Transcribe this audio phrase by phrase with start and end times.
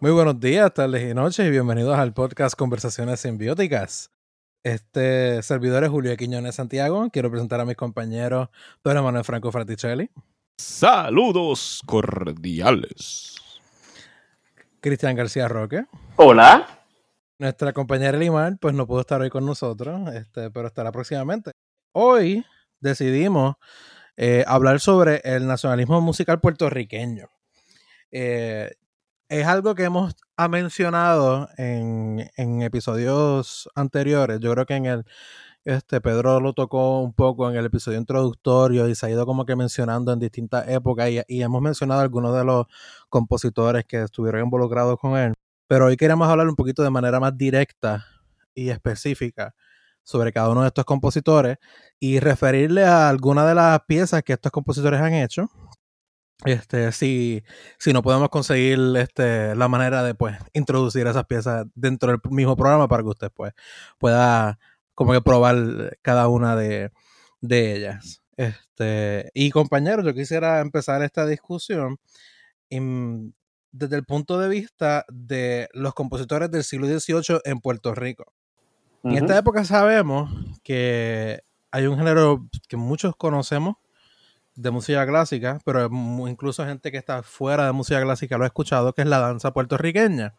[0.00, 4.10] Muy buenos días, tardes y noches y bienvenidos al podcast Conversaciones Simbióticas.
[4.62, 7.08] Este servidor es Julio Quiñones Santiago.
[7.10, 8.50] Quiero presentar a mis compañeros
[8.82, 10.10] Pedro Manuel Franco Fraticelli.
[10.58, 13.36] Saludos cordiales.
[14.80, 15.86] Cristian García Roque.
[16.16, 16.84] Hola.
[17.38, 21.52] Nuestra compañera Limar, pues no pudo estar hoy con nosotros, este, pero estará próximamente.
[21.92, 22.44] Hoy
[22.80, 23.56] decidimos
[24.18, 27.30] eh, hablar sobre el nacionalismo musical puertorriqueño.
[28.10, 28.72] Eh,
[29.30, 34.40] es algo que hemos ha mencionado en, en, episodios anteriores.
[34.40, 35.04] Yo creo que en el
[35.64, 39.44] este Pedro lo tocó un poco en el episodio introductorio y se ha ido como
[39.44, 42.66] que mencionando en distintas épocas y, hemos mencionado algunos de los
[43.08, 45.34] compositores que estuvieron involucrados con él.
[45.68, 48.06] Pero hoy queremos hablar un poquito de manera más directa
[48.54, 49.54] y específica
[50.02, 51.58] sobre cada uno de estos compositores
[52.00, 55.48] y referirle a alguna de las piezas que estos compositores han hecho
[56.44, 57.42] este, si,
[57.78, 62.56] si no podemos conseguir este, la manera de pues, introducir esas piezas dentro del mismo
[62.56, 63.52] programa para que usted pues,
[63.98, 64.58] pueda
[64.94, 66.90] como que probar cada una de,
[67.40, 68.22] de ellas.
[68.36, 71.98] Este, y compañeros, yo quisiera empezar esta discusión
[73.72, 78.32] desde el punto de vista de los compositores del siglo XVIII en Puerto Rico.
[79.02, 80.30] En esta época sabemos
[80.62, 83.76] que hay un género que muchos conocemos,
[84.60, 85.88] de música clásica, pero
[86.28, 89.52] incluso gente que está fuera de música clásica lo ha escuchado, que es la danza
[89.52, 90.34] puertorriqueña.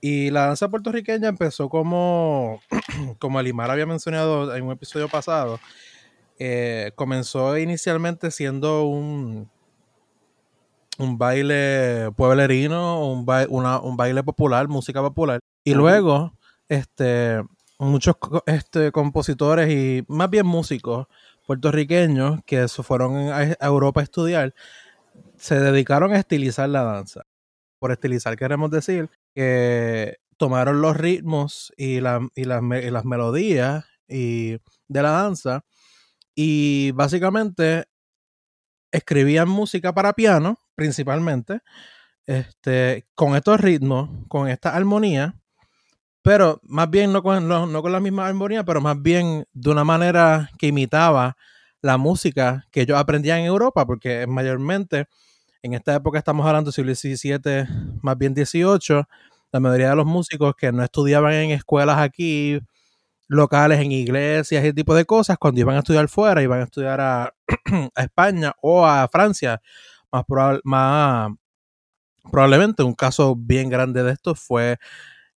[0.00, 2.60] Y la danza puertorriqueña empezó como,
[3.18, 5.60] como Alimar había mencionado en un episodio pasado,
[6.38, 9.50] eh, comenzó inicialmente siendo un,
[10.98, 15.40] un baile pueblerino, un, un baile popular, música popular.
[15.64, 16.32] Y luego,
[16.68, 17.42] este,
[17.78, 18.16] muchos
[18.46, 21.06] este, compositores y más bien músicos
[21.46, 24.54] puertorriqueños que fueron a Europa a estudiar,
[25.36, 27.22] se dedicaron a estilizar la danza.
[27.78, 32.22] Por estilizar queremos decir que tomaron los ritmos y, las,
[33.04, 35.64] melodías y de la danza
[36.34, 37.84] y básicamente
[38.90, 41.60] escribían música para piano, principalmente,
[42.26, 45.34] este, con estos ritmos, con esta armonía,
[46.24, 49.84] pero más bien no con, no, con la misma armonía, pero más bien de una
[49.84, 51.36] manera que imitaba
[51.82, 55.06] la música que ellos aprendían en Europa, porque mayormente
[55.62, 57.66] en esta época estamos hablando siglo XVII,
[58.00, 59.04] más bien XVIII,
[59.52, 62.58] la mayoría de los músicos que no estudiaban en escuelas aquí,
[63.28, 67.02] locales, en iglesias, ese tipo de cosas, cuando iban a estudiar fuera, iban a estudiar
[67.02, 67.34] a,
[67.96, 69.60] España o a Francia,
[70.10, 70.24] más,
[70.64, 71.32] más
[72.32, 74.78] probablemente un caso bien grande de esto fue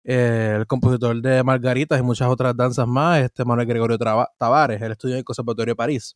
[0.06, 5.16] el compositor de Margaritas y muchas otras danzas más, este Manuel Gregorio Tavares, él estudió
[5.16, 6.14] en el Conservatorio de París.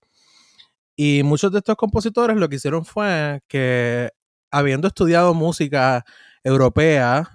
[0.95, 4.11] Y muchos de estos compositores lo que hicieron fue que,
[4.53, 6.05] habiendo estudiado música
[6.45, 7.31] europea,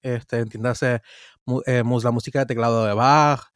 [0.00, 1.02] este, entiéndase,
[1.66, 3.48] eh, la música de teclado de Bach,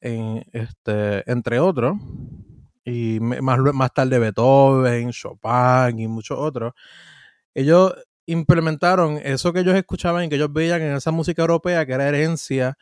[0.00, 1.96] este, entre otros,
[2.82, 6.72] y más, más tarde Beethoven, Chopin y muchos otros,
[7.54, 7.94] ellos
[8.26, 12.08] implementaron eso que ellos escuchaban y que ellos veían en esa música europea, que era
[12.08, 12.76] herencia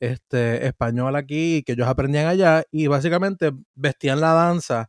[0.00, 4.88] este, española aquí y que ellos aprendían allá, y básicamente vestían la danza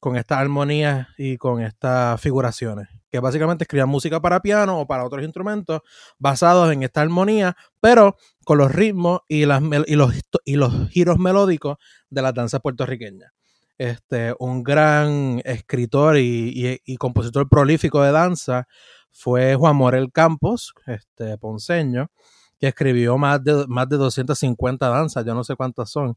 [0.00, 5.04] con estas armonías y con estas figuraciones, que básicamente escribían música para piano o para
[5.04, 5.82] otros instrumentos
[6.18, 10.14] basados en esta armonía, pero con los ritmos y, las, y, los,
[10.44, 11.76] y los giros melódicos
[12.08, 13.30] de las danzas puertorriqueñas.
[13.76, 18.66] Este, un gran escritor y, y compositor prolífico de danza,
[19.12, 22.10] fue Juan Morel Campos, este ponceño,
[22.58, 26.16] que escribió más de, más de 250 danzas, yo no sé cuántas son.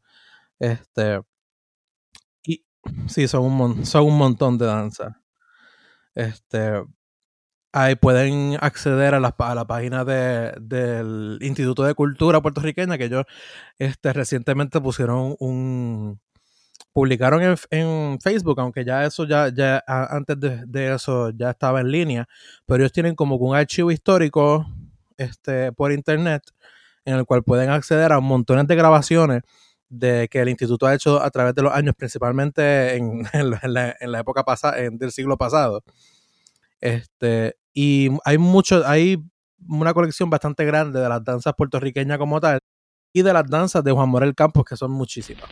[0.58, 1.20] Este,
[2.44, 2.64] y
[3.08, 5.14] sí, son un, son un montón de danzas.
[6.14, 6.82] Este,
[7.72, 13.06] ahí pueden acceder a la, a la página de, del Instituto de Cultura puertorriqueña, que
[13.06, 13.24] ellos
[13.78, 16.20] este, recientemente pusieron un,
[16.92, 22.28] publicaron en, Facebook, aunque ya eso ya, ya antes de, eso ya estaba en línea,
[22.66, 24.66] pero ellos tienen como un archivo histórico
[25.16, 26.42] este, por internet
[27.04, 29.42] en el cual pueden acceder a montones de grabaciones
[29.88, 33.24] de que el instituto ha hecho a través de los años, principalmente en,
[33.62, 35.82] la, época pasada, del siglo pasado.
[36.80, 39.22] Este, y hay mucho, hay
[39.68, 42.60] una colección bastante grande de las danzas puertorriqueñas como tal
[43.12, 45.48] y de las danzas de Juan Morel Campos, que son muchísimas.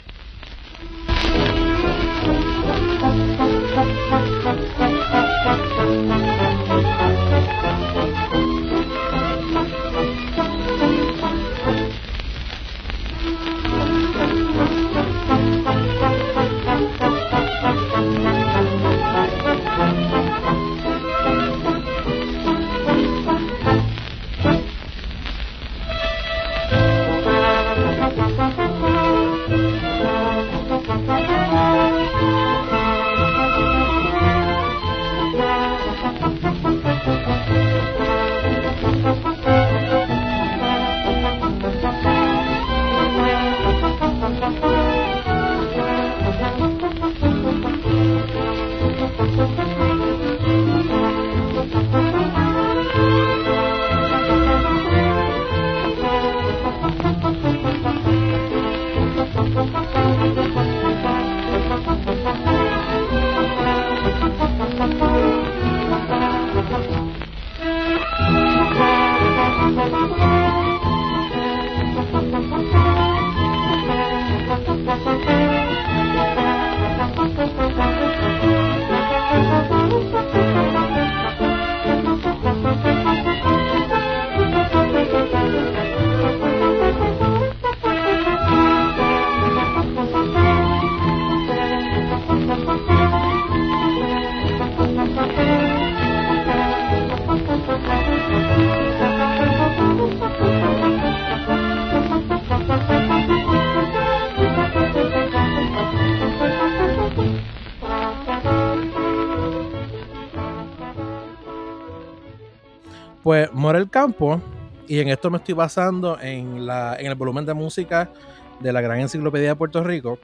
[113.22, 114.40] Pues Morel Campo,
[114.88, 118.10] y en esto me estoy basando en, la, en el volumen de música
[118.58, 120.18] de la Gran Enciclopedia de Puerto Rico.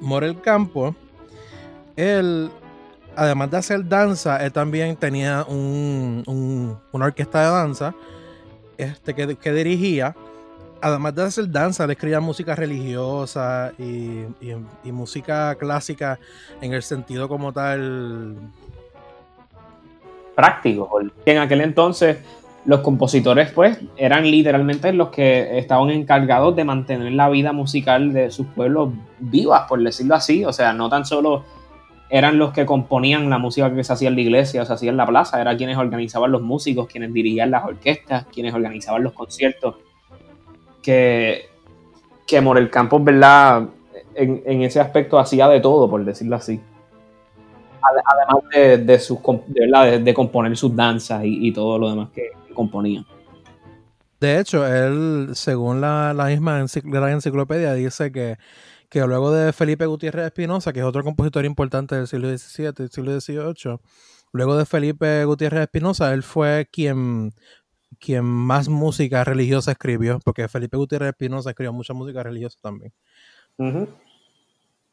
[0.00, 0.96] Morel Campo,
[1.94, 2.50] él,
[3.14, 7.94] además de hacer danza, él también tenía un, una orquesta de danza
[8.78, 10.16] este, que, que, dirigía.
[10.80, 16.18] Además de hacer danza, él escribía música religiosa y música clásica
[16.60, 18.36] en el sentido como tal
[20.34, 22.18] práctico, porque en aquel entonces
[22.64, 28.30] los compositores pues eran literalmente los que estaban encargados de mantener la vida musical de
[28.30, 31.44] sus pueblos vivas, por decirlo así, o sea, no tan solo
[32.08, 34.90] eran los que componían la música que se hacía en la iglesia o se hacía
[34.90, 39.14] en la plaza, eran quienes organizaban los músicos, quienes dirigían las orquestas, quienes organizaban los
[39.14, 39.76] conciertos,
[40.82, 41.46] que,
[42.26, 43.68] que Morel Campos, ¿verdad?
[44.14, 46.60] En, en ese aspecto hacía de todo, por decirlo así
[47.82, 52.30] además de, de, sus, de, de, componer sus danzas y, y, todo lo demás que,
[52.54, 53.04] componía.
[54.20, 58.36] De hecho, él, según la, la misma enciclopedia, dice que,
[58.88, 62.88] que luego de Felipe Gutiérrez Espinosa, que es otro compositor importante del siglo XVII y
[62.88, 63.78] siglo XVIII,
[64.32, 67.32] luego de Felipe Gutiérrez Espinosa, él fue quien,
[67.98, 72.92] quien más música religiosa escribió, porque Felipe Gutiérrez Espinosa escribió mucha música religiosa también.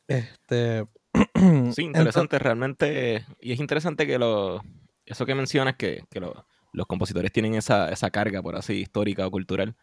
[0.07, 0.85] Este,
[1.73, 3.25] sí, interesante realmente.
[3.39, 4.61] Y es interesante que lo,
[5.05, 9.31] eso que mencionas, que, que los compositores tienen esa, esa, carga, por así, histórica o
[9.31, 9.75] cultural,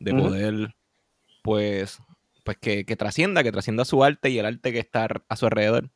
[0.00, 0.74] de poder,
[1.42, 2.00] pues,
[2.44, 5.46] pues que, que, trascienda, que trascienda su arte y el arte que está a su
[5.46, 5.90] alrededor.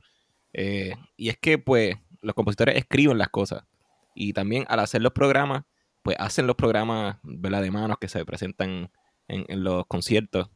[0.52, 3.64] Eh, y es que, pues, los compositores escriben las cosas.
[4.14, 5.64] Y también al hacer los programas,
[6.02, 7.62] pues hacen los programas, ¿verdad?
[7.62, 8.90] De manos que se presentan
[9.28, 10.50] en, en los conciertos.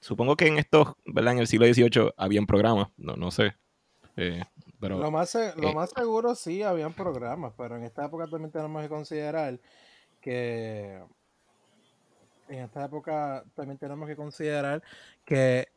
[0.00, 1.34] Supongo que en estos, ¿verdad?
[1.34, 3.56] En el siglo XVIII habían programas, no, no sé.
[4.16, 4.42] Eh,
[4.80, 8.50] pero, lo, más, lo eh, más seguro sí habían programas, pero en esta época también
[8.50, 9.58] tenemos que considerar
[10.20, 11.00] que
[12.48, 14.82] en esta época también tenemos que considerar
[15.24, 15.68] que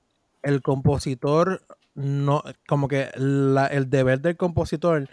[0.44, 1.64] el compositor
[1.94, 5.10] no, como que la, el deber del compositor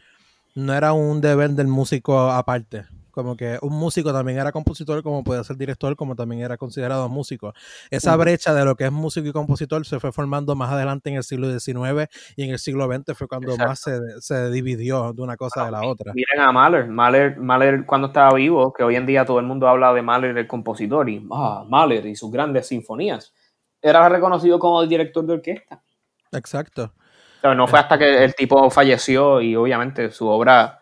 [0.54, 2.86] no era un deber del músico aparte
[3.18, 7.08] como que un músico también era compositor, como podía ser director, como también era considerado
[7.08, 7.52] músico.
[7.90, 11.16] Esa brecha de lo que es músico y compositor se fue formando más adelante en
[11.16, 15.20] el siglo XIX y en el siglo XX fue cuando más se, se, dividió de
[15.20, 16.12] una cosa de la otra.
[16.14, 16.86] Miren a Mahler.
[16.86, 20.38] Mahler, Mahler cuando estaba vivo, que hoy en día todo el mundo habla de Mahler
[20.38, 23.34] el compositor y ah, Mahler y sus grandes sinfonías,
[23.82, 25.82] era reconocido como el director de orquesta.
[26.30, 26.94] Exacto.
[27.42, 30.77] Pero no fue hasta que el tipo falleció y obviamente su obra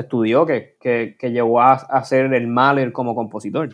[0.00, 3.70] estudió que, que, que llegó a, hacer el Mahler como compositor.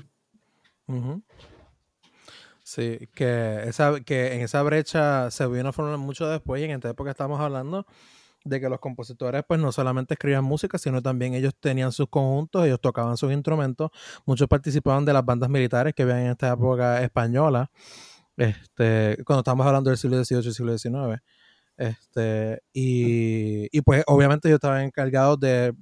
[2.63, 6.73] Sí, que, esa, que en esa brecha se vino a formar mucho después y en
[6.73, 7.87] esta época estamos hablando
[8.45, 12.67] de que los compositores pues no solamente escribían música, sino también ellos tenían sus conjuntos,
[12.67, 13.91] ellos tocaban sus instrumentos,
[14.27, 17.71] muchos participaban de las bandas militares que había en esta época española,
[18.37, 21.23] este, cuando estamos hablando del siglo XVIII y siglo XIX.
[21.77, 25.75] Este, y, y pues obviamente yo estaba encargado de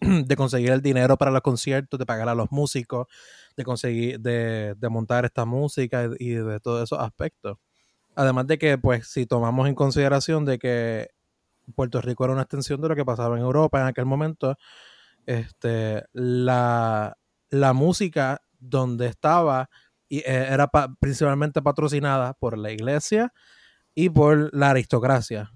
[0.26, 3.06] de conseguir el dinero para los conciertos, de pagar a los músicos,
[3.56, 7.58] de conseguir, de, montar esta música y de todos esos aspectos.
[8.14, 11.10] Además de que, pues, si tomamos en consideración de que
[11.74, 14.56] Puerto Rico era una extensión de lo que pasaba en Europa en aquel momento,
[15.26, 17.16] este, la,
[17.74, 19.68] música donde estaba
[20.08, 23.32] y, eh, era principalmente patrocinada por la iglesia
[23.94, 25.52] y por la aristocracia.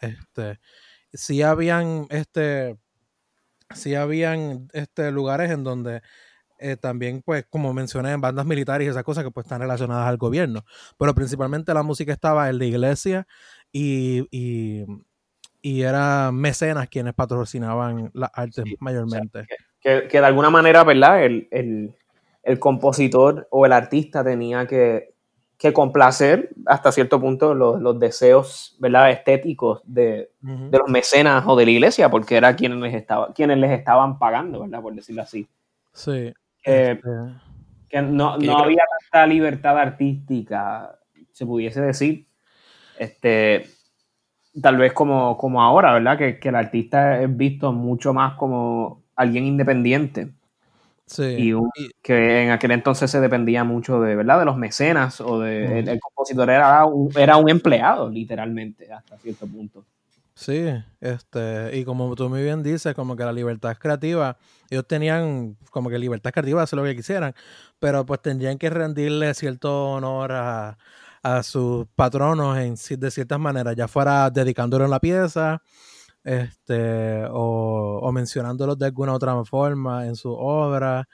[0.00, 0.60] Este,
[1.12, 2.78] si habían este
[3.74, 6.02] sí habían este, lugares en donde
[6.58, 10.08] eh, también, pues, como mencioné, en bandas militares y esas cosas que pues están relacionadas
[10.08, 10.64] al gobierno.
[10.98, 13.26] Pero principalmente la música estaba en la iglesia
[13.72, 14.86] y, y,
[15.60, 19.46] y eran mecenas quienes patrocinaban las artes mayormente.
[19.80, 21.24] que, que, de alguna manera, ¿verdad?
[21.24, 21.94] El, el,
[22.42, 25.15] el compositor o el artista tenía que
[25.58, 29.10] que complacer hasta cierto punto los, los deseos ¿verdad?
[29.10, 33.58] estéticos de, de, los mecenas o de la iglesia, porque era quienes les, estaba, quienes
[33.58, 34.82] les estaban pagando, ¿verdad?
[34.82, 35.48] por decirlo así.
[35.92, 36.32] Sí.
[36.62, 37.00] Este.
[37.88, 40.98] que no, no había tanta libertad artística,
[41.32, 42.26] se pudiese decir,
[42.98, 43.66] este,
[44.60, 46.18] tal vez como, como ahora, ¿verdad?
[46.18, 50.32] Que, que el artista es visto mucho más como alguien independiente.
[51.18, 51.52] Y,
[52.02, 54.40] que en aquel entonces se dependía mucho de, ¿verdad?
[54.40, 59.46] De los mecenas o de el, compositor era un, era un empleado, literalmente, hasta cierto
[59.46, 59.84] punto.
[60.34, 60.66] Sí,
[61.00, 64.36] este, y como tú muy bien dices, como que la libertad creativa,
[64.68, 67.34] ellos tenían como que libertad creativa de hacer lo que quisieran,
[67.78, 70.76] pero pues tendrían que rendirle cierto honor a,
[71.22, 75.62] a sus patronos en, de ciertas maneras, ya fuera dedicándole la pieza,
[76.26, 81.08] este, o, o mencionándolos de alguna otra forma en su obra.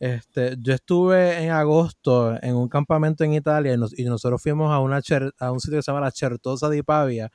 [0.00, 5.00] Este, yo estuve en agosto en un campamento en Italia y, nosotros fuimos a, una
[5.38, 7.30] a un sitio que se llama la Certosa di Pavia,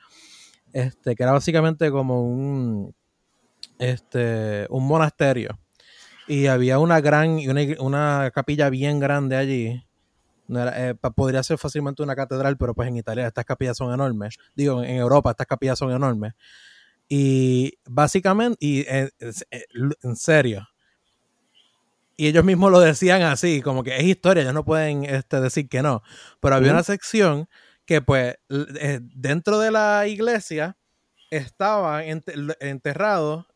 [0.74, 2.94] este, que era básicamente como un,
[3.78, 5.58] este, un monasterio.
[6.28, 9.82] Y había una gran, una, una capilla bien grande allí.
[10.54, 14.36] Eh, podría ser fácilmente una catedral, pero pues en Italia estas capillas son enormes.
[14.54, 16.34] Digo, en Europa estas capillas son enormes.
[17.14, 19.64] Y básicamente, y eh, eh,
[20.02, 20.66] en serio,
[22.16, 25.68] y ellos mismos lo decían así, como que es historia, ellos no pueden este, decir
[25.68, 26.02] que no.
[26.40, 27.50] Pero había una sección
[27.84, 30.78] que pues eh, dentro de la iglesia
[31.28, 33.46] estaba enterrado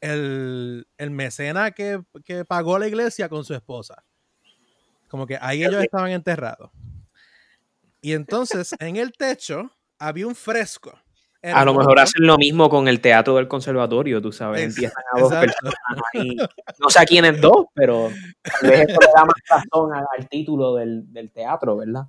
[0.00, 2.02] el, el mecena que,
[2.48, 4.02] pagó la iglesia con su esposa.
[5.06, 6.72] Como que ahí ellos estaban enterrados.
[8.00, 10.98] Y entonces en el techo había un fresco
[11.52, 15.20] a lo mejor hacen lo mismo con el teatro del conservatorio, tú sabes, empiezan a
[15.20, 15.74] dos personas
[16.80, 18.10] No sé a quiénes dos, pero
[18.42, 22.06] tal vez eso le da más razón al, título del, teatro, ¿verdad?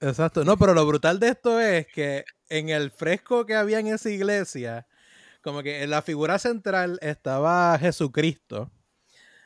[0.00, 0.44] Exacto.
[0.44, 4.08] No, pero lo brutal de esto es que en el fresco que había en esa
[4.08, 4.86] iglesia,
[5.42, 8.70] como que en la figura central estaba Jesucristo,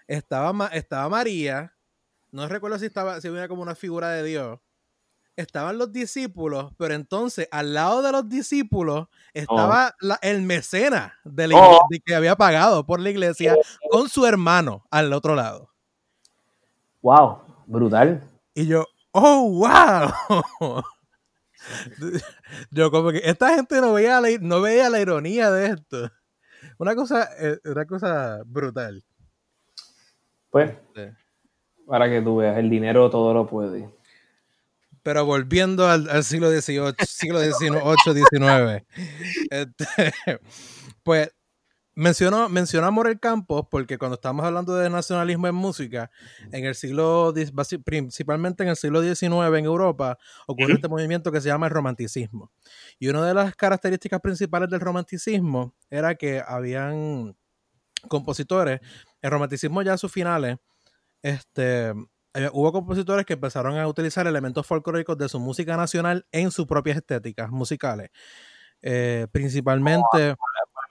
[0.06, 1.74] estaba, estaba María,
[2.30, 4.60] no recuerdo si estaba, si había como una figura de Dios,
[5.36, 10.14] estaban los discípulos, pero entonces al lado de los discípulos estaba oh.
[10.22, 11.88] el mecena de la oh.
[12.04, 13.56] que había pagado por la iglesia
[13.90, 15.70] con su hermano al otro lado.
[17.02, 18.22] Wow, brutal.
[18.54, 20.82] Y yo, oh, wow.
[22.70, 26.10] yo como que esta gente no veía la, no veía la ironía de esto.
[26.78, 29.04] Una cosa, eh, una cosa brutal.
[30.50, 30.72] Pues,
[31.86, 33.90] para que tú veas, el dinero todo lo puede.
[35.04, 38.84] Pero volviendo al, siglo XVIII, siglo XVIII, XIX,
[39.50, 39.87] este,
[41.04, 41.30] pues
[41.94, 42.49] mencionó,
[42.87, 46.11] a Morel Campos porque cuando estamos hablando de nacionalismo en música,
[46.52, 47.34] en el siglo,
[47.84, 52.50] principalmente en el siglo XIX en Europa, ocurrió este movimiento que se llama el romanticismo.
[52.99, 57.37] Y una de las características principales del romanticismo era que habían
[58.08, 58.80] compositores,
[59.23, 60.56] el romanticismo ya a sus finales,
[61.23, 61.92] este,
[62.34, 66.66] eh, hubo compositores que empezaron a utilizar elementos folclóricos de su música nacional en sus
[66.66, 68.10] propias estéticas musicales.
[68.82, 70.36] Eh, principalmente.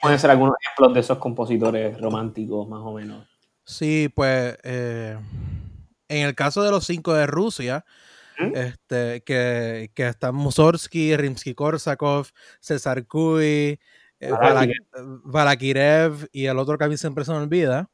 [0.01, 3.27] Pueden ser algunos ejemplos de esos compositores románticos, más o menos.
[3.65, 4.57] Sí, pues.
[4.63, 5.17] Eh,
[6.07, 7.85] en el caso de los cinco de Rusia,
[8.39, 8.55] ¿Mm?
[8.55, 13.79] este, que, que están Mussorgsky, Rimsky-Korsakov, Cesar Kuy,
[15.25, 17.89] Balakirev y el otro que a mí siempre se me olvida.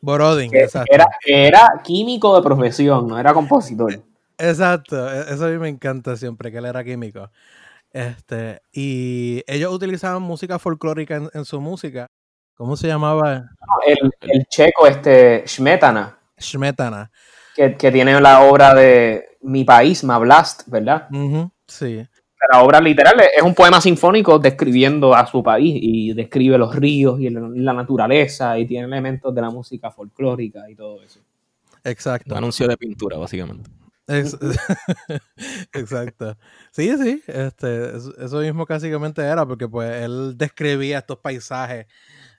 [0.00, 0.54] Borodin.
[0.54, 0.92] Exacto.
[0.92, 4.02] Era, era químico de profesión, no era compositor.
[4.38, 7.30] Exacto, e, eso a mí me encanta siempre, que él era químico.
[7.92, 12.06] Este, y ellos utilizaban música folclórica en, su música.
[12.54, 13.50] ¿Cómo se llamaba?
[13.86, 16.18] El, el checo, este, Shmetana.
[16.36, 17.10] Shmetana.
[17.54, 21.08] Que, que, tiene la obra de Mi País, Mablast, ¿verdad?
[21.66, 22.06] sí
[22.50, 27.20] la obra literal es un poema sinfónico describiendo a su país y describe los ríos
[27.20, 31.20] y la naturaleza y tiene elementos de la música folclórica y todo eso.
[31.84, 32.32] Exacto.
[32.32, 33.70] Un anuncio de pintura, básicamente.
[35.74, 36.36] Exacto.
[36.70, 41.86] Sí, sí, este, eso mismo básicamente era, porque pues él describía estos paisajes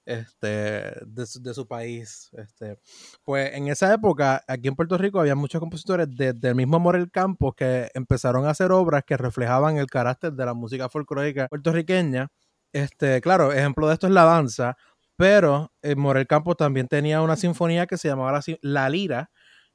[0.09, 2.29] este, de, su país.
[2.33, 2.79] Este.
[3.23, 7.53] Pues en esa época, aquí en Puerto Rico, había muchos compositores del mismo Morel Campos
[7.55, 12.29] que empezaron a hacer obras que reflejaban el carácter de la música folclórica puertorriqueña.
[12.73, 14.77] Este, claro, ejemplo de esto es la danza,
[15.15, 19.29] pero eh, Morel Campos también tenía una sinfonía que se llamaba la, la Lira,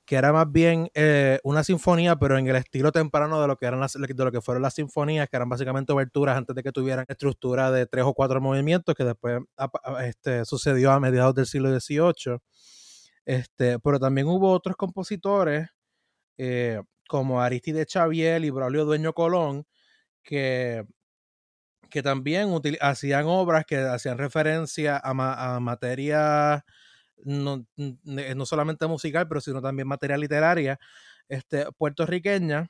[0.04, 3.66] que era más bien eh, una sinfonía, pero en el estilo temprano de lo que
[3.66, 6.73] eran las, de lo que fueron las sinfonías, que eran básicamente oberturas antes de que
[6.73, 9.40] tuvieran estructura de tres o cuatro movimientos, que después
[10.02, 12.38] este, sucedió a mediados del siglo XVIII.
[13.25, 15.68] Este, pero también hubo otros compositores,
[16.37, 19.66] eh, como Aristide Xavier y Braulio Dueño Colón,
[20.23, 20.84] que,
[21.90, 26.62] que también hacían obras que hacían referencia a, a materias
[27.25, 30.78] no, no solamente musical, pero sino también materia literaria
[31.28, 32.68] este, puertorriqueña.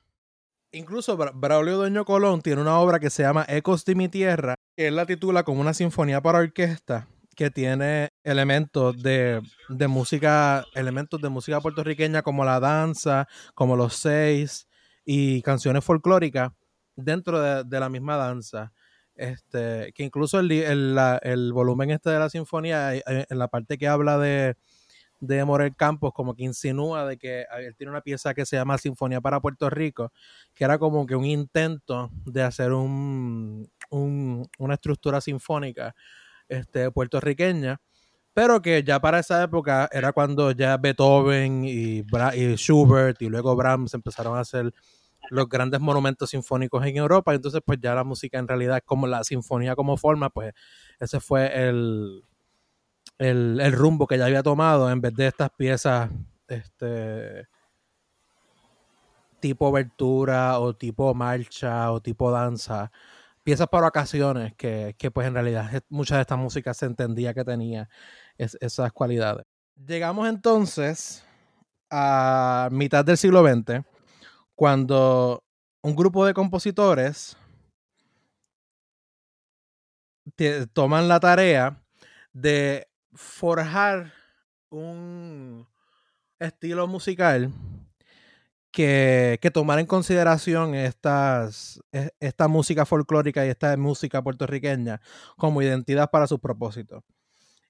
[0.73, 4.89] Incluso Braulio Dueño Colón tiene una obra que se llama Ecos de mi tierra, que
[4.89, 11.21] él la titula como una sinfonía para orquesta, que tiene elementos de, de música, elementos
[11.21, 14.67] de música puertorriqueña como la danza, como los seis
[15.05, 16.51] y canciones folclóricas
[16.97, 18.73] dentro de la misma danza.
[19.17, 24.19] Este, que incluso el, el, volumen este de la sinfonía, en la parte que habla
[24.19, 24.57] de,
[25.21, 28.79] de Morel Campos, como que insinúa de que él tiene una pieza que se llama
[28.79, 30.13] Sinfonía para Puerto Rico,
[30.55, 35.95] que era como que un intento de hacer un, una estructura sinfónica
[36.49, 37.81] este, puertorriqueña,
[38.33, 43.55] pero que ya para esa época era cuando ya Beethoven y, y Schubert y luego
[43.57, 44.73] Brahms empezaron a hacer
[45.31, 49.25] los grandes monumentos sinfónicos en Europa, entonces pues ya la música en realidad como la
[49.25, 50.53] sinfonía como forma, pues
[51.01, 52.25] ese fue el,
[53.19, 56.11] el, rumbo que ya había tomado en vez de estas piezas
[56.49, 57.49] este
[59.41, 62.91] tipo abertura o tipo marcha o tipo danza,
[63.43, 67.89] piezas para ocasiones que, pues en realidad mucha de esta música se entendía que tenía
[68.39, 69.45] esas cualidades.
[69.87, 71.25] Llegamos entonces
[71.91, 73.85] a mitad del siglo XX
[74.55, 75.43] cuando
[75.83, 77.37] un grupo de compositores
[80.73, 81.83] toman la tarea
[82.33, 84.13] de forjar
[84.71, 85.67] un
[86.39, 87.53] estilo musical
[88.73, 95.01] que, que tomara en consideración estas, e, esta música folclórica y esta música puertorriqueña
[95.37, 97.05] como identidad para sus propósitos.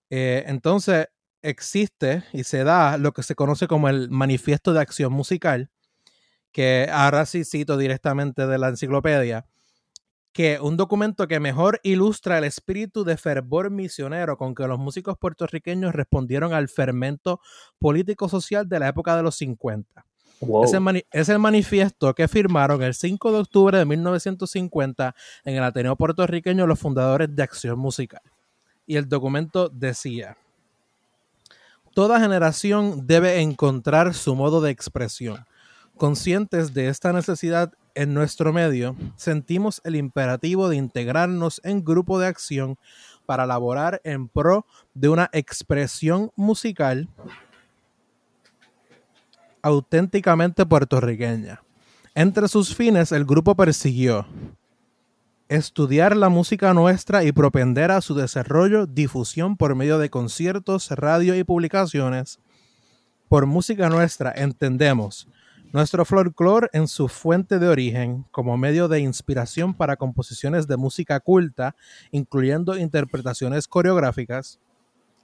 [0.09, 1.09] Eh, entonces,
[1.43, 5.71] existe y se da lo que se conoce como el manifiesto de acción musical,
[6.55, 9.45] que ahora sí cito directamente de la enciclopedia,
[10.33, 15.19] que un documento que mejor ilustra el espíritu de fervor misionero con que los músicos
[15.19, 17.41] puertorriqueños respondieron al fermento
[17.81, 20.07] político-social de la época de los 50.
[21.11, 25.15] Es, el manifiesto que firmaron el 5 de octubre de 1950
[25.45, 28.23] en el Ateneo puertorriqueño los fundadores de Acción Musical.
[28.87, 30.37] Y el documento decía,
[31.95, 35.45] Toda generación debe encontrar su modo de expresión
[35.97, 42.27] Conscientes de esta necesidad en nuestro medio, sentimos el imperativo de integrarnos en grupo de
[42.27, 42.77] acción
[43.27, 47.09] para laborar en pro de una expresión musical
[49.63, 51.63] auténticamente puertorriqueña.
[52.15, 54.27] Entre sus fines, el grupo persiguió
[55.49, 61.37] estudiar la música nuestra y propender a su desarrollo, difusión por medio de conciertos, radio
[61.37, 62.41] y publicaciones.
[63.29, 65.29] Por música nuestra entendemos
[65.75, 71.19] nuestro folclore en su fuente de origen, como medio de inspiración para composiciones de música
[71.19, 71.75] culta,
[72.13, 74.61] incluyendo interpretaciones coreográficas,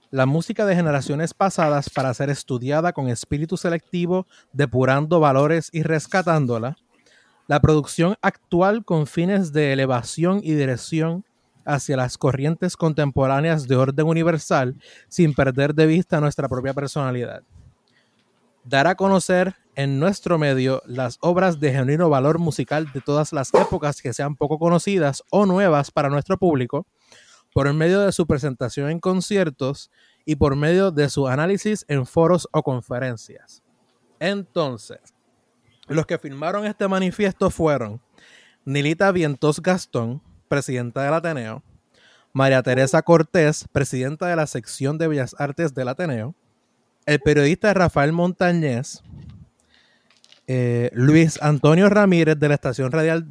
[0.09, 6.75] la música de generaciones pasadas para ser estudiada con espíritu selectivo, depurando valores y rescatándola,
[7.47, 11.23] la producción actual con fines de elevación y dirección
[11.63, 14.75] hacia las corrientes contemporáneas de orden universal
[15.07, 17.41] sin perder de vista nuestra propia personalidad.
[18.65, 23.53] Dar a conocer en nuestro medio las obras de genuino valor musical de todas las
[23.53, 26.85] épocas que sean poco conocidas o nuevas para nuestro público,
[27.53, 29.91] por medio de su presentación en conciertos
[30.25, 33.63] y por medio de su análisis en foros o conferencias.
[34.19, 34.99] Entonces,
[35.87, 38.01] los que firmaron este manifiesto fueron
[38.65, 41.63] Nilita Vientos Gastón, presidenta del Ateneo,
[42.33, 46.35] María Teresa Cortés, presidenta de la sección de Bellas Artes del Ateneo,
[47.05, 49.01] el periodista Rafael Montañez,
[50.53, 53.25] eh, Luis Antonio Ramírez de la estación radial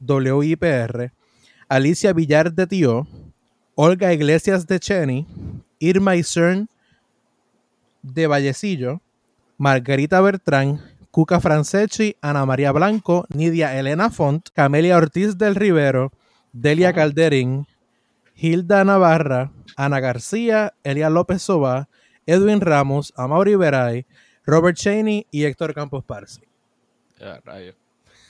[0.00, 1.12] WIPR,
[1.68, 3.06] Alicia Villar de Tío,
[3.74, 5.26] Olga Iglesias de Cheni,
[5.78, 6.70] Irma Isern
[8.00, 9.02] de Vallecillo,
[9.58, 10.80] Margarita Bertrán,
[11.10, 16.10] Cuca Franceschi, Ana María Blanco, Nidia Elena Font, Camelia Ortiz del Rivero,
[16.54, 17.66] Delia Calderín,
[18.34, 21.90] Hilda Navarra, Ana García, Elia López Soba,
[22.24, 24.06] Edwin Ramos, Amaury Veray,
[24.46, 26.40] Robert Cheney y Héctor Campos Parsi.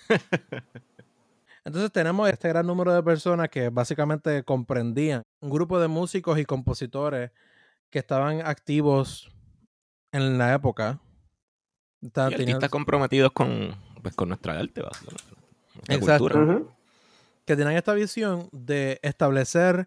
[1.64, 5.22] Entonces tenemos este gran número de personas que básicamente comprendían.
[5.40, 7.30] Un grupo de músicos y compositores
[7.90, 9.30] que estaban activos
[10.10, 11.00] en la época.
[12.00, 14.82] Estaban, artistas comprometidos con, pues, con nuestra arte,
[15.88, 16.74] Exacto.
[17.44, 19.86] Que tenían esta visión de establecer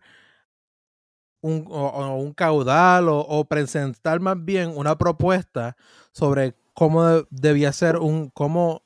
[1.41, 5.75] un, un caudal o, presentar más bien una propuesta
[6.11, 8.84] sobre cómo debía ser un, cómo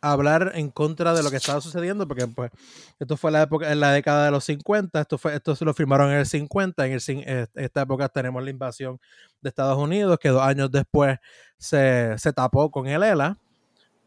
[0.00, 2.50] hablar en contra de lo que estaba sucediendo, porque pues
[2.98, 5.74] esto fue la época, en la década de los 50, esto fue, esto se lo
[5.74, 8.98] firmaron en el 50, en el, esta época tenemos la invasión
[9.40, 11.18] de Estados Unidos, que dos años después
[11.58, 13.36] se, tapó con el ELA.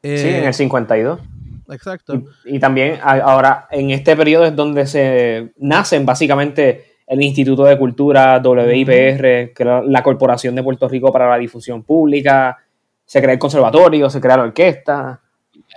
[0.01, 1.19] sí, en el 52.
[1.19, 1.23] Eh,
[1.69, 2.23] exacto.
[2.45, 8.41] Y, también ahora, en este periodo es donde se nacen básicamente el Instituto de Cultura,
[8.43, 12.57] WIPR, que la Corporación de Puerto Rico para la Difusión Pública,
[13.05, 15.22] se crea el conservatorio, se crea la orquesta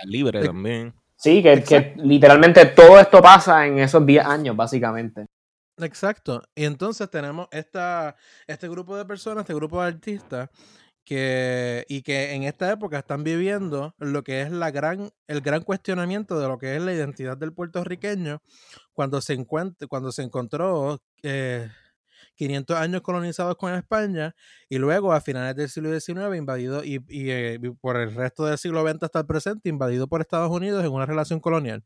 [0.05, 0.93] libre también.
[1.15, 5.25] Sí, que, literalmente todo esto pasa en esos 10 años, básicamente.
[5.77, 6.41] Exacto.
[6.55, 10.49] Y entonces tenemos esta, este grupo de personas, este grupo de artistas,
[11.03, 15.63] que, y que en esta época están viviendo lo que es la gran, el gran
[15.63, 18.41] cuestionamiento de lo que es la identidad del puertorriqueño
[18.93, 21.01] cuando se, encuentra, cuando se encontró
[22.37, 24.35] 500 eh, años colonizados con España
[24.69, 28.57] y luego a finales del siglo XIX invadido y, eh, y, por el resto del
[28.57, 31.83] siglo XX hasta el presente invadido por Estados Unidos en una relación colonial.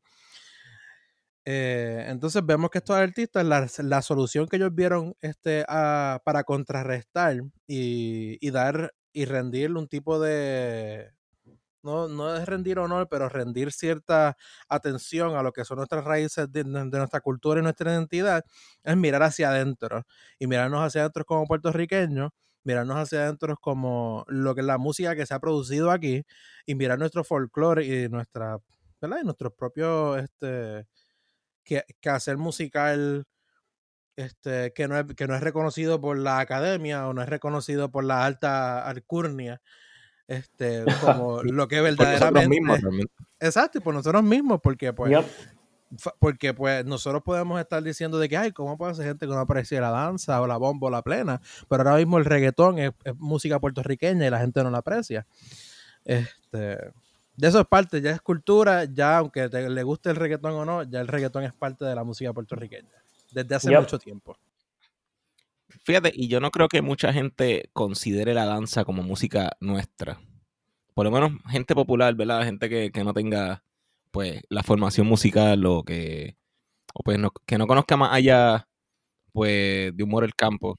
[1.43, 7.37] Eh, entonces vemos que estos artistas, la, la solución que ellos vieron este, para contrarrestar
[7.65, 11.11] y, y, dar y rendirle un tipo de,
[11.83, 14.37] no, no es rendir honor, pero rendir cierta
[14.69, 18.43] atención a lo que son nuestras raíces de, nuestra cultura y nuestra identidad,
[18.83, 20.03] es mirar hacia adentro
[20.39, 22.31] y mirarnos hacia adentro como puertorriqueños,
[22.63, 26.23] mirarnos hacia adentro como lo que es la música que se ha producido aquí
[26.65, 28.57] y mirar nuestro folclore y nuestra,
[29.01, 29.17] ¿verdad?
[29.21, 30.87] Y nuestros propios, este,
[31.63, 33.25] que, que hacer musical
[34.15, 37.91] este, que, no es, que no es reconocido por la academia o no es reconocido
[37.91, 39.61] por la alta alcurnia,
[40.31, 42.57] este, como lo que verdaderamente...
[43.39, 45.25] exacto, y por nosotros mismos, porque pues...
[46.19, 49.39] Porque pues nosotros podemos estar diciendo de que, ay, ¿cómo puede ser gente que no
[49.39, 51.41] aprecia la danza o la bomba o la plena?
[51.67, 55.27] Pero ahora mismo el reggaetón es, música puertorriqueña y la gente no la aprecia.
[56.05, 56.77] Este,
[57.35, 60.63] de eso es parte, ya es cultura, ya aunque te, le guste el reggaetón o
[60.63, 64.37] no, ya el reggaetón es parte de la música puertorriqueña desde hace mucho tiempo.
[65.83, 70.19] Fíjate, y yo no creo que mucha gente considere la danza como música nuestra.
[70.93, 72.43] Por lo menos gente popular, ¿verdad?
[72.43, 73.63] Gente que, no tenga
[74.11, 76.35] pues la formación musical o que
[76.93, 78.67] o pues no, que no conozca más allá
[79.31, 80.77] pues de humor el campo.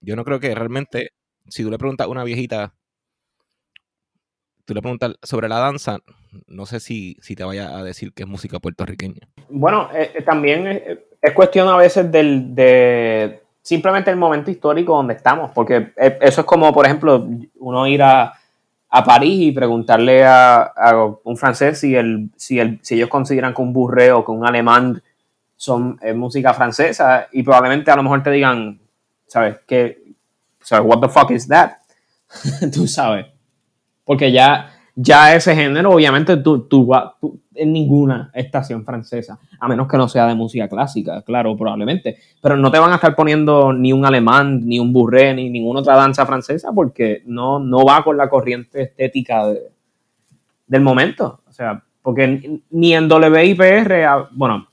[0.00, 1.10] Yo no creo que realmente
[1.48, 2.74] si tú le preguntas a una viejita
[4.70, 5.98] tú le preguntas sobre la danza,
[6.46, 9.28] no sé si, si te vaya a decir que es música puertorriqueña.
[9.48, 15.14] Bueno, eh, eh, también es, cuestión a veces del, de simplemente el momento histórico donde
[15.14, 17.26] estamos, porque e, eso es como, por ejemplo,
[17.58, 18.34] uno ir a,
[19.06, 20.72] París y preguntarle a,
[21.22, 24.44] un francés si, el, si, el, si ellos consideran que un burreo o que un
[24.44, 25.00] alemán
[25.56, 28.80] son música francesa y probablemente a lo mejor te digan,
[29.28, 29.58] ¿sabes?
[29.68, 30.02] qué?
[30.60, 30.84] ¿Sabes?
[30.88, 31.74] What the fuck is that?
[32.72, 33.26] Tú sabes.
[34.04, 36.92] Porque ya ya ese género, obviamente, tú, tú,
[37.54, 42.18] en ninguna estación francesa, a menos que no sea de música clásica, claro, probablemente.
[42.40, 45.80] Pero no te van a estar poniendo ni un alemán, ni un burré, ni ninguna
[45.80, 49.52] otra danza francesa, porque no, no va con la corriente estética
[50.66, 51.40] del momento.
[51.48, 54.68] O sea, porque ni en WIPR, bueno,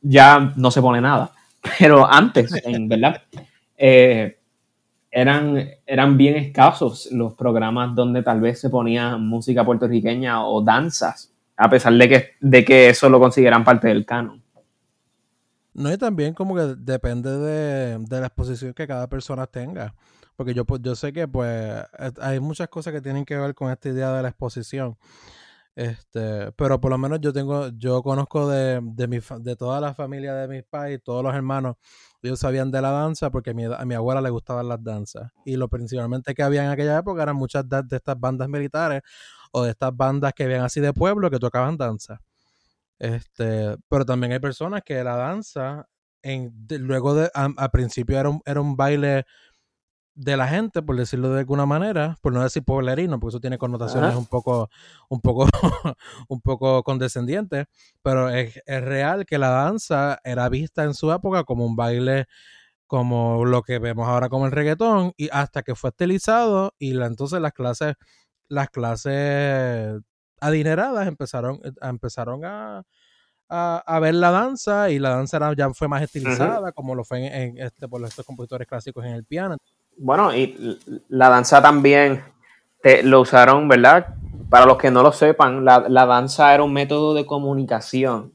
[0.00, 1.32] ya no se pone nada.
[1.78, 3.22] Pero antes, en verdad,
[3.76, 4.38] eh,
[5.10, 11.32] eran, eran bien escasos los programas donde tal vez se ponía música puertorriqueña o danzas,
[11.56, 14.42] a pesar de que, de que eso lo consideran parte del canon.
[15.74, 19.94] No, y también como que depende de, la exposición que cada persona tenga.
[20.34, 21.82] Porque yo, pues, yo sé que pues
[22.20, 24.96] hay muchas cosas que tienen que ver con esta idea de la exposición.
[25.74, 29.92] Este, pero por lo menos yo tengo, yo conozco de, de, mi, de toda la
[29.94, 31.76] familia de mis pais, todos los hermanos,
[32.22, 35.30] ellos sabían de la danza porque a mi, mi abuela le gustaban las danzas.
[35.44, 39.02] Y lo principalmente que había en aquella época eran muchas de, estas bandas militares
[39.56, 42.20] o de estas bandas que habían así de pueblo que tocaban danza.
[42.98, 45.88] Este, pero también hay personas que la danza,
[46.22, 49.24] en, luego de, al principio era un, era un baile
[50.14, 53.56] de la gente, por decirlo de alguna manera, por no decir poblerino, porque eso tiene
[53.56, 54.68] connotaciones un poco,
[55.08, 55.46] un poco,
[56.28, 57.64] un poco condescendientes,
[58.02, 62.26] pero es, real que la danza era vista en su época como un baile
[62.86, 67.06] como lo que vemos ahora como el reggaetón, y hasta que fue estilizado, y la,
[67.06, 67.94] entonces las clases,
[68.48, 70.00] las clases
[70.40, 72.82] adineradas empezaron, eh, empezaron a,
[73.48, 77.58] a, ver la danza, y la danza ya fue más estilizada, como lo fue en,
[77.58, 79.56] este, por estos compositores clásicos en el piano.
[79.96, 80.78] Bueno, y
[81.08, 82.22] la danza también
[82.82, 84.14] te, lo usaron, ¿verdad?
[84.50, 88.32] Para los que no lo sepan, la, danza era un método de comunicación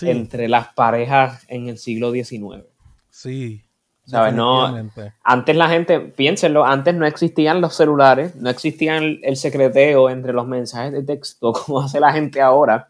[0.00, 2.64] entre las parejas en el siglo XIX.
[3.10, 3.64] Sí.
[4.04, 4.34] ¿Sabes?
[4.34, 4.90] No,
[5.22, 10.46] antes la gente, piénsenlo, antes no existían los celulares, no existían el secreteo entre los
[10.46, 12.88] mensajes de texto como hace la gente ahora.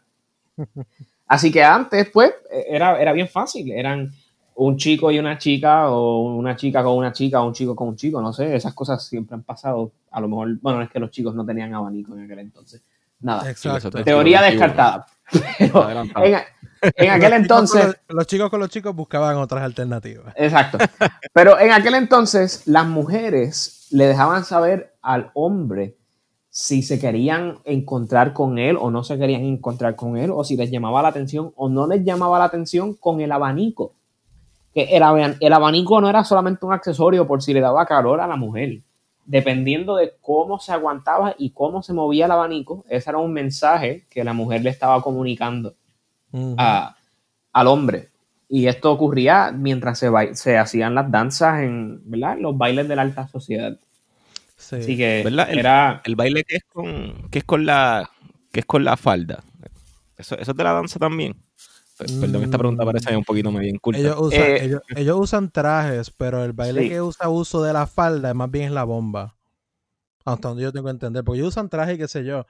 [1.27, 2.33] Así que antes, pues,
[2.67, 3.71] era, era bien fácil.
[3.71, 4.11] Eran
[4.55, 7.89] un chico y una chica, o una chica con una chica, o un chico con
[7.89, 9.91] un chico, no sé, esas cosas siempre han pasado.
[10.11, 12.81] A lo mejor, bueno, es que los chicos no tenían abanico en aquel entonces.
[13.19, 14.03] Nada, Exacto.
[14.03, 15.05] teoría descartada.
[15.57, 16.35] Pero en,
[17.09, 17.97] aquel entonces...
[18.07, 20.33] los, chicos con los chicos buscaban otras alternativas.
[20.37, 20.77] Exacto.
[21.33, 25.97] Pero en aquel entonces las mujeres le dejaban saber al hombre
[26.49, 30.55] si se querían encontrar con él o no se querían encontrar con él, o si
[30.55, 33.95] les llamaba la atención o no les llamaba la atención con el abanico
[34.73, 38.35] que el, abanico no era solamente un accesorio por si le daba calor a la
[38.35, 38.81] mujer.
[39.25, 44.05] dependiendo de cómo se aguantaba y cómo se movía el abanico, ese era un mensaje
[44.09, 45.75] que la mujer le estaba comunicando
[46.53, 48.09] al hombre.
[48.49, 52.37] Y esto ocurría mientras se, se hacían las danzas en ¿verdad?
[52.39, 53.77] los bailes de la alta sociedad.
[54.57, 56.01] Así que El, era...
[56.05, 58.09] el baile que es con, que es con la
[58.51, 59.43] que es con la falda.
[60.15, 61.35] Eso, eso es de la danza también.
[61.97, 63.99] Perdón, esta pregunta parece un poquito medio inculta.
[63.99, 68.33] Ellos usan, eh, ellos, usan trajes, pero el baile que usa uso de la falda
[68.33, 69.35] más bien es la bomba.
[70.25, 71.23] Hasta donde yo tengo que entender.
[71.23, 72.45] Porque ellos usan trajes y qué sé yo.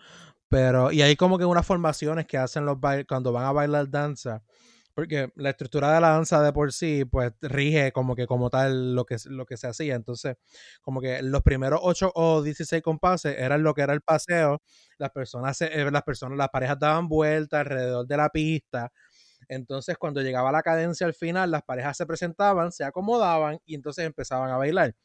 [0.54, 3.90] Pero, y hay como que unas formaciones que hacen los bailes cuando van a bailar
[3.90, 4.44] danza.
[4.94, 8.94] Porque la estructura de la danza de por sí, pues rige como que como tal
[8.94, 9.96] lo que, lo que se hacía.
[9.96, 10.36] Entonces,
[10.84, 14.62] como que los primeros 8 o 16 compases eran lo que era el paseo.
[15.00, 18.92] Las personas, eh, las personas, las parejas daban vueltas alrededor de la pista
[19.48, 24.06] entonces, cuando llegaba la cadencia al final, las parejas se presentaban, se acomodaban y entonces
[24.06, 24.96] empezaban a bailar.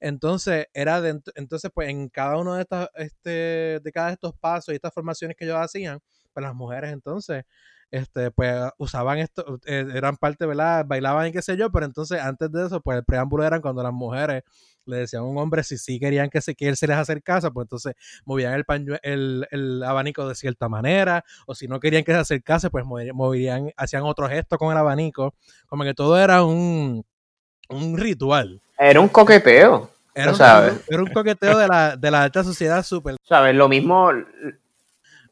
[0.00, 0.98] Entonces, era
[1.34, 4.94] entonces, pues en cada uno de estos, este, de cada de estos pasos y estas
[4.94, 6.00] formaciones que ellos hacían,
[6.32, 7.44] pues las mujeres entonces
[7.90, 10.84] este, pues usaban esto, eh, eran parte, ¿verdad?
[10.86, 13.82] Bailaban y qué sé yo, pero entonces antes de eso, pues el preámbulo eran cuando
[13.82, 14.42] las mujeres
[14.88, 17.50] le decían a un hombre si sí querían que, se, que él se les acercase,
[17.50, 18.64] pues entonces movían el,
[19.02, 23.72] el, el, abanico de cierta manera, o si no querían que se acercase, pues movían,
[23.76, 25.34] hacían otro gesto con el abanico,
[25.66, 27.04] como que todo era un,
[27.68, 28.60] un ritual.
[28.78, 29.90] Era un coqueteo.
[30.14, 30.38] Era, un,
[30.88, 33.16] era un coqueteo de la, de la alta sociedad súper.
[33.22, 33.54] ¿Sabes?
[33.54, 34.12] Lo mismo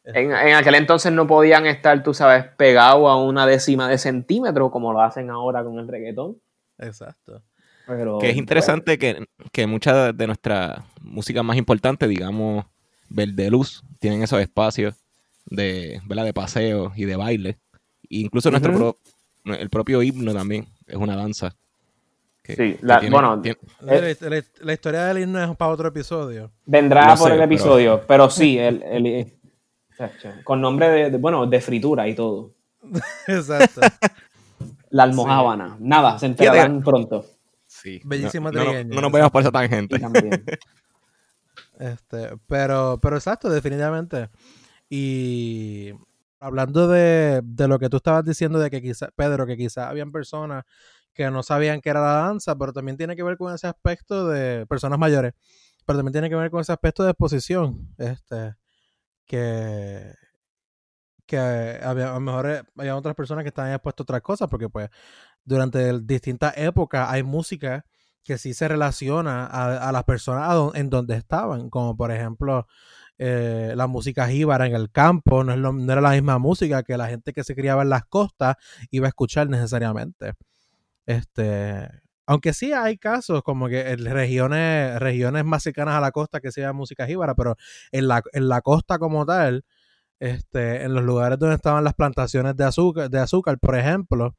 [0.06, 4.92] en, aquel entonces no podían estar, tú sabes, pegados a una décima de centímetro como
[4.92, 6.40] lo hacen ahora con el reggaetón.
[6.78, 7.42] Exacto.
[7.86, 12.64] Pero, que es interesante que, que mucha de nuestra música más importante, digamos,
[13.08, 14.94] Verde Luz, tienen esos espacios
[15.46, 16.24] de, ¿verdad?
[16.24, 17.58] de paseo y de baile.
[18.08, 18.96] incluso nuestro
[19.44, 21.54] el propio himno también es una danza.
[22.44, 22.78] sí,
[23.10, 26.50] bueno, eh, la, historia del himno es para otro episodio.
[26.64, 29.32] Vendrá por el episodio, pero, sí, el,
[30.44, 32.52] con nombre de, bueno, de fritura y todo.
[33.28, 33.80] Exacto.
[34.90, 35.76] La almohábana.
[35.80, 37.24] Nada, se enterarán pronto.
[37.82, 38.00] Sí.
[38.04, 39.96] Bellísima no, no, nos vayamos por esa tangente.
[41.78, 44.30] este, pero, pero exacto, definitivamente.
[44.88, 45.92] Y
[46.40, 50.10] hablando de, de, lo que tú estabas diciendo de que quizás, Pedro, que quizás habían
[50.10, 50.64] personas
[51.12, 54.28] que no sabían que era la danza, pero también tiene que ver con ese aspecto
[54.28, 55.32] de personas mayores,
[55.84, 57.94] pero también tiene que ver con ese aspecto de exposición.
[57.98, 58.54] Este,
[59.26, 60.14] que,
[61.26, 64.48] que había, a lo mejor eh, había otras personas que estaban expuestas a otras cosas,
[64.48, 64.88] porque pues
[65.46, 67.86] durante distintas épocas hay música
[68.24, 72.66] que sí se relaciona a, las personas en donde estaban, como por ejemplo
[73.18, 76.98] eh, la música jíbara en el campo, no, es no era la misma música que
[76.98, 78.56] la gente que se criaba en las costas
[78.90, 80.34] iba a escuchar necesariamente.
[81.06, 81.88] Este,
[82.26, 86.52] aunque sí hay casos como que en regiones, regiones más cercanas a la costa que
[86.52, 87.56] sea música jíbara, pero
[87.92, 89.64] en la, en la costa como tal,
[90.20, 94.34] este, en los lugares donde estaban las plantaciones de azúcar, de azúcar, por ejemplo,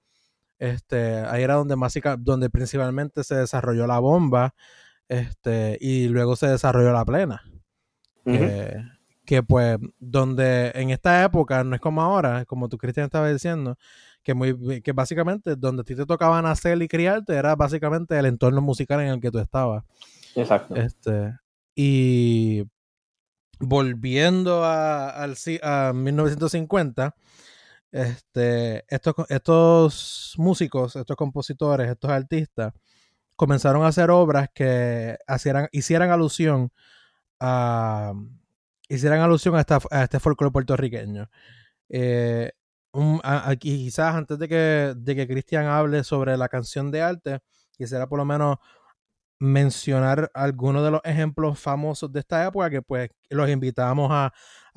[0.59, 1.75] este, ahí era donde,
[2.19, 4.53] donde principalmente se desarrolló la bomba,
[5.07, 7.43] este, y luego se desarrolló la plena.
[9.25, 13.77] que pues, donde en esta época, no es como ahora, como tú Cristian estaba diciendo,
[14.23, 18.25] que, muy, que básicamente donde a ti te tocaba nacer y criarte era básicamente el
[18.25, 19.83] entorno musical en el que tú estabas.
[20.35, 20.75] Exacto.
[20.75, 21.33] Este,
[21.75, 22.63] y
[23.59, 27.15] volviendo a, al, a 1950,
[27.97, 32.73] este, estos, estos músicos, estos compositores, estos artistas,
[33.35, 36.71] comenzaron a hacer obras que hicieran, hicieran alusión
[37.39, 38.13] a
[38.89, 41.29] hicieran alusión a, a este folclore puertorriqueño.
[41.89, 42.51] Eh,
[43.59, 47.39] quizás antes de que, de que Cristian hable sobre la canción de arte,
[47.77, 48.57] quisiera por lo menos
[49.39, 54.33] mencionar algunos de los ejemplos famosos de esta época que pues los invitamos a,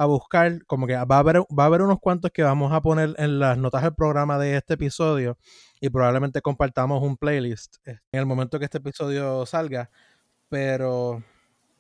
[0.07, 3.15] buscar, como que va a, haber, va a haber unos cuantos que vamos a poner
[3.19, 5.37] en las notas del programa de este episodio
[5.81, 9.91] y probablemente compartamos un playlist en el momento que este episodio salga,
[10.49, 11.23] pero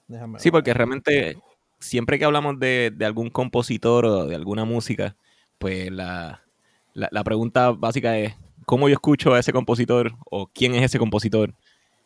[0.09, 1.37] déjame Sí, porque realmente
[1.79, 5.17] siempre que hablamos de, de algún compositor o de alguna música,
[5.61, 6.43] pues la,
[7.25, 11.55] pregunta básica es, ¿cómo yo escucho a ese compositor o quién es ese compositor?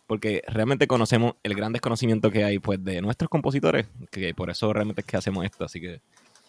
[0.07, 4.73] Porque realmente conocemos el gran desconocimiento que hay pues de nuestros compositores, que por eso
[4.73, 5.65] realmente es que hacemos esto.
[5.65, 6.01] Así que,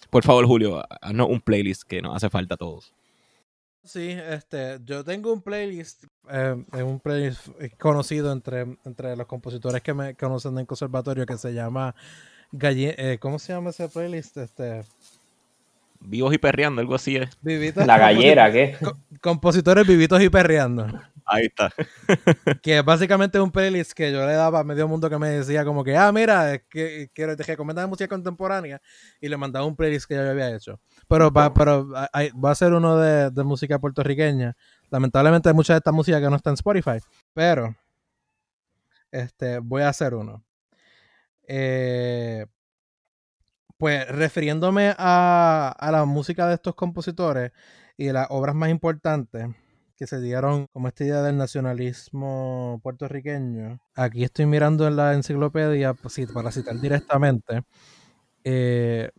[0.10, 2.94] por favor, Julio, haznos un playlist que nos hace falta a todos.
[3.86, 7.48] Sí, este, yo tengo un playlist, eh, un playlist
[7.80, 11.94] conocido entre, entre los compositores que me conocen en conservatorio que se llama
[12.52, 14.38] Galle eh, ¿cómo se llama ese playlist?
[14.38, 14.82] Este
[16.00, 17.30] Vivos y perreando, algo así es.
[17.76, 18.76] la gallera, ¿qué?
[19.22, 20.88] compositores vivitos y perreando.
[21.26, 21.74] Ahí está.
[22.62, 25.66] que básicamente es un playlist que yo le daba a medio mundo que me decía
[25.66, 28.80] como que, ah, mira, que, quiero te recomendar música contemporánea
[29.20, 30.80] y le mandaba un playlist que yo había hecho.
[31.08, 34.56] Pero, va, pero va a ser uno de, de música puertorriqueña.
[34.92, 37.00] Lamentablemente hay mucha de esta música que no está en Spotify,
[37.34, 37.76] pero
[39.12, 40.44] este, voy a hacer uno.
[41.48, 42.46] Eh,
[43.78, 47.52] pues refiriéndome a, a, la música de estos compositores
[47.98, 49.48] y las obras más importantes
[49.98, 55.94] que se dieron como esta idea del nacionalismo puertorriqueño, aquí estoy mirando en la enciclopedia
[55.94, 57.64] pues, para citar directamente.
[58.44, 59.10] Eh,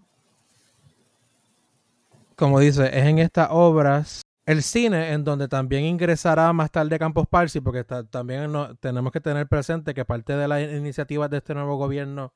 [2.37, 7.27] como dice, es en estas obras el cine, en donde también ingresará más tarde Campos
[7.29, 11.77] Parsi, porque también tenemos que tener presente que parte de las iniciativas de este nuevo
[11.77, 12.33] gobierno,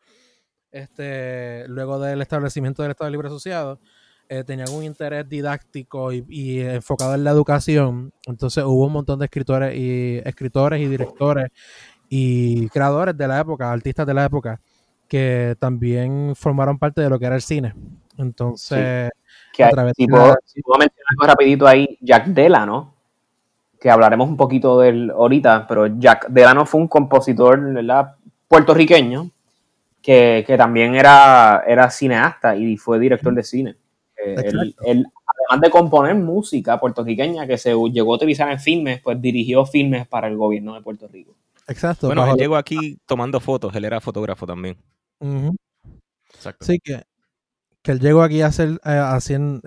[0.72, 3.80] este, luego del establecimiento del Estado Libre Asociado,
[4.32, 8.12] eh, tenían un interés didáctico y, enfocado en la educación.
[8.26, 11.48] Entonces hubo un montón de escritores y escritores y directores
[12.08, 14.60] y creadores de la época, artistas de la época,
[15.08, 17.74] que también formaron parte de lo que era el cine.
[18.18, 19.10] Entonces,
[19.52, 20.36] que a través si, puedo,
[20.78, 22.94] mencionar algo rapidito ahí, Jack Delano,
[23.80, 28.14] que hablaremos un poquito de él ahorita, pero Jack Delano fue un compositor ¿verdad?
[28.46, 29.28] puertorriqueño
[30.00, 33.79] que, también era, era cineasta y fue director de cine.
[34.24, 34.36] Eh,
[34.84, 35.04] él,
[35.48, 40.06] además de componer música puertorriqueña que se llegó a utilizar en filmes, pues dirigió filmes
[40.06, 41.34] para el gobierno de Puerto Rico.
[41.66, 42.06] Exacto.
[42.06, 44.76] Bueno, él llegó aquí tomando fotos, él era fotógrafo también.
[46.34, 46.64] Exacto.
[46.64, 47.02] Sí, que
[47.82, 49.62] que él llegó aquí a hacer, eh, haciendo,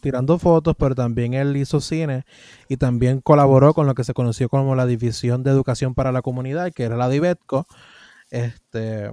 [0.00, 2.24] tirando fotos, pero también él hizo cine
[2.68, 6.22] y también colaboró con lo que se conoció como la División de Educación para la
[6.22, 7.66] Comunidad, que era la DIVETCO,
[8.30, 9.12] este,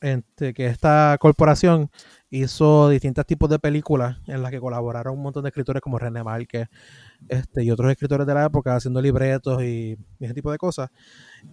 [0.00, 1.90] este, que esta corporación
[2.30, 6.24] hizo distintos tipos de películas en las que colaboraron un montón de escritores como René
[6.24, 6.68] Márquez
[7.28, 10.90] este, y otros escritores de la época haciendo libretos y, ese tipo de cosas.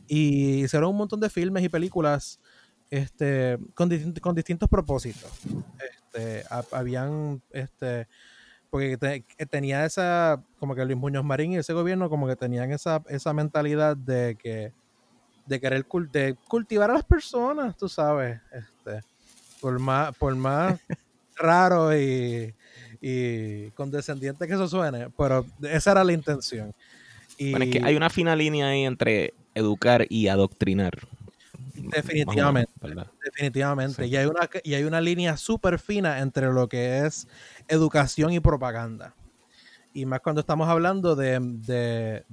[0.07, 2.39] Y hicieron un montón de filmes y películas
[2.89, 3.89] este, con,
[4.21, 5.31] con distintos propósitos.
[6.13, 8.07] Este, habían, este,
[8.69, 13.03] porque tenía esa, como que Luis Muñoz Marín y ese gobierno como que tenían esa,
[13.07, 14.73] esa mentalidad de que,
[15.45, 19.01] de querer de cultivar a las personas, tú sabes, este,
[19.63, 20.77] por más, por más
[21.37, 22.53] raro y,
[22.99, 26.75] y condescendiente que eso suene, pero esa era la intención.
[27.37, 30.91] Y, bueno, es que hay una fina línea ahí entre educar y adoctrinar.
[31.75, 32.73] Definitivamente.
[33.23, 34.05] definitivamente.
[34.05, 37.25] Y, hay una, y hay una línea súper fina entre lo que es
[37.69, 39.15] educación y propaganda.
[39.93, 42.25] Y más cuando estamos hablando de,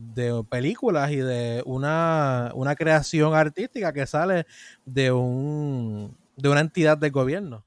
[0.48, 4.46] películas y de una, creación artística que sale
[4.84, 7.64] de, un, de una entidad del gobierno.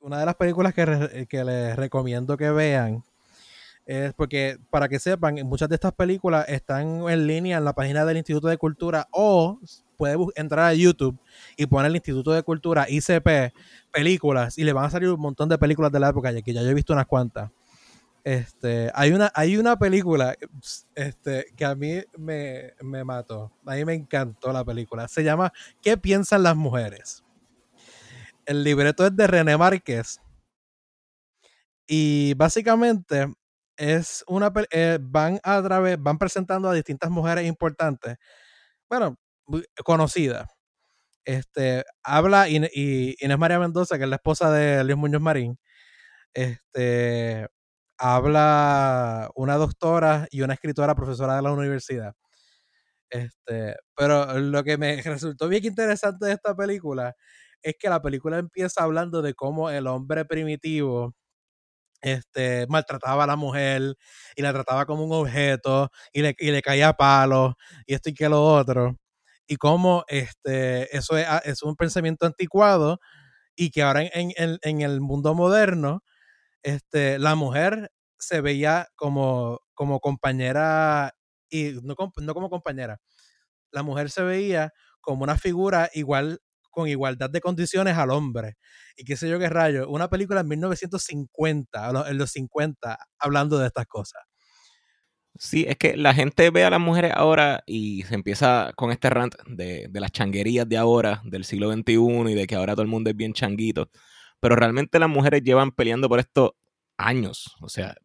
[0.00, 3.02] Una de las películas que, que les recomiendo que vean
[3.86, 8.04] es porque, para que sepan, muchas de estas películas están en línea en la página
[8.04, 9.60] del Instituto de Cultura o
[9.96, 11.18] puede entrar a YouTube
[11.56, 13.52] y poner el Instituto de Cultura ICP
[13.92, 16.52] películas y le van a salir un montón de películas de la época, ya que
[16.52, 17.50] ya yo he visto unas cuantas.
[18.24, 20.34] Este, hay una, hay una película
[20.94, 23.52] este, que a mí me, me mató.
[23.66, 25.08] A mí me encantó la película.
[25.08, 25.52] Se llama
[25.82, 27.23] ¿Qué piensan las mujeres?
[28.46, 30.20] El libreto es de René Márquez.
[31.86, 33.32] Y básicamente
[33.76, 38.16] es una eh, van a través, van presentando a distintas mujeres importantes.
[38.88, 39.16] Bueno,
[39.84, 40.48] conocida.
[41.24, 42.56] Este, habla y,
[43.20, 45.58] Inés María Mendoza, que es la esposa de Luis Muñoz Marín.
[46.34, 47.48] Este,
[47.98, 52.14] habla una doctora y una escritora profesora de la universidad.
[53.10, 57.14] Este, pero lo que me resultó bien interesante de esta película
[57.64, 61.14] es que la película empieza hablando de cómo el hombre primitivo
[62.02, 63.96] este, maltrataba a la mujer
[64.36, 67.54] y la trataba como un objeto y le, y le caía palos
[67.86, 68.96] y esto y que lo otro.
[69.46, 73.00] Y cómo este, eso es, ah, un pensamiento anticuado
[73.56, 76.02] y que ahora en, en, en, el mundo moderno
[76.62, 81.14] este, la mujer se veía como, como compañera
[81.50, 83.00] y no, no como compañera,
[83.72, 86.40] la mujer se veía como una figura igual
[86.74, 88.56] con igualdad de condiciones al hombre.
[88.96, 93.68] Y qué sé yo qué rayo, una película en 1950, en los 50, hablando de
[93.68, 94.22] estas cosas.
[95.36, 99.10] Sí, es que la gente ve a las mujeres ahora y se empieza con este
[99.10, 102.88] rant de, las changuerías de ahora, del siglo XXI y de que ahora todo el
[102.88, 103.90] mundo es bien changuito.
[104.38, 106.56] Pero realmente las mujeres llevan peleando por esto
[106.96, 107.96] años, o sea,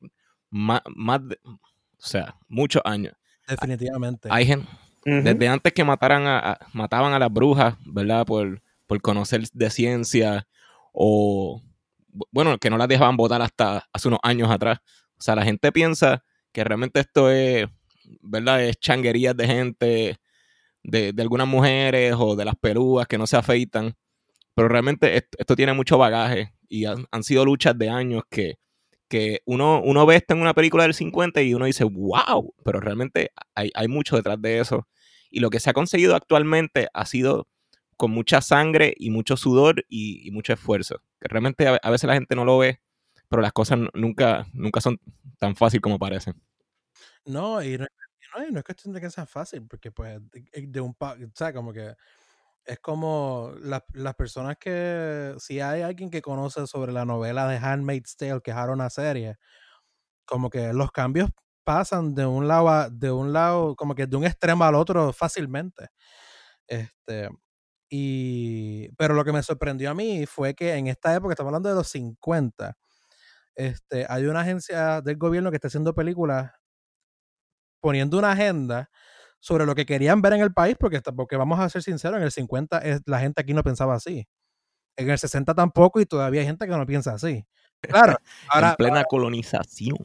[0.50, 3.14] más, o sea, muchos años.
[3.48, 4.30] Definitivamente.
[4.32, 4.68] Hay gente,
[5.06, 8.26] desde antes que mataran a, mataban a las brujas, ¿verdad?
[8.26, 10.48] Por, por conocer de ciencia
[10.92, 11.62] o,
[12.32, 14.80] bueno, que no las dejaban votar hasta hace unos años atrás.
[15.18, 17.68] O sea, la gente piensa que realmente esto es
[18.22, 18.64] ¿verdad?
[18.64, 20.18] Es changuerías de gente,
[20.84, 23.96] de, algunas mujeres o de las perúas que no se afeitan.
[24.56, 28.59] Pero realmente esto, tiene mucho bagaje y han, sido luchas de años que,
[29.10, 32.80] que uno, uno ve esto en una película del 50 y uno dice, wow, pero
[32.80, 34.88] realmente hay, hay mucho detrás de eso.
[35.30, 37.48] Y lo que se ha conseguido actualmente ha sido
[38.00, 41.04] con mucha sangre y mucho sudor y, mucho esfuerzo.
[41.20, 42.80] Que realmente a, veces la gente no lo ve,
[43.28, 45.02] pero las cosas nunca, nunca son
[45.38, 46.42] tan fáciles como parecen.
[47.26, 47.86] No, y no,
[48.58, 50.18] es cuestión de que sea fácil, porque pues
[50.54, 50.96] de, un...
[50.98, 51.94] O como que
[52.66, 58.16] es como las personas que, si hay alguien que conoce sobre la novela de Handmaid's
[58.18, 59.38] Tale, que es una serie,
[60.26, 61.30] como que los cambios
[61.64, 65.14] pasan de un lado a, de un lado, como que de un extremo al otro
[65.14, 65.90] fácilmente.
[66.68, 67.30] Este,
[67.90, 71.70] y, pero lo que me sorprendió a mí fue que en esta época, estamos hablando
[71.70, 72.78] de los 50,
[73.56, 76.52] este, hay una agencia del gobierno que está haciendo películas
[77.82, 78.90] poniendo una agenda
[79.40, 82.24] sobre lo que querían ver en el país, porque, porque vamos a ser sinceros, en
[82.24, 84.28] el 50 la gente aquí no pensaba así.
[84.98, 87.46] En el 60 tampoco y todavía hay gente que no piensa así.
[87.82, 88.18] Claro,
[88.50, 88.72] ahora...
[88.72, 89.98] en plena colonización.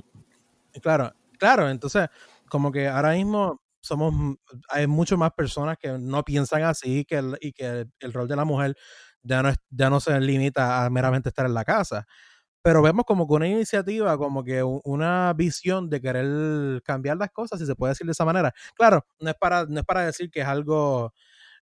[0.80, 2.09] Claro, claro, entonces
[2.49, 4.37] como que ahora mismo somos,
[4.68, 8.45] hay mucho más personas que no piensan así que y que el, rol de la
[8.45, 8.76] mujer
[9.22, 12.07] ya no, ya no se limita a meramente estar en la casa
[12.65, 17.61] pero vemos como que una iniciativa, como que una visión de querer cambiar las cosas,
[17.61, 18.55] si se puede decir de esa manera.
[18.77, 21.12] Claro, no es para, no es para decir que es algo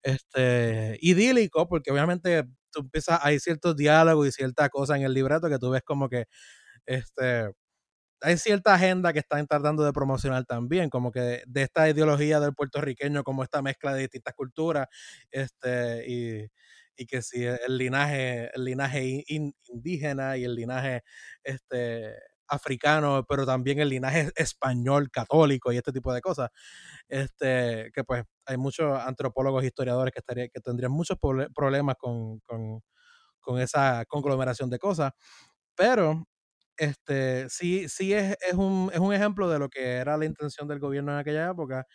[0.02, 5.48] este, idílico, porque obviamente tú empiezas, hay ciertos diálogos y ciertas cosas en el libreto
[5.50, 6.26] que tú ves como que
[6.86, 7.52] este,
[8.22, 12.54] hay cierta agenda que están tratando de promocionar también, como que de esta ideología del
[12.54, 14.88] puertorriqueño, como esta mezcla de distintas culturas,
[15.30, 16.48] este, y
[16.96, 21.02] y que si el linaje, el linaje indígena y el linaje
[21.42, 22.14] este,
[22.50, 26.50] africano, pero también el linaje español católico y este tipo de cosas.
[27.08, 31.18] Este, que pues hay muchos antropólogos, historiadores que, estaría, que tendrían muchos
[31.54, 32.80] problemas con, con,
[33.40, 35.12] con, esa conglomeración de cosas,
[35.76, 36.26] pero
[36.76, 40.68] este, sí, sí es, es, un, es un ejemplo de lo que era la intención
[40.68, 41.86] del gobierno en aquella época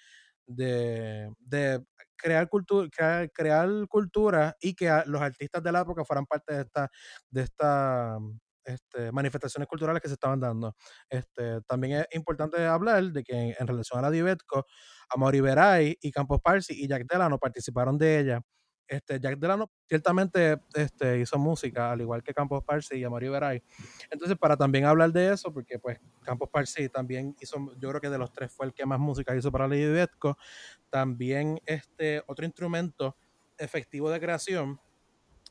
[0.47, 1.83] de, de
[2.15, 2.89] crear, cultura,
[3.33, 6.89] crear, cultura y que los artistas de la época fueran parte de esta,
[7.29, 8.17] de esta
[8.65, 10.75] este, manifestaciones culturales que se estaban dando.
[11.09, 14.65] Este, también es importante hablar de que en, relación a la Divetco,
[15.09, 18.41] Amaury Veray y Campos Parsi y Jack Delano participaron de ella.
[18.87, 23.63] Este, Jack Delano ciertamente este, hizo música, al igual que Campos Parsi y Amaury Veray.
[24.11, 28.09] Entonces, para también hablar de eso, porque pues Campos Parsi también hizo, yo creo que
[28.09, 30.37] de los tres fue el que más música hizo para la Divetco,
[30.89, 33.15] también este otro instrumento
[33.57, 34.79] efectivo de creación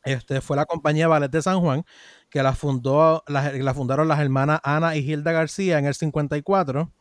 [0.04, 1.84] este, fue la compañía Ballet de San Juan,
[2.28, 6.92] que la, fundó, la, fundaron las hermanas Ana y Hilda García en el 54,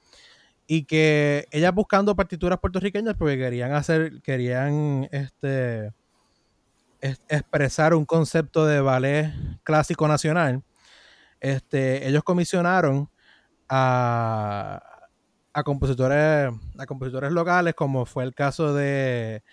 [0.67, 5.91] y que ellas buscando partituras puertorriqueñas porque querían hacer, querían este,
[7.27, 9.33] expresar un concepto de ballet
[9.63, 10.63] clásico nacional,
[11.41, 13.09] este, ellos comisionaron
[13.67, 14.81] a,
[15.53, 19.43] a compositores, a compositores locales, como fue el caso de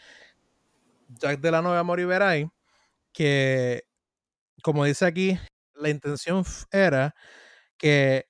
[1.09, 2.49] Jack de la Nueva Moriberay,
[3.13, 3.83] que,
[4.63, 5.39] como dice aquí,
[5.75, 7.15] la intención era
[7.77, 8.27] que,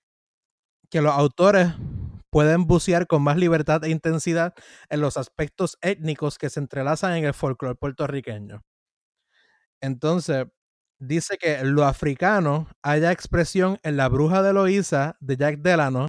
[0.91, 1.69] que los autores
[2.31, 4.55] pueden bucear con más libertad e intensidad
[4.89, 8.63] en los aspectos étnicos que se entrelazan en el folclore puertorriqueño.
[9.81, 10.47] Entonces,
[10.99, 16.07] dice que lo africano haya expresión en la bruja de Loíza de Jack Delano.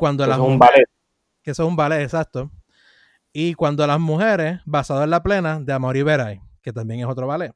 [0.00, 0.86] Cuando las es un mujeres- ballet.
[1.42, 2.50] que eso es un ballet, exacto.
[3.32, 7.06] Y cuando las mujeres, basado en la plena de Amor y Veray, que también es
[7.06, 7.52] otro ballet.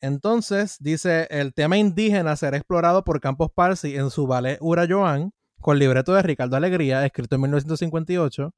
[0.00, 5.32] Entonces, dice, el tema indígena será explorado por Campos Parsi en su ballet Ura Joan,
[5.60, 8.52] con libreto de Ricardo Alegría, escrito en 1958.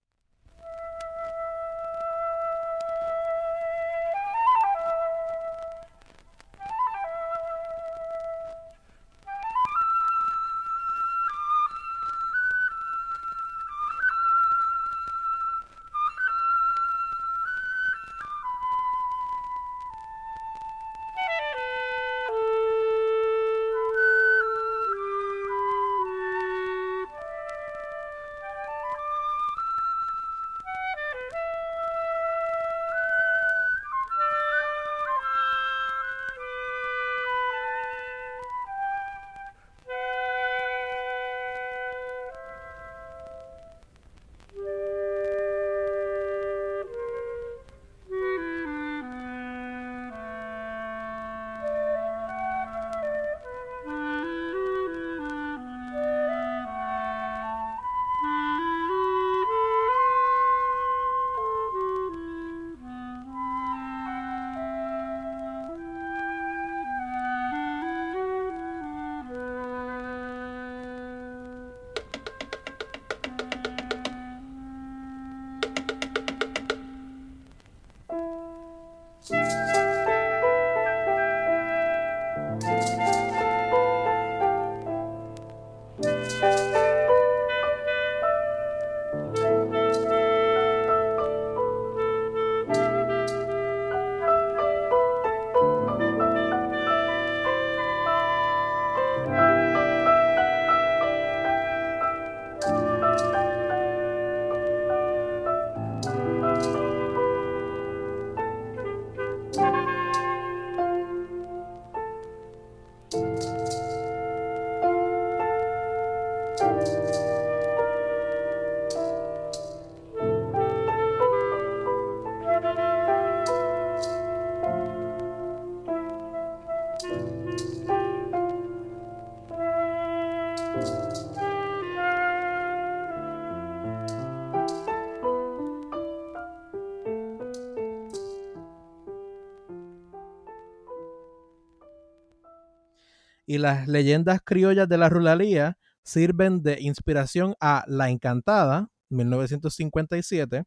[143.48, 150.64] Y las leyendas criollas de la ruralía sirven de inspiración a La Encantada, 1957,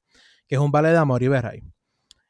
[0.48, 1.64] que es un ballet de Amor y Veray.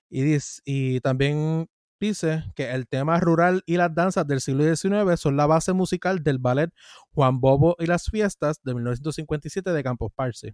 [0.09, 1.67] Y, dis- y también
[1.99, 6.23] dice que el tema rural y las danzas del siglo XIX son la base musical
[6.23, 6.71] del ballet
[7.13, 10.53] Juan Bobo y las fiestas de 1957 de Campos Parsi.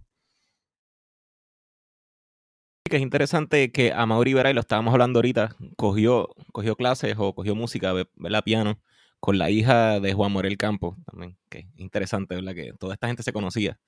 [2.84, 7.34] que es interesante que a Mauri Veray, lo estábamos hablando ahorita, cogió, cogió clases o
[7.34, 8.42] cogió música, ¿verdad?
[8.44, 8.80] Piano,
[9.20, 11.36] con la hija de Juan Morel Campos también.
[11.50, 12.54] Que interesante, ¿verdad?
[12.54, 13.78] Que toda esta gente se conocía.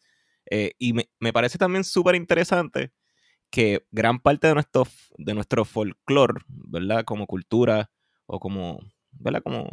[0.51, 2.93] Eh, y me, me parece también súper interesante
[3.51, 4.87] que gran parte de nuestro,
[5.19, 7.05] de nuestro folclore, ¿verdad?
[7.05, 7.91] Como cultura
[8.27, 8.81] o como,
[9.13, 9.43] ¿verdad?
[9.43, 9.69] Como,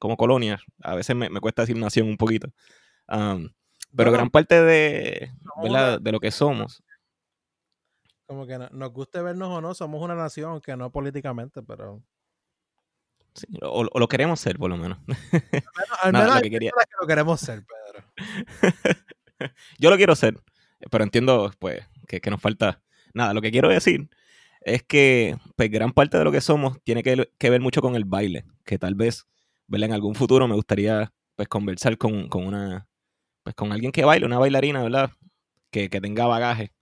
[0.00, 0.60] como colonia.
[0.82, 2.48] A veces me, me cuesta decir nación un poquito.
[3.96, 5.30] Pero gran parte de,
[5.62, 6.00] ¿verdad?
[6.00, 6.82] de lo que somos
[8.26, 12.02] Como que no- nos guste vernos o no, somos una nación, que no políticamente, pero...
[13.34, 14.98] Sí, o, o lo queremos ser, por lo menos.
[16.02, 18.04] Al Nada, menos lo que quería- personas que lo queremos ser, Pedro.
[19.78, 20.38] Yo lo quiero ser,
[20.90, 22.82] pero entiendo, pues, que, que nos falta.
[23.14, 24.08] Nada, lo que quiero decir
[24.60, 27.96] es que, pues, gran parte de lo que somos tiene que, que ver mucho con
[27.96, 28.44] el baile.
[28.64, 29.26] Que tal vez,
[29.66, 29.88] ¿verdad?
[29.88, 32.86] En algún futuro me gustaría, pues, conversar con, con una,
[33.42, 35.10] pues, con alguien que baile, una bailarina, ¿verdad?
[35.70, 36.72] Que, que tenga bagaje.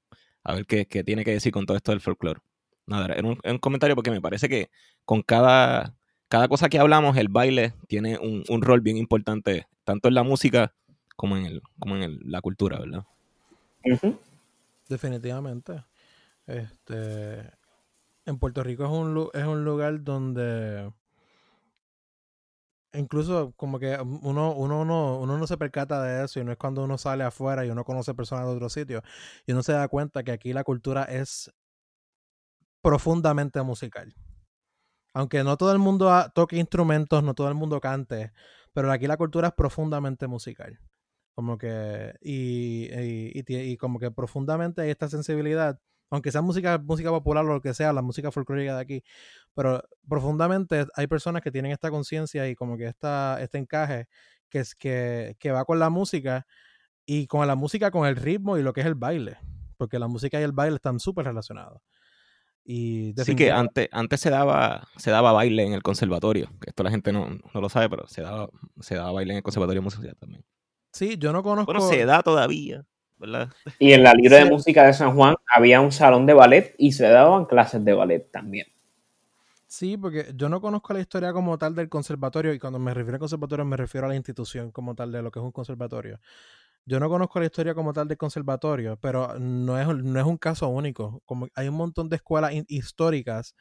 [0.43, 2.41] A ver qué, qué tiene que decir con todo esto del folclore.
[2.87, 4.71] Nada, era un, era un comentario porque me parece que
[5.05, 5.95] con cada,
[6.31, 10.23] cada cosa que hablamos, el baile tiene un, un rol bien importante, tanto en la
[10.23, 10.75] música
[11.17, 13.05] como en, el, como en el- la cultura, ¿verdad?
[14.89, 15.85] Definitivamente.
[16.47, 17.41] Este,
[18.27, 20.93] en Puerto Rico es un, lu- es un lugar donde
[22.93, 26.59] incluso como que uno, uno, no, uno no se percata de eso y no es
[26.59, 29.03] cuando uno sale afuera y uno conoce personas de otros sitios
[29.47, 31.53] y uno se da cuenta que aquí la cultura es
[32.83, 34.15] profundamente musical.
[35.15, 38.33] Aunque no todo el mundo toque instrumentos, no todo el mundo cante,
[38.73, 40.79] pero aquí la cultura es profundamente musical.
[41.35, 43.43] Como que, y, y,
[43.73, 45.81] y como que profundamente hay esta sensibilidad,
[46.11, 49.05] aunque sea música, música popular o lo que sea, la música folclórica de aquí,
[49.55, 54.09] pero profundamente hay personas que tienen esta conciencia y como que esta, este encaje
[54.51, 56.47] que, es, que, que va con la música
[57.07, 59.39] y con la música, con el ritmo y lo que es el baile,
[59.77, 61.83] porque la música y el baile están súper relacionados.
[62.65, 66.83] Y sí que antes, antes se daba se daba baile en el conservatorio, que esto
[66.83, 68.49] la gente no, no lo sabe, pero se daba,
[68.81, 70.45] se daba baile en el conservatorio musical también.
[70.93, 71.73] Sí, yo no conozco.
[71.73, 72.85] Bueno, se da todavía,
[73.19, 73.51] ¿verdad?
[73.79, 76.93] Y en la Libre de Música de San Juan había un salón de ballet y
[76.93, 78.67] se daban clases de ballet también.
[79.67, 83.15] Sí, porque yo no conozco la historia como tal del conservatorio y cuando me refiero
[83.15, 86.19] al conservatorio me refiero a la institución como tal de lo que es un conservatorio.
[86.87, 90.39] Yo no conozco la historia como tal del conservatorio, pero no es, no es un
[90.39, 91.23] caso único.
[91.25, 93.55] Como hay un montón de escuelas históricas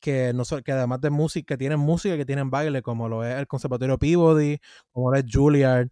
[0.00, 3.36] que, no que además de música, que tienen música, que tienen baile, como lo es
[3.36, 4.58] el Conservatorio Peabody,
[4.92, 5.88] como lo es Juilliard,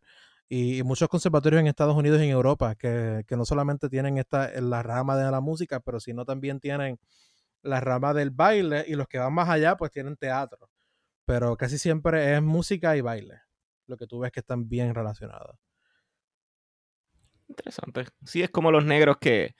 [0.48, 4.50] y, muchos conservatorios en Estados Unidos y en Europa, que, que no solamente tienen esta,
[4.60, 6.98] la rama de la música, pero sino también tienen
[7.62, 10.70] la rama del baile y los que van más allá pues tienen teatro.
[11.26, 13.42] Pero casi siempre es música y baile.
[13.86, 15.56] Lo que tú ves que están bien relacionados.
[17.48, 18.06] Interesante.
[18.24, 19.54] Sí, es como los negros que,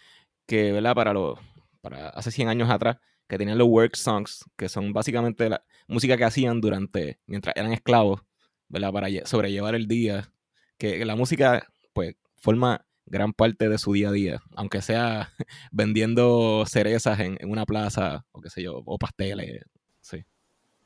[0.47, 0.95] que ¿verdad?
[0.95, 1.39] Para, los,
[1.81, 6.17] para hace 100 años atrás, que tenían los work songs, que son básicamente la música
[6.17, 8.23] que hacían durante, mientras eran esclavos,
[8.69, 8.93] ¿verdad?
[8.93, 10.31] Para sobrellevar el día.
[10.79, 15.33] Que la música, pues, forma gran parte de su día a día, aunque sea
[15.73, 19.63] vendiendo cerezas en, una plaza o qué sé yo, o pasteles.
[20.01, 20.25] Sí.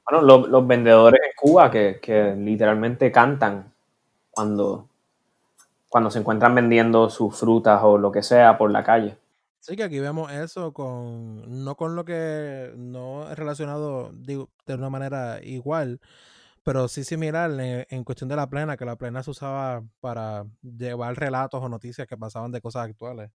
[0.08, 3.72] Bueno, los vendedores en Cuba que, literalmente cantan
[4.30, 4.88] cuando,
[5.90, 9.18] cuando se encuentran vendiendo sus frutas o lo que sea por la calle.
[9.58, 14.88] Sí, que aquí vemos eso con, no con lo que no es relacionado de una
[14.88, 16.00] manera igual,
[16.62, 20.46] pero sí similar en, en, cuestión de la plena, que la plena se usaba para
[20.62, 23.30] llevar relatos o noticias que pasaban de cosas actuales.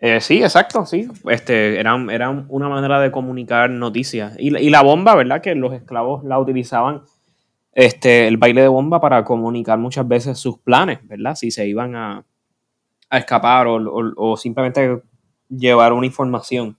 [0.00, 1.08] Eh, sí, exacto, sí.
[1.28, 4.34] Este, era, era una manera de comunicar noticias.
[4.38, 5.40] Y, y, la bomba, ¿verdad?
[5.40, 7.02] Que los esclavos la utilizaban,
[7.78, 11.36] este, el baile de bomba para comunicar muchas veces sus planes, ¿verdad?
[11.36, 12.24] Si se iban a,
[13.08, 15.00] a escapar o, o, o simplemente
[15.48, 16.76] llevar una información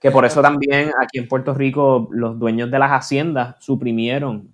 [0.00, 4.52] que por eso también aquí en Puerto Rico los dueños de las haciendas suprimieron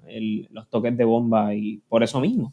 [0.51, 2.53] los toques de bomba y por eso mismo.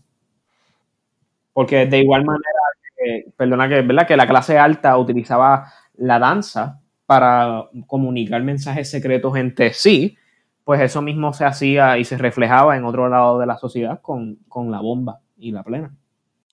[1.53, 4.07] Porque de igual manera, perdona que, ¿verdad?
[4.07, 10.17] que la clase alta utilizaba la danza para comunicar mensajes secretos entre sí,
[10.65, 14.39] pues eso mismo se hacía y se reflejaba en otro lado de la sociedad con,
[14.69, 15.95] la bomba y la plena.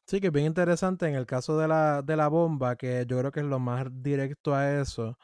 [0.04, 3.18] Sí, que es bien interesante en el caso de la, de la bomba, que yo
[3.18, 5.18] creo que es lo más directo a eso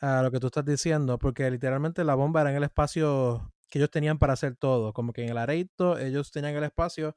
[0.00, 3.78] a lo que tú estás diciendo, porque literalmente la bomba era en el espacio que
[3.78, 7.14] ellos tenían para hacer todo, como que en el areito ellos tenían el espacio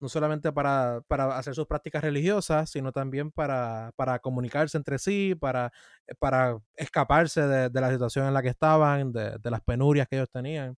[0.00, 5.34] no solamente para, para hacer sus prácticas religiosas, sino también para, para comunicarse entre sí,
[5.34, 5.72] para,
[6.06, 10.30] eh, para escaparse de, la situación en la que estaban, de, las penurias que ellos
[10.30, 10.76] tenían.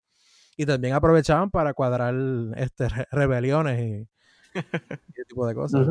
[0.57, 2.15] Y también aprovechaban para cuadrar
[2.57, 4.09] este, rebeliones y,
[4.55, 5.89] ese tipo de cosas.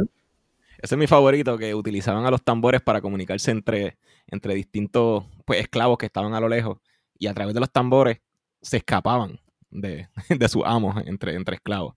[0.82, 5.60] Ese es mi favorito, que utilizaban a los tambores para comunicarse entre, entre distintos pues,
[5.60, 6.78] esclavos que estaban a lo lejos
[7.18, 8.22] y a través de los tambores
[8.62, 10.08] se escapaban de,
[10.50, 11.96] sus amos entre, entre esclavos.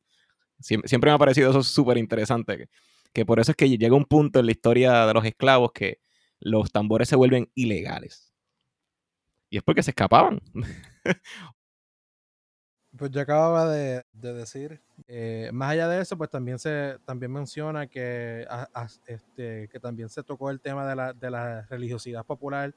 [0.63, 2.69] Siempre me ha parecido eso súper interesante,
[3.13, 6.01] que, por eso es que llega un punto en la historia de los esclavos que
[6.41, 8.33] los tambores se vuelven ilegales.
[9.51, 10.41] Y es porque se escapaban.
[12.95, 17.87] Pues yo acababa de, decir, eh, más allá de eso, pues también se también menciona
[17.87, 18.47] que,
[19.07, 22.75] este, que también se tocó el tema de la, de la religiosidad popular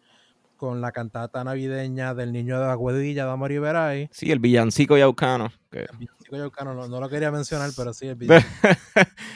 [0.56, 4.10] con la cantata navideña del niño de Aguedilla de Amor Iberay.
[4.12, 5.52] Sí, el villancico yaucano.
[5.72, 8.68] El villancico yaucano, no, lo quería mencionar, pero sí, el villancico.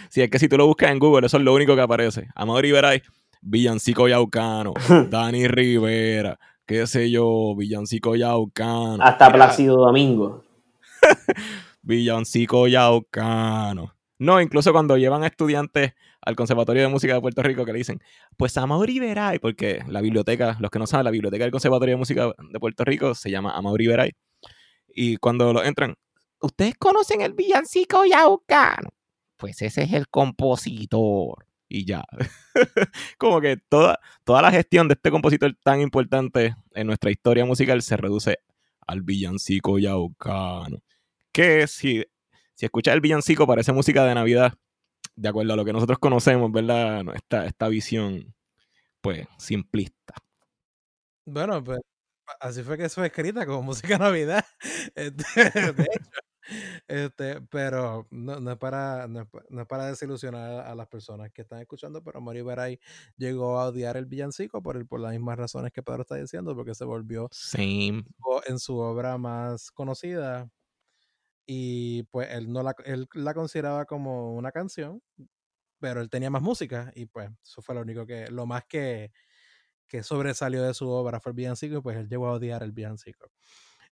[0.09, 2.27] sí, es que si tú lo buscas en Google, eso es lo único que aparece.
[2.35, 3.01] Amor Iberay,
[3.41, 4.73] villancico yaucano,
[5.09, 9.03] Dani Rivera, qué sé yo, villancico yaucano.
[9.03, 10.43] Hasta Plácido Domingo.
[11.81, 13.95] Villancico Yaucano.
[14.17, 15.93] No, incluso cuando llevan a estudiantes
[16.29, 18.01] al Conservatorio de Música de Puerto Rico que le dicen,
[18.37, 21.97] pues Amaury Veray, porque la biblioteca, los que no saben, la biblioteca del Conservatorio de
[21.97, 24.11] Música de Puerto Rico se llama Amaury Veray.
[24.87, 25.95] Y cuando lo entran,
[26.39, 28.89] ¿ustedes conocen el villancico Yaucano?
[29.37, 31.45] Pues ese es el compositor.
[31.69, 32.03] Y ya.
[33.17, 37.81] Como que toda, toda la gestión de este compositor tan importante en nuestra historia musical
[37.83, 38.39] se reduce
[38.87, 40.79] al villancico yaucano.
[41.31, 42.03] Que si,
[42.55, 44.55] si escuchas el villancico parece música de Navidad,
[45.19, 47.03] de acuerdo a lo que nosotros conocemos, ¿verdad?
[47.13, 48.33] Esta, esta visión,
[49.01, 50.13] pues, simplista.
[51.25, 51.79] Bueno, pues
[52.39, 54.45] así fue que eso fue escrita como música Navidad.
[54.95, 55.23] Este,
[55.73, 56.11] de hecho,
[56.87, 61.59] este, pero no, no, es para, no, es para desilusionar a las personas que están
[61.59, 62.79] escuchando, pero Mori Veray
[63.17, 66.55] llegó a odiar el villancico por, el, por las mismas razones que Pedro está diciendo,
[66.55, 68.05] porque se volvió Same.
[68.47, 70.49] en su obra más conocida.
[71.51, 75.01] Y pues él no la, él la consideraba como una canción,
[75.79, 79.11] pero él tenía más música y pues eso fue lo único que, lo más que,
[79.87, 82.73] que sobresalió de su obra fue el villancico y pues él llegó a odiar el
[82.73, 83.31] villancico.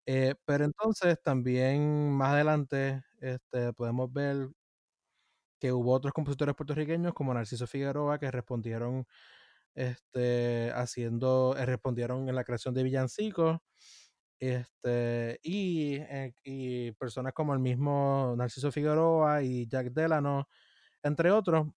[0.06, 4.50] Eh, pero entonces también más adelante este, podemos ver
[5.60, 9.06] que hubo otros compositores puertorriqueños como Narciso Figueroa que respondieron
[9.74, 13.58] este, haciendo, eh, respondieron en la creación de villancicos
[14.40, 20.48] este, y, eh, y, personas como el mismo Narciso Figueroa y Jack Delano,
[21.02, 21.68] entre otros,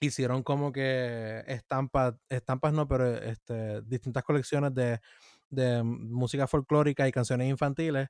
[0.00, 5.00] hicieron como que estampas, estampas no, pero este, distintas colecciones de,
[5.50, 8.08] de música folclórica y canciones infantiles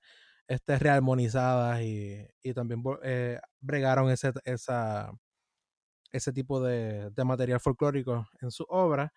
[0.49, 5.13] este, rearmonizadas y, y también eh, bregaron ese, esa,
[6.13, 9.13] ese tipo de, de material folclórico en su obra.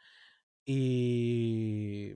[0.66, 2.16] Y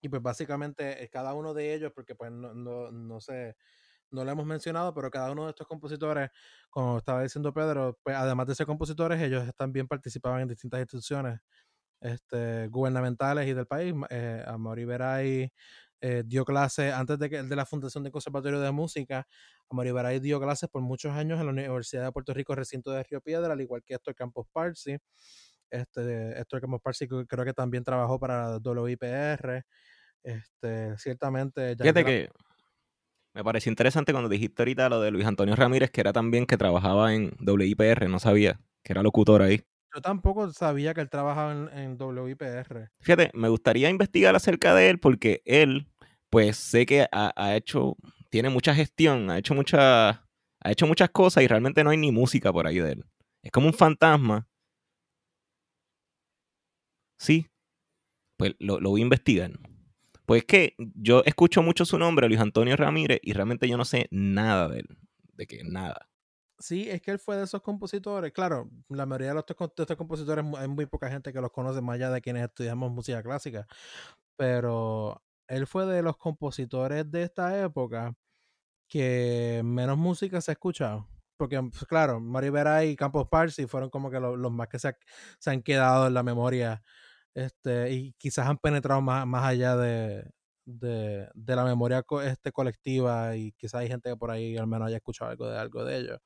[0.00, 3.56] y pues básicamente eh, cada uno de ellos, porque pues no, no, no sé,
[4.10, 6.30] no lo hemos mencionado, pero cada uno de estos compositores,
[6.70, 11.40] como estaba diciendo Pedro, pues además de ser compositores, ellos también participaban en distintas instituciones
[12.00, 13.94] este, gubernamentales y del país.
[14.10, 14.44] Eh,
[14.86, 15.52] Veray
[16.00, 19.26] eh, dio clases, antes de, que, de la fundación del Conservatorio de Música,
[19.68, 23.02] Amaury Veray dio clases por muchos años en la Universidad de Puerto Rico, recinto de
[23.02, 24.96] Río Piedra, al igual que Héctor Campos Parsi.
[25.70, 29.64] Este, Héctor Campos Parsi creo que también trabajó para WIPR.
[30.22, 31.76] Este, ciertamente.
[31.76, 32.28] Fíjate que
[33.32, 36.56] me pareció interesante cuando dijiste ahorita lo de Luis Antonio Ramírez, que era también que
[36.56, 39.62] trabajaba en WIPR, no sabía que era locutor ahí.
[39.94, 42.90] Yo tampoco sabía que él trabajaba en, WIPR.
[43.00, 45.88] Fíjate, me gustaría investigar acerca de él porque él,
[46.28, 47.96] pues sé que ha, hecho,
[48.30, 52.12] tiene mucha gestión, ha hecho, mucha, ha hecho muchas cosas y realmente no hay ni
[52.12, 53.04] música por ahí de él.
[53.42, 54.46] Es como un fantasma.
[57.20, 57.46] Sí,
[58.38, 59.52] pues lo, lo voy a investigar.
[60.24, 63.84] Pues es que yo escucho mucho su nombre, Luis Antonio Ramírez, y realmente yo no
[63.84, 64.98] sé nada de él,
[65.34, 66.08] de que nada.
[66.58, 68.32] Sí, es que él fue de esos compositores.
[68.32, 71.82] Claro, la mayoría de, los, de estos compositores hay muy poca gente que los conoce
[71.82, 73.66] más allá de quienes estudiamos música clásica.
[74.36, 78.14] Pero él fue de los compositores de esta época
[78.88, 81.06] que menos música se ha escuchado.
[81.40, 84.94] Porque, pues, claro, Mario Vera y Campos Parsi fueron como que los, más que se,
[85.46, 86.82] han quedado en la memoria
[87.34, 90.30] este, y quizás han penetrado más, más allá de,
[90.64, 94.96] de, la memoria este, colectiva y quizás hay gente que por ahí al menos haya
[94.96, 96.18] escuchado algo de algo de ellos.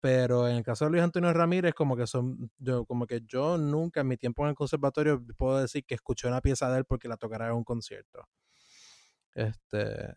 [0.00, 3.56] Pero en el caso de Luis Antonio Ramírez, como que son, yo, como que yo
[3.56, 6.84] nunca en mi tiempo en el conservatorio puedo decir que escuché una pieza de él
[6.84, 8.28] porque la tocará en un concierto.
[9.34, 10.14] Este,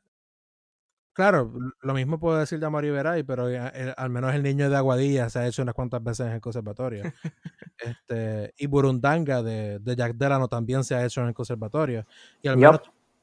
[1.18, 1.52] Claro,
[1.82, 5.32] lo mismo puedo decir de Amari Veray, pero eh, al menos el niño de Aguadilla
[5.32, 7.02] se ha hecho unas cuantas veces en el conservatorio.
[7.80, 12.06] este, y Burundanga de, de, Jack Delano también se ha hecho en el conservatorio.
[12.44, 12.82] Y al, menos,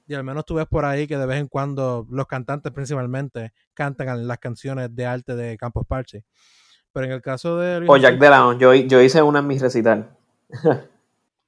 [0.09, 3.53] y al menos tú ves por ahí que de vez en cuando los cantantes principalmente
[3.75, 6.25] cantan las canciones de arte de Campos Parche.
[6.93, 7.87] Pero en el caso de...
[7.89, 10.17] O Jack Delano, yo, yo hice una en mi recital.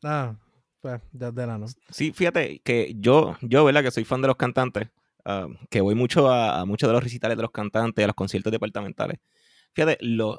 [0.05, 0.37] ah,
[0.81, 1.67] pues Jack Delano.
[1.91, 3.83] Sí, fíjate que yo, yo, ¿verdad?
[3.83, 4.91] Que soy fan de los cantantes
[5.29, 8.53] Ah, que voy mucho a, muchos de los recitales de los cantantes, a los conciertos
[8.53, 9.19] departamentales.
[9.75, 10.39] Fíjate, los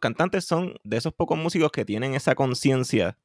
[0.00, 3.18] cantantes son de esos pocos músicos que tienen esa conciencia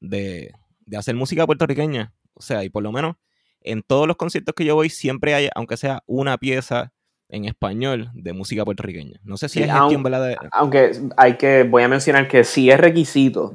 [0.00, 0.54] de,
[0.96, 2.14] hacer música puertorriqueña.
[2.32, 3.16] O sea, y por lo menos
[3.60, 6.94] en todos los conciertos que yo voy siempre hay, aunque sea una pieza
[7.28, 9.20] en español de música puertorriqueña.
[9.24, 13.54] No sé si es aunque, aunque hay que, voy a mencionar que sí es requisito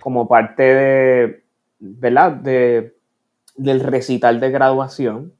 [0.00, 1.44] como parte de,
[1.78, 2.32] ¿verdad?
[2.32, 2.96] De,
[3.56, 5.35] del recital de graduación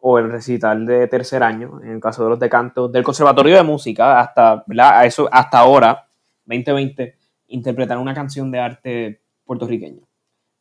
[0.00, 3.62] o el recital de tercer año, en el caso de los decantos del Conservatorio de
[3.62, 4.64] Música, hasta,
[5.04, 6.06] eso, hasta ahora,
[6.46, 7.16] 2020,
[7.48, 10.02] interpretar una canción de arte puertorriqueño.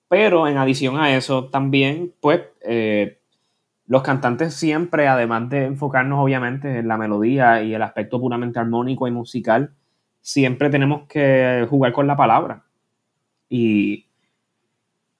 [0.07, 3.19] Pero en adición a eso, también, pues, eh,
[3.85, 9.07] los cantantes siempre, además de enfocarnos obviamente en la melodía y el aspecto puramente armónico
[9.07, 9.73] y musical,
[10.21, 12.63] siempre tenemos que jugar con la palabra.
[13.49, 14.08] Y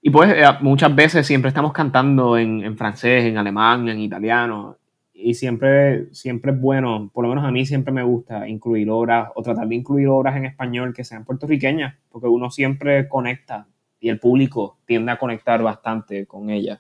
[0.02, 4.78] y pues eh, muchas veces siempre estamos cantando en, francés, en alemán, en italiano.
[5.14, 9.30] Y siempre, siempre es bueno, por lo menos a mí siempre me gusta incluir obras
[9.36, 13.68] o tratar de incluir obras en español que sean puertorriqueñas, porque uno siempre conecta
[14.00, 16.80] y el público tiende a conectar bastante con ellas.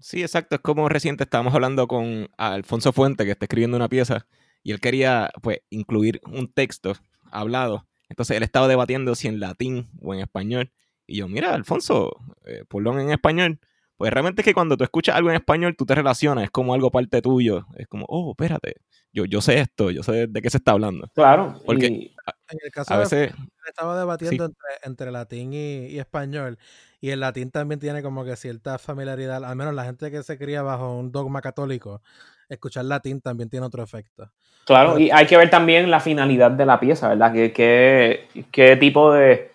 [0.00, 0.54] Sí, exacto.
[0.56, 4.26] Es como reciente estábamos hablando con Alfonso Fuente, que está escribiendo una pieza,
[4.62, 6.94] y él quería pues incluir un texto
[7.30, 7.86] hablado.
[8.08, 10.70] Entonces él estaba debatiendo si en latín o en español.
[11.08, 13.58] Y yo, mira, Alfonso, eh, en español.
[13.96, 16.72] Pues realmente es que cuando tú escuchas algo en español, tú te relacionas, es como
[16.72, 17.66] algo parte tuyo.
[17.76, 18.76] Es como, oh, espérate,
[19.12, 21.10] yo, yo sé esto, yo sé de qué se está hablando.
[21.14, 21.60] Claro.
[21.66, 23.32] Porque en el caso a veces...
[23.66, 24.50] estaba debatiendo
[24.82, 26.58] entre, latín y, español.
[27.00, 30.38] Y el latín también tiene como que cierta familiaridad, al menos la gente que se
[30.38, 32.02] cría bajo un dogma católico,
[32.48, 34.30] escuchar latín también tiene otro efecto.
[34.64, 37.32] Claro, y hay que ver también la finalidad de la pieza, ¿verdad?
[37.32, 39.50] ¿Qué, qué, tipo de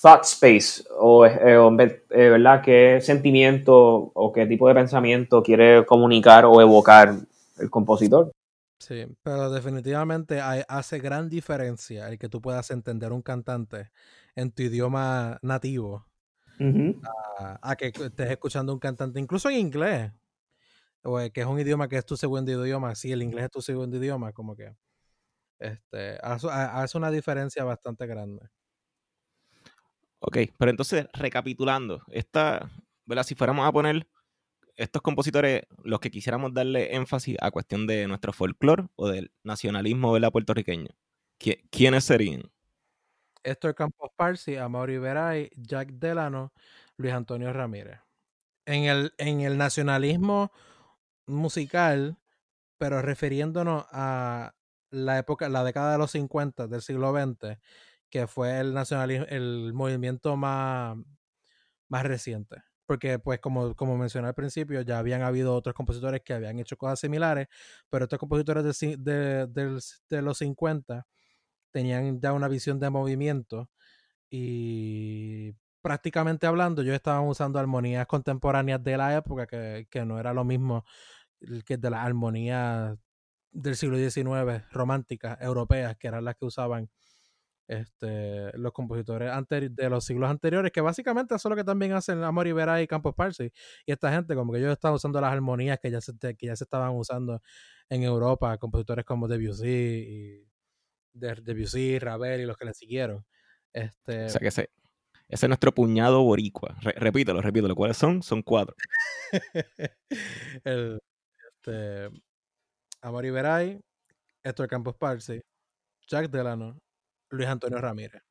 [0.00, 2.62] thought space o, eh, eh, ¿verdad?
[2.62, 7.14] qué sentimiento o qué tipo de pensamiento quiere comunicar o evocar
[7.58, 8.32] el compositor?
[8.78, 13.90] Sí, pero definitivamente hace gran diferencia el que tú puedas entender un cantante
[14.34, 16.06] en tu idioma nativo
[17.62, 20.12] a, que estés escuchando un cantante, incluso en inglés,
[21.02, 23.62] o que es un idioma que es tu segundo idioma, si el inglés es tu
[23.62, 24.74] segundo idioma, como que
[25.58, 28.48] este, hace, una diferencia bastante grande.
[30.20, 32.70] Ok, pero entonces, recapitulando, esta,
[33.04, 33.24] ¿verdad?
[33.24, 34.06] Si fuéramos a poner
[34.76, 40.12] estos compositores, los que quisiéramos darle énfasis a cuestión de nuestro folclore o del nacionalismo
[40.12, 40.30] ¿verdad?
[40.32, 40.90] puertorriqueño,
[41.70, 42.50] ¿quiénes serían?
[43.42, 46.52] Héctor Campos Parsi, Amaury Veray, Jack Delano,
[46.96, 48.00] Luis Antonio Ramírez.
[48.66, 50.50] En el, en el nacionalismo
[51.26, 52.18] musical,
[52.78, 54.54] pero refiriéndonos a
[54.90, 57.58] la época, la década de los 50 del siglo XX,
[58.10, 60.96] que fue el nacionalismo, el movimiento más,
[61.88, 62.62] más reciente.
[62.86, 66.76] Porque, pues, como, como mencioné al principio, ya habían habido otros compositores que habían hecho
[66.76, 67.48] cosas similares,
[67.90, 71.06] pero estos compositores de, de los 50
[71.72, 73.70] tenían ya una visión de movimiento
[74.30, 75.52] y
[75.82, 80.44] prácticamente hablando, yo estaban usando armonías contemporáneas de la época que, que no era lo
[80.44, 80.84] mismo
[81.64, 82.96] que de las armonías
[83.52, 86.90] del siglo XIX, románticas, europeas, que eran las que usaban
[87.68, 92.22] este, los compositores de los siglos anteriores, que básicamente eso es lo que también hacen
[92.22, 93.52] Amor Ibera y Campos Parsi.
[93.84, 96.56] Y esta gente, como que ellos están usando las armonías que ya se, que ya
[96.56, 97.42] se estaban usando
[97.88, 100.48] en Europa, compositores como Debussy y
[101.12, 103.24] Debussy, Ravel y los que le siguieron.
[103.72, 104.26] Este...
[104.26, 104.70] O sea que ese,
[105.28, 106.76] ese es nuestro puñado boricua.
[106.82, 107.74] repítelo, repítelo.
[107.74, 108.22] ¿Cuáles son?
[108.22, 108.76] Son cuatro.
[110.64, 111.00] el,
[111.50, 112.10] este,
[113.02, 113.80] Amor Iberay,
[114.44, 115.42] Héctor Campos Parsi,
[116.06, 116.78] Jack Delano,
[117.30, 118.22] Luis Antonio Ramírez.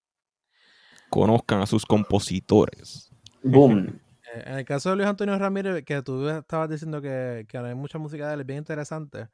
[1.09, 3.11] Conozcan a sus compositores.
[3.43, 3.99] Boom.
[4.33, 7.97] En el caso de Luis Antonio Ramírez, que tú estabas diciendo que, que hay mucha
[7.97, 9.29] música de él, es bien interesante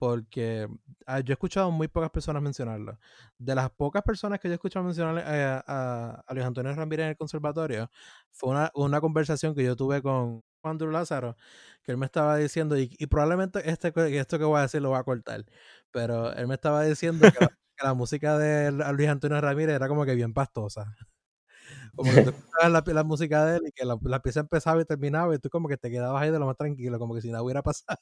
[0.00, 0.66] porque
[1.06, 2.98] ah, yo he escuchado muy pocas personas mencionarlo.
[3.38, 7.10] De las pocas personas que yo he escuchado mencionar eh, a, Luis Antonio Ramírez en
[7.10, 7.90] el conservatorio,
[8.32, 11.36] fue una, conversación que yo tuve con Juan Lázaro,
[11.82, 14.98] que él me estaba diciendo, y, probablemente este, esto que voy a decir lo voy
[14.98, 15.44] a cortar,
[15.90, 17.38] pero él me estaba diciendo que
[17.82, 20.94] la, música de Luis Antonio Ramírez era como que bien pastosa.
[21.96, 24.84] Como que tú escuchabas la, música de él y que la, la pieza empezaba y
[24.84, 27.28] terminaba y tú como que te quedabas ahí de lo más tranquilo, como que si
[27.30, 27.98] nada hubiera pasado.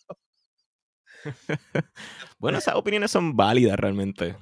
[2.39, 4.37] bueno, esas opiniones son válidas realmente.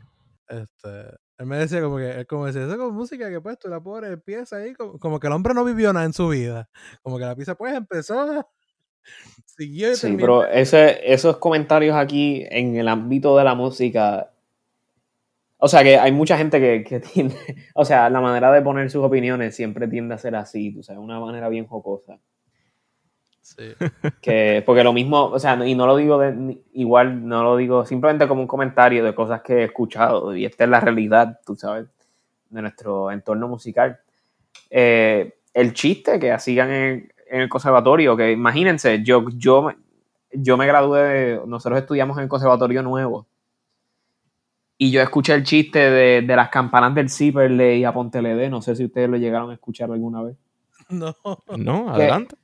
[0.49, 3.59] Este, él me decía como que, él como decía, eso es como música que pues
[3.59, 6.68] tú la pobre empieza ahí, como, que el hombre no vivió nada en su vida.
[7.03, 8.49] Como que la pieza pues empezó,
[9.45, 14.32] siguió y Sí, pero ese, esos comentarios aquí en el ámbito de la música,
[15.66, 17.36] o sea que hay mucha gente que, que tiende,
[17.74, 21.02] o sea, la manera de poner sus opiniones siempre tiende a ser así, tú sabes,
[21.02, 22.18] una manera bien jocosa.
[24.20, 27.84] Que, porque lo mismo, o sea, y no lo digo de, igual, no lo digo
[27.84, 31.56] simplemente como un comentario de cosas que he escuchado, y esta es la realidad, tú
[31.56, 31.86] sabes,
[32.48, 33.98] de nuestro entorno musical.
[34.70, 39.72] Eh, el chiste que hacían en, el conservatorio, que imagínense, yo, yo,
[40.32, 43.26] yo me gradué, nosotros estudiamos en el conservatorio nuevo,
[44.79, 48.62] y yo escuché el chiste de, de las campanas del Ciperle y a Pontelede, no
[48.62, 50.37] sé si ustedes lo llegaron a escuchar alguna vez.
[50.89, 51.16] No.
[51.57, 52.37] No, adelante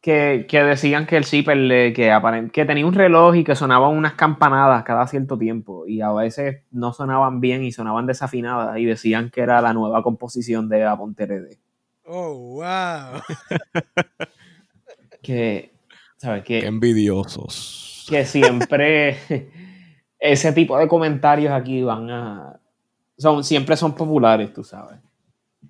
[0.00, 4.82] que, decían que el zipper que, que tenía un reloj y que sonaban unas campanadas
[4.84, 9.42] cada cierto tiempo y a veces no sonaban bien y sonaban desafinadas y decían que
[9.42, 11.58] era la nueva composición de Aponterede.
[12.04, 13.20] Oh, wow.
[15.22, 15.72] que,
[16.16, 16.66] ¿sabes qué?
[16.66, 18.06] envidiosos.
[18.08, 19.18] Que siempre
[20.20, 22.60] ese tipo de comentarios aquí van a...
[23.18, 24.98] Son, siempre son populares, tú sabes.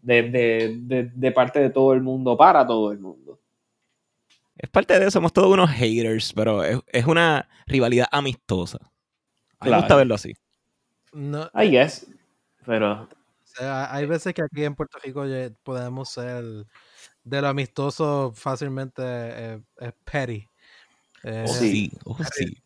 [0.02, 3.30] de parte de todo el mundo, para todo el mundo
[4.62, 8.78] es parte de eso, somos todos unos haters, pero es, una rivalidad amistosa.
[9.58, 10.34] A mí me gusta verlo así.
[11.12, 12.06] No, I guess,
[12.66, 13.08] pero...
[13.58, 15.24] hay veces que aquí en Puerto Rico
[15.62, 16.44] podemos ser
[17.24, 20.46] de lo amistoso fácilmente eh, es petty.
[21.24, 22.62] Eh, oh, sí, oh, sí.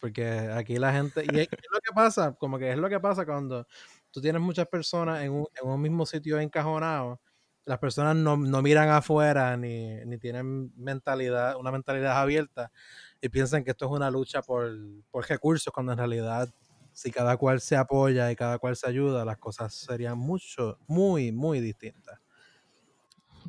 [0.00, 1.24] Porque aquí la gente...
[1.24, 3.66] Y es, lo que pasa, como que es lo que pasa cuando
[4.10, 7.20] tú tienes muchas personas en un, en un mismo sitio encajonado
[7.68, 12.72] las personas no, miran afuera ni, tienen mentalidad, una mentalidad abierta
[13.20, 14.72] y piensan que esto es una lucha por,
[15.12, 16.48] recursos, cuando en realidad
[16.94, 21.30] si cada cual se apoya y cada cual se ayuda, las cosas serían mucho, muy,
[21.30, 22.18] muy distintas.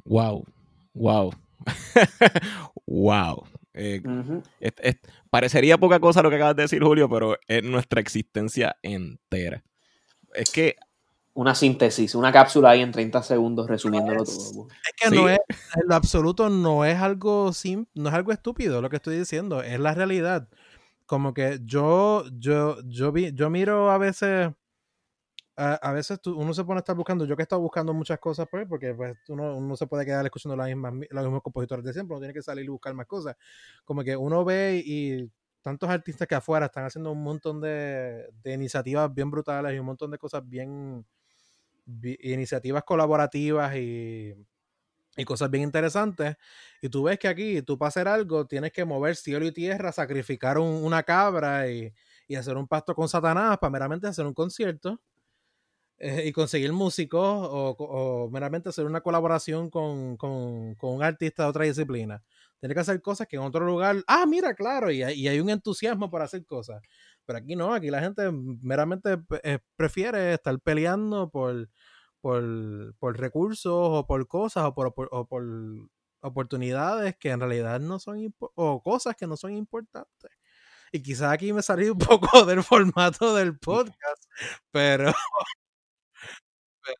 [0.04, 0.45] Wow,
[0.93, 1.32] wow,
[2.86, 3.47] wow.
[3.80, 4.01] Eh,
[5.30, 9.63] parecería poca cosa lo que acabas de decir, Julio, pero es nuestra existencia entera.
[10.34, 10.75] Es que
[11.39, 14.67] una síntesis, una cápsula ahí en 30 segundos resumiéndolo todo.
[14.67, 18.82] Es que no es, en lo absoluto no es algo sim, no es algo estúpido
[18.82, 20.49] lo que estoy diciendo, es la realidad.
[21.05, 24.49] Como que yo, yo, yo vi, yo miro a veces,
[25.60, 28.47] a, veces uno se pone a estar buscando, yo que he estado buscando muchas cosas
[28.49, 32.22] pues, porque pues, uno, uno se puede quedar escuchando los mismos compositores de siempre, uno
[32.22, 33.36] tiene que salir y buscar más cosas.
[33.84, 35.30] Como que uno ve y
[35.62, 39.86] tantos artistas que afuera están haciendo un montón de, de iniciativas bien brutales y un
[39.86, 41.05] montón de cosas bien,
[42.22, 44.36] iniciativas colaborativas y,
[45.26, 46.38] cosas bien interesantes.
[46.82, 49.91] Y tú ves que aquí, tú para hacer algo, tienes que mover cielo y tierra,
[49.91, 51.93] sacrificar una cabra y,
[52.38, 55.01] hacer un pacto con Satanás para meramente hacer un concierto
[56.00, 62.24] eh, y conseguir músicos o, meramente hacer una colaboración con, un artista de otra disciplina.
[62.60, 65.50] Tienes que hacer cosas que en otro lugar, ah, mira, claro, y, y hay un
[65.50, 66.82] entusiasmo por hacer cosas.
[67.26, 71.70] Pero aquí no, aquí la gente meramente eh, prefiere estar peleando por,
[72.22, 75.12] por, recursos o por cosas o por,
[76.22, 80.32] oportunidades que en realidad no son o cosas que no son importantes.
[80.91, 84.24] Y quizás aquí me salí un poco del formato del podcast,
[84.72, 85.14] pero,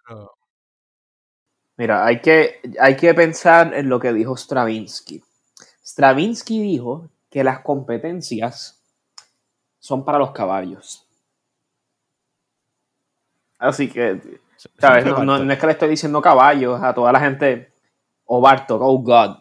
[0.08, 0.40] pero...
[1.78, 5.24] Mira, hay que, hay que pensar en lo que dijo Stravinsky.
[5.82, 8.84] Stravinsky dijo que las competencias
[9.80, 11.08] son para los caballos.
[13.58, 14.40] Así que,
[14.78, 15.06] ¿sabes?
[15.06, 17.72] No, es que le estoy diciendo caballos a toda la gente.
[18.26, 19.38] O oh, Bartok, oh God.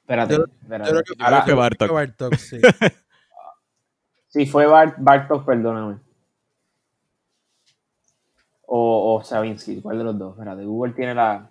[0.00, 0.92] Espérate, espérate.
[0.92, 2.34] Yo fue Bartok.
[2.34, 2.60] sí.
[4.28, 5.98] sí, fue Bartok, perdóname.
[8.72, 9.22] O, o
[9.82, 10.34] ¿cuál de los dos?
[10.34, 11.50] Espérate, Google tiene la.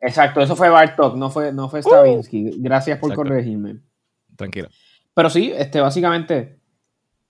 [0.00, 2.56] Exacto, eso fue Bartok, no fue, no fue Stravinsky.
[2.58, 3.78] Gracias por corregirme.
[4.34, 4.68] Tranquilo.
[5.14, 6.58] Pero sí, este, básicamente,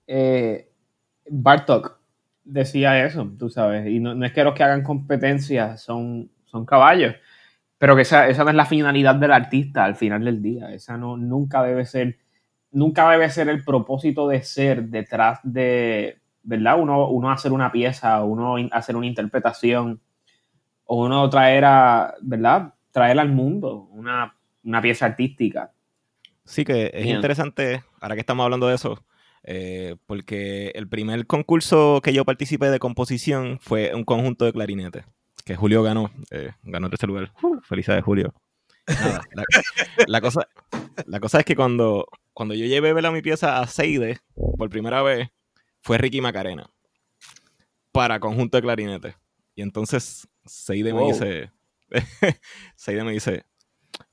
[0.06, 0.72] eh,
[1.28, 1.98] Bartok
[2.44, 7.14] decía eso, tú sabes, y no, es que los que hagan competencia son, son caballos,
[7.76, 10.96] pero que esa, esa, no es la finalidad del artista al final del día, esa
[10.96, 12.18] no, nunca debe ser,
[12.70, 16.18] nunca debe ser el propósito de ser detrás de,
[16.48, 16.80] ¿verdad?
[16.80, 20.00] Uno, uno hacer una pieza, uno hacer una interpretación,
[20.84, 22.72] o uno traer a, ¿verdad?
[22.90, 24.34] Traer al mundo una,
[24.80, 25.72] pieza artística.
[26.46, 29.04] Sí, que es interesante, ahora que estamos hablando de eso,
[29.42, 35.04] eh, porque el primer concurso que yo participé de composición fue un conjunto de clarinetes,
[35.44, 37.30] que Julio ganó, eh, ganó tercer lugar.
[37.42, 38.32] Uh, felicidades, Julio.
[40.06, 40.48] la, cosa,
[41.04, 44.20] la cosa es que cuando, cuando yo llevé a mi pieza a Seide
[44.56, 45.28] por primera vez,
[45.88, 46.70] fue Ricky Macarena
[47.92, 49.14] para conjunto de clarinetes.
[49.54, 51.50] Y entonces Seide me dice,
[52.76, 53.46] Seide me dice,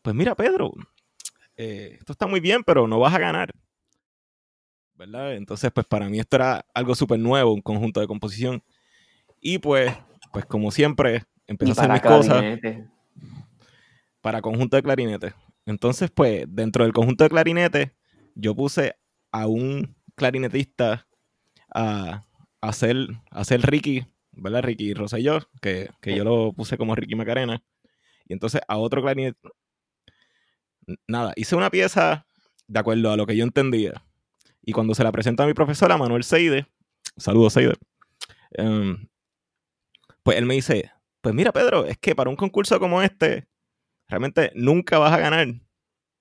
[0.01, 0.71] pues mira Pedro,
[1.57, 3.53] eh, esto está muy bien, pero no vas a ganar.
[4.93, 5.36] ¿verdad?
[5.36, 8.63] Entonces, pues para mí esto era algo súper nuevo, un conjunto de composición.
[9.41, 9.93] Y pues,
[10.32, 12.41] pues como siempre, empecé a hacer mis cosas
[14.21, 15.34] para conjunto de clarinete.
[15.65, 17.95] Entonces, pues, dentro del conjunto de clarinete,
[18.34, 18.95] yo puse
[19.34, 21.05] a un clarinetista
[21.76, 22.26] a,
[22.61, 24.63] a hacer Ricky, ¿verdad?
[24.63, 27.63] Ricky Rosselló, que, que yo lo puse como Ricky Macarena.
[28.28, 29.49] Y entonces a otro clarinete.
[31.07, 32.26] Nada, hice una pieza
[32.67, 34.03] de acuerdo a lo que yo entendía.
[34.61, 36.67] Y cuando se la presenta a mi profesora, Manuel Seide,
[37.17, 37.76] saludos Seide,
[38.51, 39.07] em,
[40.23, 43.47] pues él me dice, pues mira Pedro, es que para un concurso como este,
[44.07, 45.47] realmente nunca vas a ganar.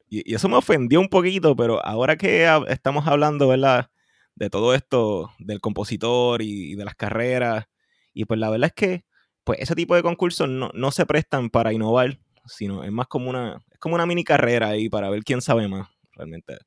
[0.09, 3.91] Y, eso me ofendió un poquito, pero ahora que estamos hablando, ¿verdad?
[4.37, 7.67] De todo esto, del compositor y, de las carreras,
[8.13, 9.05] y pues la verdad es que
[9.45, 13.31] pues ese tipo de concursos no, no se prestan para innovar, sino es más como
[13.31, 16.59] una, es como una mini carrera ahí para ver quién sabe más, realmente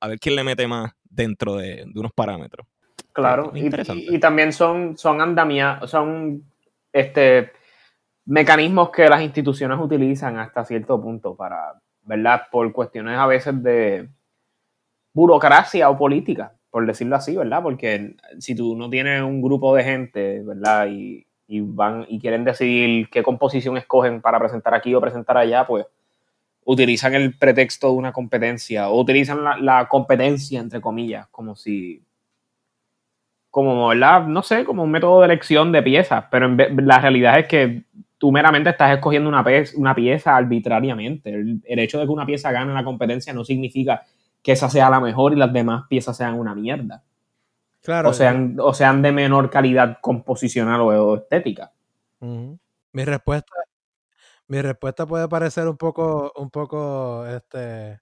[0.00, 2.66] a ver, quién le mete más dentro de, unos parámetros.
[3.12, 6.44] Claro, y, también son, son andamias, son
[6.92, 7.52] este,
[8.24, 12.44] mecanismos que las instituciones utilizan hasta cierto punto para, ¿verdad?
[12.50, 14.08] Por cuestiones a veces de
[15.12, 17.62] burocracia o política, por decirlo así, ¿verdad?
[17.62, 20.88] Porque si tú no tienes un grupo de gente, ¿verdad?
[20.88, 25.66] Y, y van y quieren decidir qué composición escogen para presentar aquí o presentar allá,
[25.66, 25.86] pues
[26.64, 32.02] utilizan el pretexto de una competencia o utilizan la, competencia, entre comillas, como si,
[33.50, 34.26] como, ¿verdad?
[34.26, 37.82] No sé, como un método de elección de piezas, pero la realidad es que
[38.16, 39.44] tú meramente estás escogiendo una,
[39.76, 41.34] una pieza arbitrariamente.
[41.34, 44.04] El, hecho de que una pieza gane la competencia no significa
[44.42, 47.02] que esa sea la mejor y las demás piezas sean una mierda.
[47.82, 48.10] Claro.
[48.10, 51.72] O sean, o sean de menor calidad composicional o, estética.
[52.20, 53.52] Mi respuesta
[54.52, 58.00] mi respuesta puede parecer un poco, un poco, este,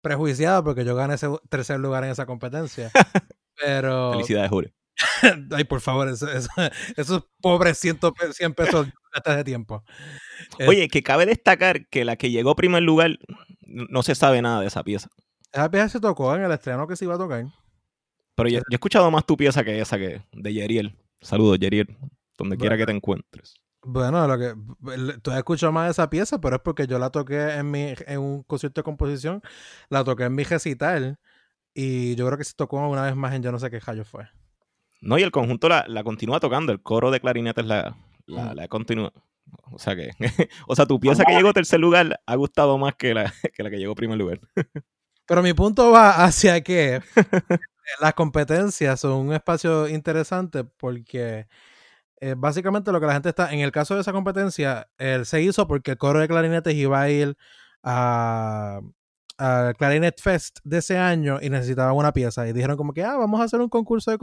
[0.00, 2.92] prejuiciada porque yo gané ese tercer lugar en esa competencia.
[3.56, 4.12] Pero.
[4.12, 4.70] Felicidades, Julio.
[5.50, 6.28] Ay, por favor, eso,
[6.96, 7.98] esos pobres 100,
[8.32, 9.82] 100 pesos hasta de tiempo.
[10.66, 13.18] Oye, que cabe destacar que la que llegó primer lugar
[13.60, 15.08] no se sabe nada de esa pieza.
[15.52, 17.46] Esa pieza se tocó en el estreno que se iba a tocar.
[18.34, 20.96] Pero yo, he escuchado más tu pieza que esa que de Yeriel.
[21.20, 21.96] Saludos, Yeriel,
[22.36, 23.54] donde quiera que te encuentres.
[23.82, 24.54] Bueno, lo que
[25.22, 27.94] tú has escuchado más de esa pieza, pero es porque yo la toqué en mi
[28.06, 29.40] en un concierto de composición,
[29.88, 31.18] la toqué en mi recital
[31.74, 34.04] y yo creo que se tocó una vez más en yo no sé qué callo
[34.04, 34.28] fue.
[35.00, 37.96] No, y el conjunto la, continúa tocando, el coro de clarinetes la,
[38.26, 39.12] la, la continúa.
[39.70, 40.10] O sea que,
[40.66, 43.70] o sea, tu pieza que llegó tercer lugar ha gustado más que la que, la
[43.70, 44.40] que llegó primer lugar.
[45.28, 47.02] Pero mi punto va hacia que
[48.00, 51.46] las competencias son un espacio interesante porque
[52.20, 55.42] eh, básicamente lo que la gente está, en el caso de esa competencia, él se
[55.42, 57.36] hizo porque el coro de clarinetes iba a ir
[57.82, 58.80] a,
[59.36, 62.48] al Clarinet Fest de ese año y necesitaban una pieza.
[62.48, 64.18] Y dijeron como que, ah, vamos a hacer un concurso de,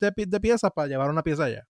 [0.00, 1.66] de, de piezas para llevar una pieza allá.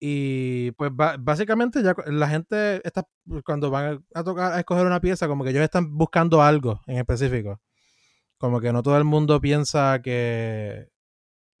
[0.00, 3.06] Y pues básicamente ya la gente está,
[3.44, 6.98] cuando van a tocar, a escoger una pieza, como que ellos están buscando algo en
[6.98, 7.60] específico.
[8.42, 10.88] Como que no todo el mundo piensa que,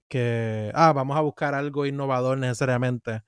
[0.08, 3.22] que, ah, vamos a buscar algo innovador necesariamente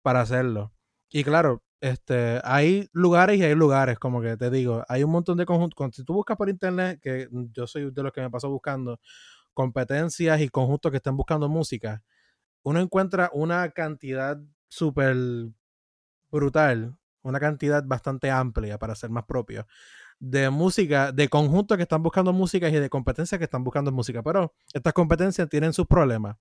[0.00, 0.72] para hacerlo.
[1.10, 5.36] Y claro, este, hay lugares y hay lugares, como que te digo, hay un montón
[5.36, 5.94] de conjuntos.
[5.94, 8.98] Si tú buscas por internet, que yo soy de los que me paso buscando
[9.52, 12.02] competencias y conjuntos que estén buscando música,
[12.62, 14.38] uno encuentra una cantidad
[14.68, 15.16] súper
[16.30, 19.66] brutal, una cantidad bastante amplia para ser más propio
[20.18, 24.22] de música, de conjuntos que están buscando música y de competencias que están buscando música.
[24.22, 26.36] Pero estas competencias tienen sus problemas.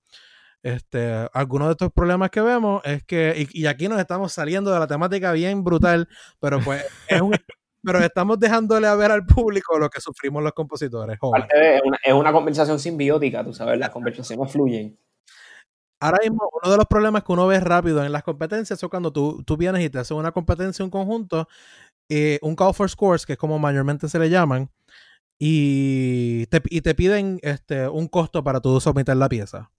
[0.63, 4.79] Este, algunos de estos problemas que vemos es que, y, aquí nos estamos saliendo de
[4.79, 6.07] la temática bien brutal,
[6.39, 6.83] pero pues
[7.83, 11.19] pero estamos dejándole a ver al público lo que sufrimos los compositores.
[11.53, 14.97] Es una, es una conversación simbiótica, tú sabes, las conversaciones fluyen.
[15.99, 19.13] Ahora mismo, uno de los problemas que uno ve rápido en las competencias es cuando
[19.13, 21.47] tú, tú vienes y te haces una competencia, un conjunto,
[22.09, 24.69] eh, un call for scores, que es como mayormente se le llaman,
[25.39, 29.71] y te, y te piden este, un costo para tú someter la pieza.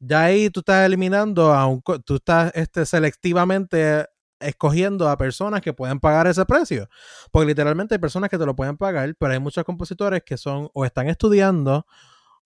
[0.00, 4.06] Ya ahí tú estás eliminando a un, tú estás este, selectivamente
[4.40, 6.88] escogiendo a personas que pueden pagar ese precio.
[7.30, 10.68] Porque literalmente hay personas que te lo pueden pagar, pero hay muchos compositores que son
[10.74, 11.86] o están estudiando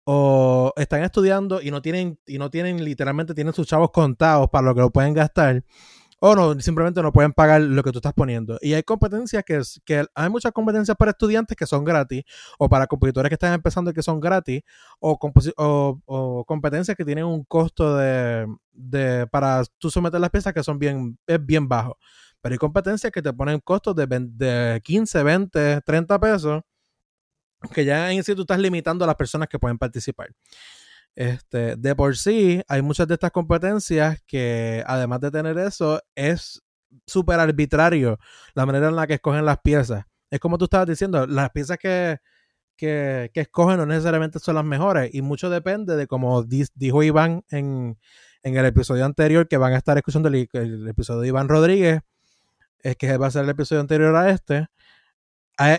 [0.05, 4.67] o están estudiando y no tienen y no tienen literalmente tienen sus chavos contados para
[4.67, 5.65] lo que lo pueden gastar
[6.19, 8.59] o no, simplemente no pueden pagar lo que tú estás poniendo.
[8.63, 12.25] Y hay competencias que, que hay muchas competencias para estudiantes que son gratis,
[12.59, 14.63] o para compositores que están empezando que son gratis,
[14.99, 15.19] o,
[16.07, 20.79] o, competencias que tienen un costo de, de, para tú someter las piezas que son
[20.79, 21.99] bien, es bien bajo.
[22.41, 26.63] Pero hay competencias que te ponen costos de, de 15, 20, 30 pesos,
[27.73, 30.29] que ya en sí tú estás limitando a las personas que pueden participar.
[31.17, 36.63] Este, de por sí, hay muchas de estas competencias que, además de tener eso, es
[37.07, 38.19] súper arbitrario
[38.55, 40.05] la manera en la que escogen las piezas.
[40.31, 42.19] Es como tú estabas diciendo, las piezas que,
[42.77, 47.99] que, escogen no necesariamente son las mejores y mucho depende de como dijo Iván en,
[48.43, 52.01] en, el episodio anterior, que van a estar escuchando el, el episodio de Iván Rodríguez,
[52.81, 54.69] es que va a ser el episodio anterior a este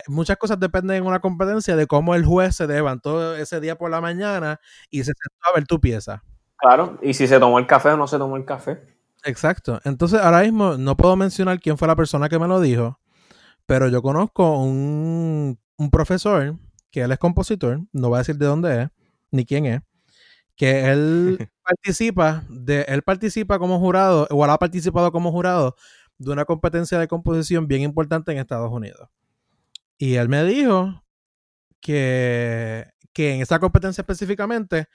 [0.08, 3.90] muchas cosas dependen en una competencia de cómo el juez se levantó ese día por
[3.90, 4.60] la mañana
[4.90, 6.22] y se sentó a ver tu pieza.
[6.56, 8.80] Claro, y si se tomó el café o no se tomó el café.
[9.24, 9.80] Exacto.
[9.84, 12.98] Entonces, ahora mismo no puedo mencionar quién fue la persona que me lo dijo,
[13.66, 16.56] pero yo conozco un, un profesor
[16.90, 18.88] que él es compositor, no voy a decir de dónde es,
[19.30, 19.82] ni quién es,
[20.56, 25.76] que él participa, de, él participa como jurado, o ha participado como jurado
[26.18, 29.08] de una competencia de composición bien importante en Estados Unidos.
[29.98, 31.04] Y él me dijo
[31.80, 34.86] que, que en esa competencia específicamente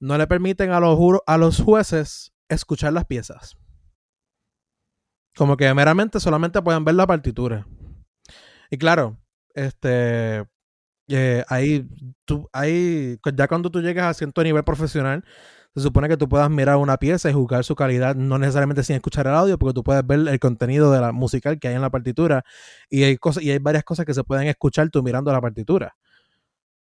[0.00, 3.56] no le permiten a los, a los jueces escuchar las piezas.
[5.36, 7.66] Como que meramente solamente pueden ver la partitura.
[8.70, 9.18] Y claro,
[9.54, 10.44] este
[11.08, 11.88] eh, ahí,
[12.24, 15.24] tú, ahí, ya cuando tú llegas a cierto nivel profesional,
[15.76, 18.96] se supone que tú puedas mirar una pieza y juzgar su calidad, no necesariamente sin
[18.96, 21.82] escuchar el audio, porque tú puedes ver el contenido de la musical que hay en
[21.82, 22.44] la partitura
[22.88, 25.94] y hay cosas y hay varias cosas que se pueden escuchar tú mirando la partitura.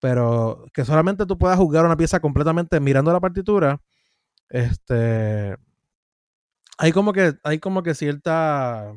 [0.02, 3.80] Pero que solamente tú puedas juzgar una pieza completamente mirando la partitura,
[4.50, 5.56] este
[6.78, 8.94] hay como que hay como que cierta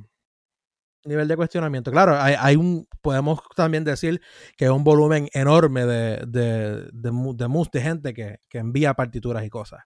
[1.05, 1.91] nivel de cuestionamiento.
[1.91, 4.21] Claro, hay, un, podemos también decir
[4.57, 7.11] que hay un volumen enorme de, de, de,
[7.73, 9.83] de, gente que, que, envía partituras y cosas.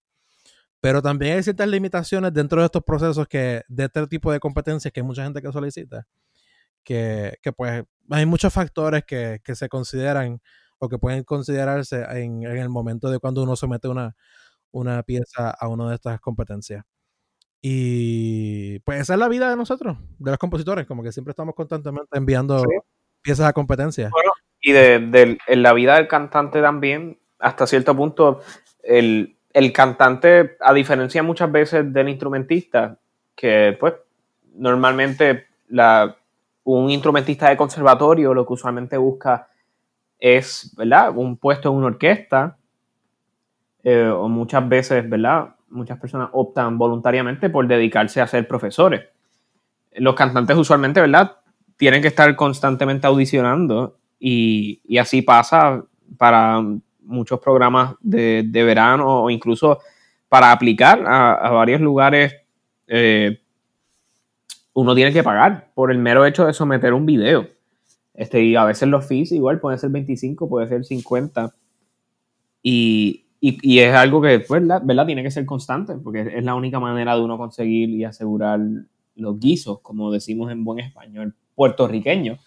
[0.81, 4.93] Pero también hay ciertas limitaciones dentro de estos procesos que, de este tipo de competencias
[4.93, 6.07] que hay mucha gente que solicita,
[6.85, 10.41] que, que pues hay muchos factores que, que se consideran
[10.79, 14.17] o que pueden considerarse en, en, el momento de cuando uno somete una,
[14.71, 16.85] una pieza a una de estas competencias.
[17.61, 21.55] Y pues esa es la vida de nosotros, de los compositores, como que siempre estamos
[21.55, 22.63] constantemente enviando
[23.23, 24.11] piezas a competencia.
[24.11, 24.31] Bueno,
[24.61, 28.41] y de, de, en la vida del cantante también, hasta cierto punto,
[28.83, 32.99] el, el cantante, a diferencia muchas veces del instrumentista,
[33.35, 33.95] que pues
[34.55, 36.17] normalmente la,
[36.65, 39.49] un instrumentista de conservatorio lo que usualmente busca
[40.19, 41.13] es, ¿verdad?
[41.15, 42.57] Un puesto en una orquesta,
[43.85, 45.55] eh, o muchas veces, ¿verdad?
[45.71, 49.03] Muchas personas optan voluntariamente por dedicarse a ser profesores.
[49.93, 51.37] Los cantantes usualmente, ¿verdad?
[51.77, 55.85] Tienen que estar constantemente audicionando y, y así pasa
[56.17, 56.63] para
[57.03, 59.79] muchos programas de, de, verano o incluso
[60.29, 62.35] para aplicar a, a varios lugares.
[62.87, 63.41] Eh,
[64.75, 67.49] uno tiene que pagar por el mero hecho de someter un video.
[68.19, 71.55] Este, y a veces los fees igual pueden ser 25, puede ser 50.
[72.65, 75.07] Y, y, y es algo que, pues, ¿verdad?
[75.07, 78.61] Tiene que ser constante, porque es la única manera de uno conseguir y asegurar
[79.15, 82.39] los guisos, como decimos en buen español, puertorriqueño.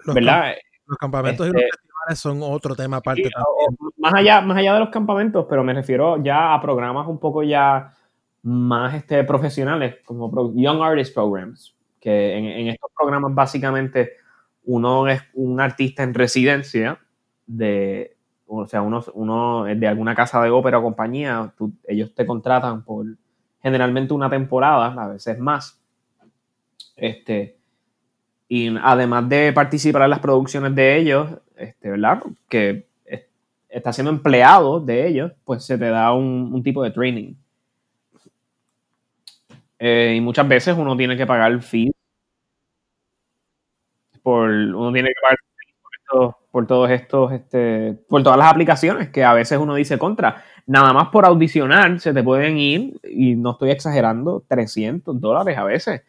[0.00, 0.42] Los ¿Verdad?
[0.42, 3.92] Camp los campamentos este, y los festivales son otro tema aparte sí, también.
[3.96, 7.42] Más allá, más allá de los campamentos, pero me refiero ya a programas un poco
[7.42, 7.94] ya
[8.42, 14.12] más este, profesionales, como Young Artist Programs, que en, en estos programas básicamente
[14.64, 16.98] uno es un artista en residencia
[17.46, 18.16] de,
[18.46, 21.52] o sea, uno, uno de alguna casa de ópera o compañía,
[21.86, 23.06] ellos te contratan por
[23.62, 25.80] generalmente una temporada, a veces más.
[26.96, 27.56] Este,
[28.48, 32.22] y además de participar en las producciones de ellos, este, ¿verdad?
[32.48, 33.22] Que es,
[33.68, 37.34] está siendo empleado de ellos, pues se te da un, tipo de training.
[39.78, 41.92] Eh, y muchas veces uno tiene que pagar fees
[44.22, 45.38] por, uno tiene que pagar
[46.14, 50.42] estos, por todos estos, este, por todas las aplicaciones que a veces uno dice contra.
[50.66, 55.64] Nada más por audicionar se te pueden ir, y no estoy exagerando, 300 dólares a
[55.64, 56.02] veces.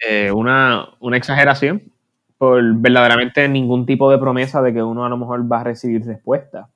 [0.00, 1.82] Eh, una, una exageración
[2.36, 6.04] por verdaderamente ningún tipo de promesa de que uno a lo mejor va a recibir
[6.04, 6.68] respuesta.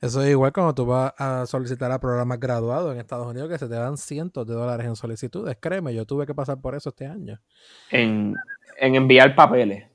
[0.00, 3.58] Eso es igual cuando tú vas a solicitar a programas graduados en Estados Unidos que
[3.58, 5.58] se te dan cientos de dólares en solicitudes.
[5.60, 7.38] Créeme, yo tuve que pasar por eso este año.
[7.90, 8.34] En,
[8.78, 9.89] en enviar papeles.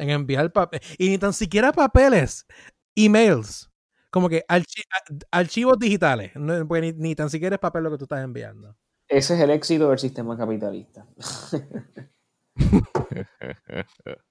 [0.00, 0.86] En enviar papeles.
[0.98, 2.46] Y ni tan siquiera papeles,
[2.94, 3.70] emails.
[4.10, 4.82] Como que archi
[5.30, 6.32] archivos digitales.
[6.34, 8.76] No, ni, ni, tan siquiera es papel lo que tú estás enviando.
[9.08, 11.06] Ese es el éxito del sistema capitalista.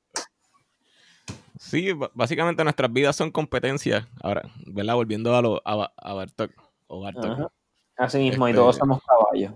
[1.60, 4.08] Sí, básicamente nuestras vidas son competencias.
[4.24, 4.96] Ahora, ¿verdad?
[4.96, 6.52] Volviendo a, lo, a, a Bartok.
[6.88, 7.52] O Bartok.
[7.98, 9.52] Así mismo, este, y todos somos caballos.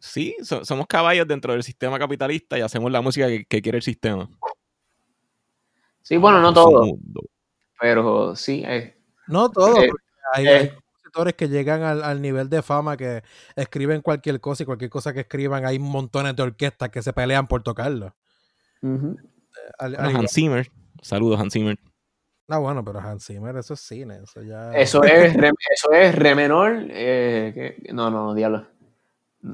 [0.00, 3.78] Sí, so, somos caballos dentro del sistema capitalista y hacemos la música que, que quiere
[3.78, 4.28] el sistema.
[6.10, 6.98] Sí, bueno, no todo.
[7.80, 8.64] Pero sí.
[8.66, 8.96] Eh,
[9.28, 9.80] no todo.
[9.80, 9.90] Eh,
[10.34, 13.22] hay, eh, hay, compositores que llegan al, al, nivel de fama que
[13.54, 17.46] escriben cualquier cosa y cualquier cosa que escriban, hay montones de orquestas que se pelean
[17.46, 18.16] por tocarlo.
[18.82, 19.16] Uh -huh.
[19.78, 20.68] al, al, Hans Zimmer.
[21.00, 21.78] Saludos, Hans Zimmer.
[22.48, 24.18] Ah, bueno, pero Hans Zimmer, eso es cine.
[24.24, 24.72] Eso, ya...
[24.72, 26.86] eso, es, re, eso es re menor.
[26.90, 28.66] Eh, que, no, no, diablo.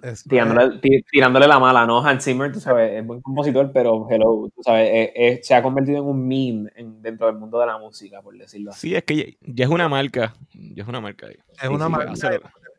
[0.02, 0.80] Es, tirándole,
[1.10, 2.00] tirándole, la mala, ¿no?
[2.00, 5.62] Hans Zimmer, tú sabes, es buen compositor, pero hello, tú sabes, es, es, se ha
[5.62, 8.88] convertido en un meme en, dentro del mundo de la música, por decirlo así.
[8.88, 10.34] Sí, es que ya, ya es una marca.
[10.52, 11.28] Ya es una marca.
[11.28, 12.16] Es una sí, marca.
[12.16, 12.26] Sí,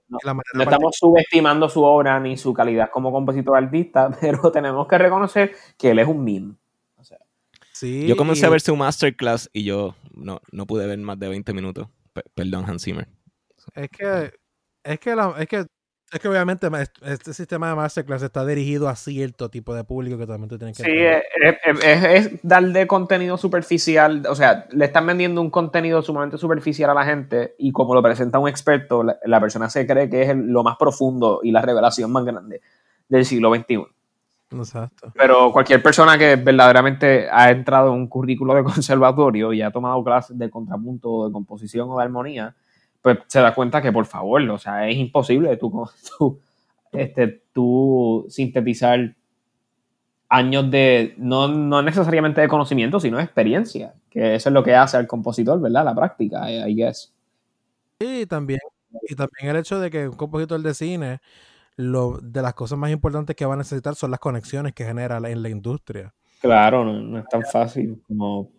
[0.10, 0.20] no,
[0.54, 5.56] no estamos subestimando su obra ni su calidad como compositor artista, pero tenemos que reconocer
[5.78, 6.56] que él es un meme.
[6.98, 7.20] O sea,
[7.72, 8.48] sí, yo comencé y...
[8.48, 11.88] a ver su masterclass y yo no, no pude ver más de 20 minutos.
[12.14, 13.08] P perdón, Hans Zimmer.
[13.76, 14.32] Es que,
[14.84, 15.66] es que, la, es que
[16.12, 16.68] es que obviamente
[17.02, 20.78] este sistema de masterclass está dirigido a cierto tipo de público que también tú tienes
[20.78, 20.84] que...
[20.84, 26.38] Sí, es, es, es, darle contenido superficial, o sea, le están vendiendo un contenido sumamente
[26.38, 30.10] superficial a la gente y como lo presenta un experto, la, la persona se cree
[30.10, 32.62] que es el, lo más profundo y la revelación más grande
[33.10, 33.86] del siglo XXI.
[34.52, 35.12] Exacto.
[35.16, 40.04] Pero cualquier persona que verdaderamente ha entrado en un currículo de conservatorio y ha tomado
[40.04, 42.56] clases de contrapunto, de composición o de armonía,
[43.16, 45.72] pues se da cuenta que por favor, o sea, es imposible tú,
[46.18, 46.40] tú,
[46.92, 49.16] este, tú sintetizar
[50.30, 54.76] años de, no, no necesariamente de conocimiento, sino de experiencia, que eso es lo que
[54.76, 55.86] hace al compositor, ¿verdad?
[55.86, 57.14] La práctica, I guess.
[58.00, 58.60] Sí, también,
[59.08, 61.20] y también el hecho de que un compositor de cine,
[61.78, 65.18] lo, de las cosas más importantes que va a necesitar son las conexiones que genera
[65.18, 66.14] en la industria.
[66.42, 68.52] Claro, no, no es tan fácil como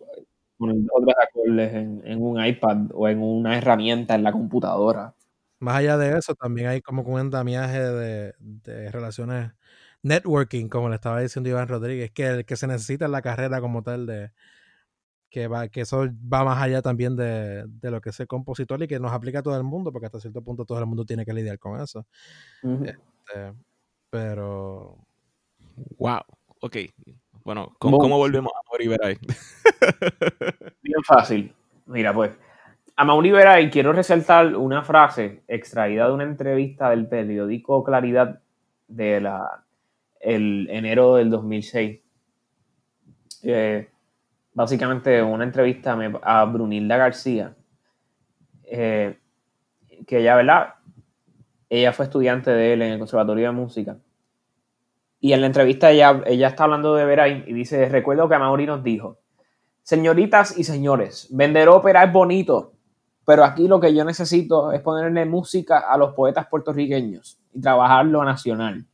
[0.59, 5.15] poner otros acordes en, en, un iPad o en una herramienta en la computadora.
[5.59, 9.51] Más allá de eso, también hay como un andamiaje de, de relaciones
[10.03, 13.59] networking, como le estaba diciendo Iván Rodríguez, que el que se necesita en la carrera
[13.59, 14.31] como tal de
[15.29, 18.87] que va, que eso va más allá también de, lo que es el compositor y
[18.87, 21.25] que nos aplica a todo el mundo, porque hasta cierto punto todo el mundo tiene
[21.25, 22.05] que lidiar con eso.
[22.63, 23.53] Este,
[24.09, 24.97] pero
[25.97, 26.21] wow,
[26.61, 26.77] ok.
[27.43, 28.87] Bueno, ¿cómo, volvemos a Mauri
[30.83, 31.53] Bien fácil.
[31.85, 32.31] Mira, pues,
[32.95, 38.41] a Mauri Veray quiero resaltar una frase extraída de una entrevista del periódico Claridad
[38.87, 39.63] de la
[40.19, 42.01] el enero del 2006.
[43.43, 43.89] Eh,
[44.53, 47.55] básicamente una entrevista a Brunilda García,
[48.65, 49.17] eh,
[50.05, 50.73] que ella, ¿verdad?
[51.69, 53.97] Ella fue estudiante de él en el Conservatorio de Música.
[55.19, 58.65] Y en la entrevista ella, ella está hablando de Veray y dice, recuerdo que Amaury
[58.65, 59.19] nos dijo,
[59.83, 62.73] señoritas y señores, vender ópera es bonito,
[63.25, 68.05] pero aquí lo que yo necesito es ponerle música a los poetas puertorriqueños y trabajar
[68.05, 68.85] lo nacional.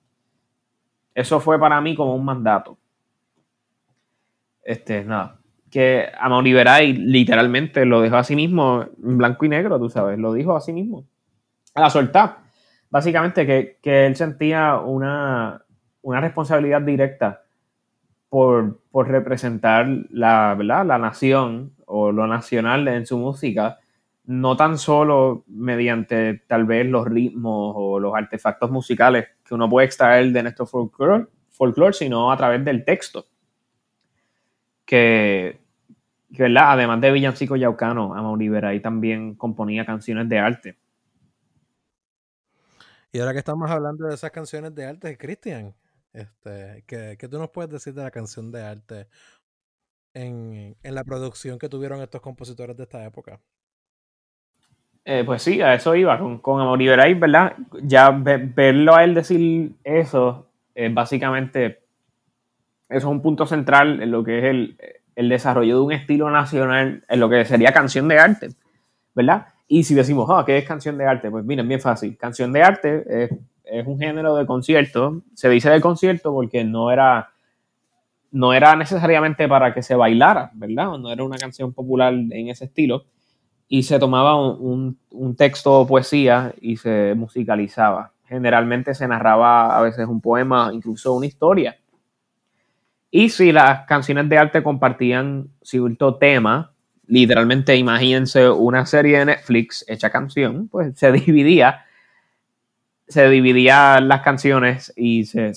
[1.13, 2.77] Eso fue para mí como un mandato.
[4.63, 5.39] Este, nada.
[5.69, 10.17] Que Amaury Veray literalmente lo dejó a sí mismo en blanco y negro, tú sabes,
[10.17, 11.05] lo dijo a sí mismo.
[11.75, 12.39] A la soltar.
[12.89, 15.64] Básicamente que, que él sentía una,
[16.05, 17.41] una responsabilidad directa
[18.29, 20.85] por, representar la, ¿verdad?
[20.85, 23.79] la nación o lo nacional en su música,
[24.25, 29.87] no tan solo mediante tal vez los ritmos o los artefactos musicales que uno puede
[29.87, 33.25] extraer de nuestro folclore, folclore sino a través del texto.
[34.85, 35.59] Que,
[36.29, 36.73] ¿verdad?
[36.73, 40.77] además de Villancico Yaucano, Amaury Veray también componía canciones de arte.
[43.11, 45.73] Y ahora que estamos hablando de esas canciones de arte, Cristian,
[46.15, 49.07] este, ¿qué, tú nos puedes decir de la canción de arte
[50.13, 53.39] en, la producción que tuvieron estos compositores de esta época?
[55.03, 57.55] Eh, pues sí, a eso iba, con, con ¿verdad?
[57.83, 60.47] Ya verlo a él decir eso,
[60.91, 61.83] básicamente,
[62.89, 64.77] eso es un punto central en lo que es el,
[65.15, 68.49] el, desarrollo de un estilo nacional, en lo que sería canción de arte,
[69.13, 69.47] ¿verdad?
[69.67, 71.31] Y si decimos, ah, ¿qué es canción de arte?
[71.31, 72.17] Pues miren, bien fácil.
[72.17, 73.31] Canción de arte es
[73.65, 75.21] es un género de concierto.
[75.33, 77.31] Se dice de concierto porque no era,
[78.31, 80.97] no era necesariamente para que se bailara, ¿verdad?
[80.97, 83.05] No era una canción popular en ese estilo.
[83.67, 84.97] Y se tomaba un,
[85.37, 88.11] texto o poesía y se musicalizaba.
[88.27, 91.77] Generalmente se narraba a veces un poema, incluso una historia.
[93.09, 96.73] Y si las canciones de arte compartían cierto tema,
[97.07, 101.84] literalmente imagínense una serie de Netflix hecha canción, pues se dividía
[103.07, 105.53] se dividían las canciones y se,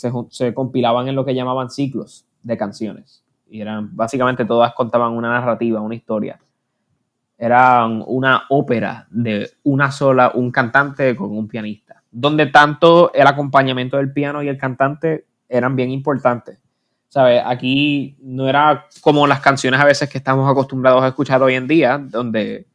[0.54, 3.24] compilaban en lo que llamaban ciclos de canciones.
[3.48, 6.38] Y eran, básicamente todas contaban una narrativa, una historia.
[7.38, 13.96] Eran una ópera de una sola, un cantante con un pianista, donde tanto el acompañamiento
[13.96, 16.58] del piano y el cantante eran bien importantes.
[17.08, 17.42] ¿Sabes?
[17.46, 21.66] Aquí no era como las canciones a veces que estamos acostumbrados a escuchar hoy en
[21.66, 22.66] día, donde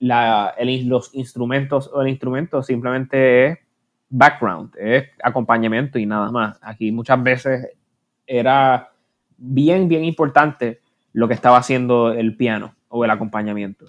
[0.00, 3.58] los instrumentos o el instrumento simplemente es
[4.08, 6.58] background, es acompañamiento y nada más.
[6.62, 7.68] Aquí muchas veces
[8.26, 8.90] era
[9.36, 10.80] bien, bien importante
[11.12, 13.86] lo que estaba haciendo el piano o el acompañamiento.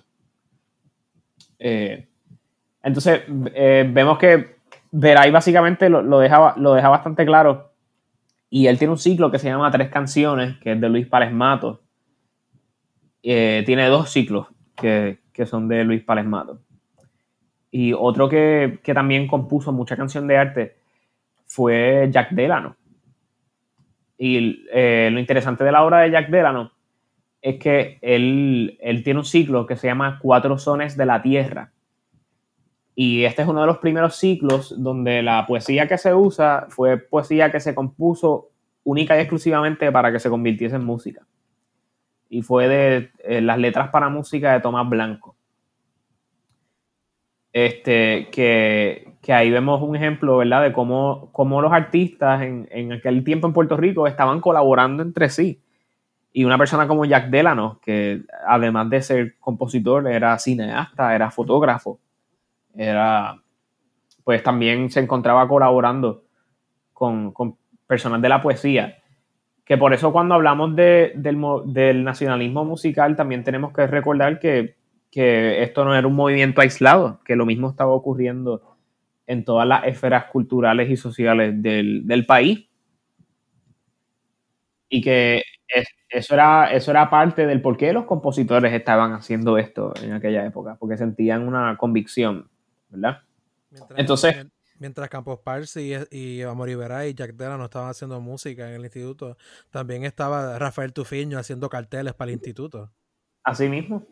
[1.59, 2.07] Eh,
[2.83, 3.21] entonces,
[3.53, 4.55] eh, vemos que
[4.91, 7.71] Veray básicamente lo, lo, deja, lo deja bastante claro.
[8.49, 11.31] Y él tiene un ciclo que se llama Tres Canciones, que es de Luis Párez
[11.31, 11.81] Mato.
[13.23, 16.59] Eh, tiene dos ciclos que, que, son de Luis Párez Mato.
[17.71, 20.75] Y otro que, también compuso mucha canción de arte
[21.45, 22.75] fue Jack Delano.
[24.17, 26.71] Y eh, lo interesante de la obra de Jack Delano
[27.41, 31.71] es que él, él, tiene un ciclo que se llama Cuatro Sones de la Tierra.
[32.93, 36.97] Y este es uno de los primeros ciclos donde la poesía que se usa fue
[36.97, 38.49] poesía que se compuso
[38.83, 41.25] única y exclusivamente para que se convirtiese en música
[42.31, 45.35] y fue de eh, las letras para música de Tomás Blanco.
[47.51, 50.63] Este, que, ahí vemos un ejemplo, ¿verdad?
[50.63, 55.27] De cómo, cómo los artistas en, en, aquel tiempo en Puerto Rico estaban colaborando entre
[55.27, 55.61] sí.
[56.31, 61.99] Y una persona como Jack Delano, que además de ser compositor, era cineasta, era fotógrafo,
[62.73, 63.41] era,
[64.23, 66.23] pues también se encontraba colaborando
[66.93, 69.00] con, con personas de la poesía
[69.65, 74.75] que por eso cuando hablamos del, del, nacionalismo musical también tenemos que recordar que,
[75.13, 78.77] esto no era un movimiento aislado, que lo mismo estaba ocurriendo
[79.27, 82.67] en todas las esferas culturales y sociales del, país.
[84.87, 85.43] Y que
[86.09, 90.45] eso, era, eso era parte del por qué los compositores estaban haciendo esto en aquella
[90.45, 92.49] época, porque sentían una convicción,
[92.89, 93.19] ¿verdad?
[93.95, 94.47] Entonces...
[94.81, 98.81] Mientras Campos Parsi y Amor Iberá y Jack Della no estaban haciendo música en el
[98.81, 99.37] instituto,
[99.69, 102.89] también estaba Rafael Tufiño haciendo carteles para el instituto.
[103.43, 104.03] Así mismo.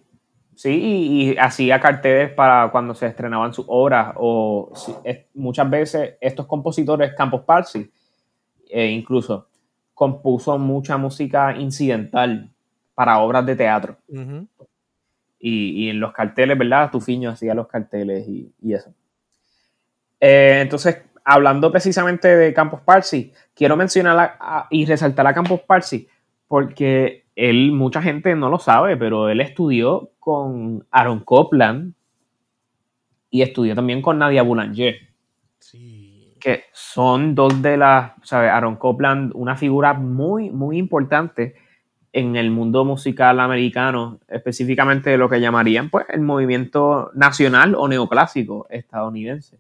[0.54, 4.72] Sí, y, hacía carteles para cuando se estrenaban sus obras, o
[5.34, 7.92] muchas veces estos compositores, Campos Parsi,
[8.70, 9.48] eh, incluso,
[9.96, 12.48] compuso mucha música incidental
[12.94, 13.98] para obras de teatro.
[15.40, 16.92] y, en los carteles, ¿verdad?
[16.92, 18.94] Tufiño hacía los carteles y, eso.
[20.20, 24.38] Eh, entonces, hablando precisamente de Campos Parsi, quiero mencionar
[24.70, 26.08] y resaltar a Campos Parsi
[26.48, 31.94] porque él, mucha gente no lo sabe, pero él estudió con Aaron Copland
[33.30, 34.96] y estudió también con Nadia Boulanger.
[35.60, 36.10] Sí
[36.40, 38.50] que son dos de las, ¿sabes?
[38.50, 41.56] Aaron Copland, una figura muy, muy importante
[42.12, 48.66] en el mundo musical americano, específicamente lo que llamarían pues el movimiento nacional o neoclásico
[48.70, 49.60] estadounidense.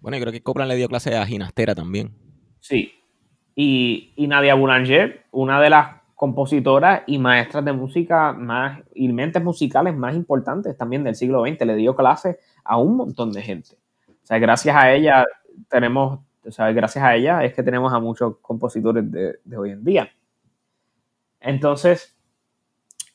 [0.00, 2.12] Bueno, yo creo que Copland le dio clase a Ginastera también.
[2.60, 2.92] Sí.
[3.54, 9.42] Y, y Nadia Boulanger, una de las compositoras y maestras de música más, y mentes
[9.42, 13.76] musicales más importantes también del siglo XX, le dio clase a un montón de gente.
[14.08, 15.24] O sea, gracias a ella
[15.68, 19.84] tenemos, o sea, gracias a ella es que tenemos a muchos compositores de, hoy en
[19.84, 20.10] día.
[21.40, 22.16] Entonces,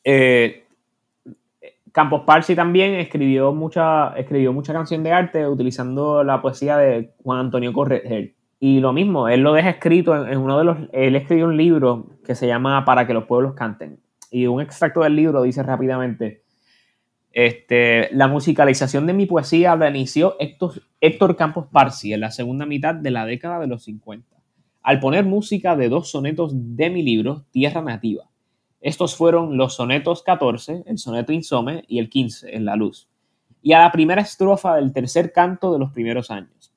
[0.04, 0.63] eh,
[1.94, 7.40] Campos Parsi también escribió mucha, escribió mucha canción de arte utilizando la poesía de Juan
[7.40, 8.34] Antonio Correger.
[8.60, 10.78] Y lo mismo, él lo deja escrito en, en, uno de los.
[10.92, 14.02] Él escribió un libro que se llama Para que los pueblos canten.
[14.30, 16.44] Y un extracto del libro dice rápidamente:
[17.34, 22.94] este, la musicalización de mi poesía la inició Héctor, Campos Parsi en la segunda mitad
[22.94, 24.38] de la década de los 50,
[24.84, 28.26] al poner música de dos sonetos de mi libro, Tierra Nativa.
[28.84, 33.08] Estos fueron los sonetos 14, el soneto Insome y el 15, En la Luz,
[33.62, 36.74] y a la primera estrofa del tercer canto de los primeros años.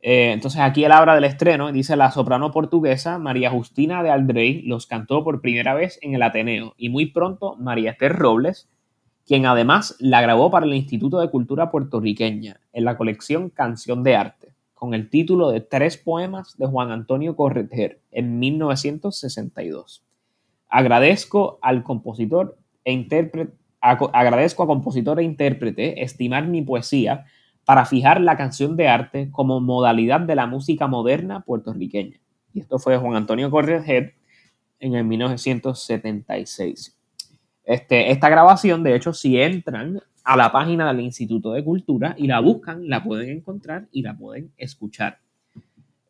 [0.00, 4.62] Eh, entonces aquí él habla del estreno, dice la soprano portuguesa María Justina de Aldrey
[4.62, 8.68] los cantó por primera vez en el Ateneo y muy pronto María Esther Robles
[9.26, 14.16] quien además la grabó para el Instituto de Cultura Puertorriqueña en la colección Canción de
[14.16, 20.03] Arte, con el título de Tres Poemas de Juan Antonio Correter en 1962.
[20.76, 27.26] Agradezco al compositor e intérprete, agradezco a compositor e intérprete estimar mi poesía
[27.64, 32.18] para fijar la canción de arte como modalidad de la música moderna puertorriqueña.
[32.52, 34.14] Y esto fue Juan Antonio Correter
[34.80, 36.98] en el 1976.
[37.62, 42.26] Este, esta grabación, de hecho, si entran a la página del Instituto de Cultura y
[42.26, 45.20] la buscan, la pueden encontrar y la pueden escuchar.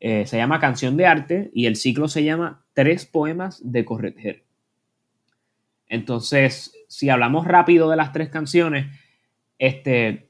[0.00, 4.43] Eh, se llama Canción de Arte y el ciclo se llama Tres Poemas de Correter.
[5.94, 8.86] Entonces, si hablamos rápido de las tres canciones,
[9.58, 10.28] este,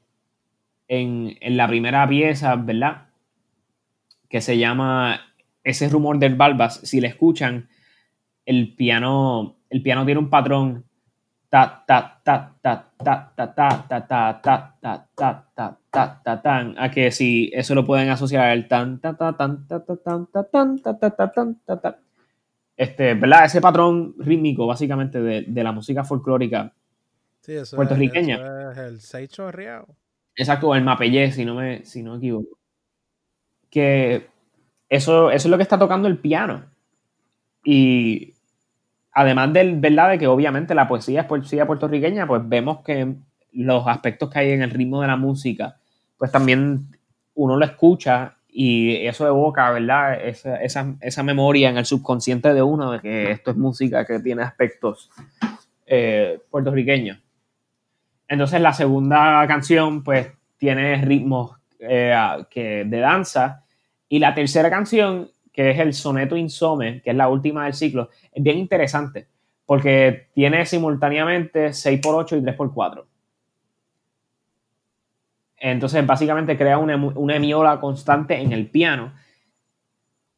[0.87, 3.07] en, la primera pieza, ¿verdad?
[4.29, 5.21] Que se llama
[5.63, 7.67] Ese rumor del Balbas, si le escuchan,
[8.45, 10.85] el piano, el piano tiene un patrón
[11.49, 16.41] ta ta ta ta ta ta ta ta ta ta ta ta ta ta ta
[16.41, 19.95] tan a que si eso lo pueden asociar al tan ta ta tan ta ta
[19.95, 22.04] tan ta tan ta ta ta ta
[22.77, 26.73] este verdad ese patrón rítmico básicamente de, de la música folclórica
[27.75, 28.71] puertorriqueña.
[28.71, 29.87] es el seis chorreado
[30.35, 32.57] exacto el mapellé si no me si no me equivoco.
[33.69, 34.27] Que
[34.89, 36.65] eso, eso es lo que está tocando el piano.
[37.63, 38.33] Y
[39.11, 40.11] además del, ¿verdad?
[40.11, 43.15] de que obviamente la poesía es poesía puertorriqueña, pues vemos que
[43.53, 45.77] los aspectos que hay en el ritmo de la música,
[46.17, 46.87] pues también
[47.33, 50.17] uno lo escucha y eso evoca, ¿verdad?
[50.25, 50.55] Esa,
[51.01, 55.11] esa, memoria en el subconsciente de uno de que esto es música que tiene aspectos
[55.85, 57.19] eh, puertorriqueños.
[58.29, 62.15] Entonces la segunda canción, pues, tiene ritmos eh,
[62.49, 63.65] que, de danza
[64.07, 68.09] y la tercera canción que es el soneto Insome, que es la última del ciclo,
[68.31, 69.27] es bien interesante
[69.65, 73.03] porque tiene simultáneamente 6x8 y 3x4.
[75.71, 79.13] Entonces, básicamente crea una, una constante en el piano.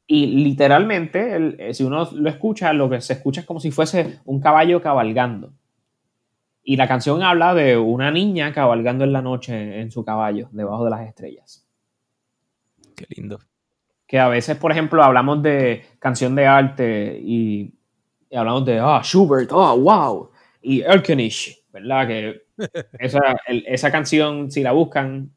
[0.06, 4.20] Y literalmente, eh, si uno lo escucha, lo que se escucha es como si fuese
[4.26, 5.54] un caballo cabalgando.
[6.64, 10.86] Y la canción habla de una niña cabalgando en la noche en su caballo, debajo
[10.86, 11.68] de las estrellas.
[12.96, 13.40] Qué lindo
[14.08, 17.74] que a veces, por ejemplo, hablamos de canción de arte y,
[18.34, 20.32] hablamos de, ah, Schubert, oh, wow,
[20.62, 22.08] y Erkenich, ¿verdad?
[22.08, 22.47] Que
[23.00, 25.32] esa, esa canción, si la buscan,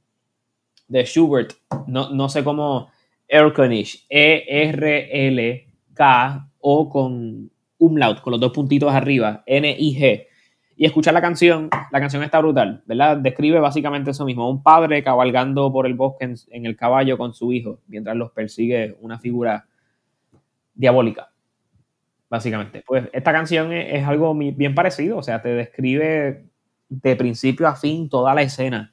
[0.90, 1.52] de Schubert,
[1.86, 2.90] no, no sé cómo,
[3.28, 5.60] Erkenich, E-R-L-K,
[6.59, 10.26] o con umlaut, con los dos puntitos arriba, N-I-G.
[10.76, 13.16] y escuchar la canción, la canción está brutal, ¿verdad?
[13.18, 17.52] Describe básicamente eso mismo, un padre cabalgando por el bosque en, el caballo con su
[17.52, 19.66] hijo, mientras los persigue una figura
[20.74, 21.30] diabólica,
[22.28, 22.82] básicamente.
[22.86, 26.49] Pues esta canción es, algo bien parecido, o sea, te describe
[26.90, 28.92] de principio a fin toda la escena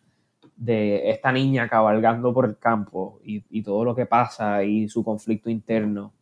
[0.56, 5.50] de esta niña cabalgando por el campo y, todo lo que pasa y su conflicto
[5.50, 6.14] interno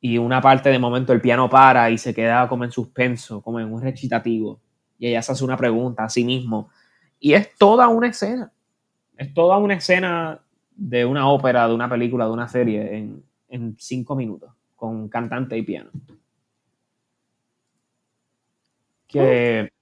[0.00, 3.60] y una parte de momento el piano para y se queda como en suspenso, como
[3.60, 4.60] en un recitativo
[4.98, 6.70] y ella se hace una pregunta a sí mismo.
[7.18, 8.52] Y es toda una escena.
[9.16, 10.40] Es toda una escena
[10.76, 12.96] de una ópera, de una película, de una serie
[13.48, 15.90] en, cinco minutos, con cantante y piano.
[19.06, 19.73] Que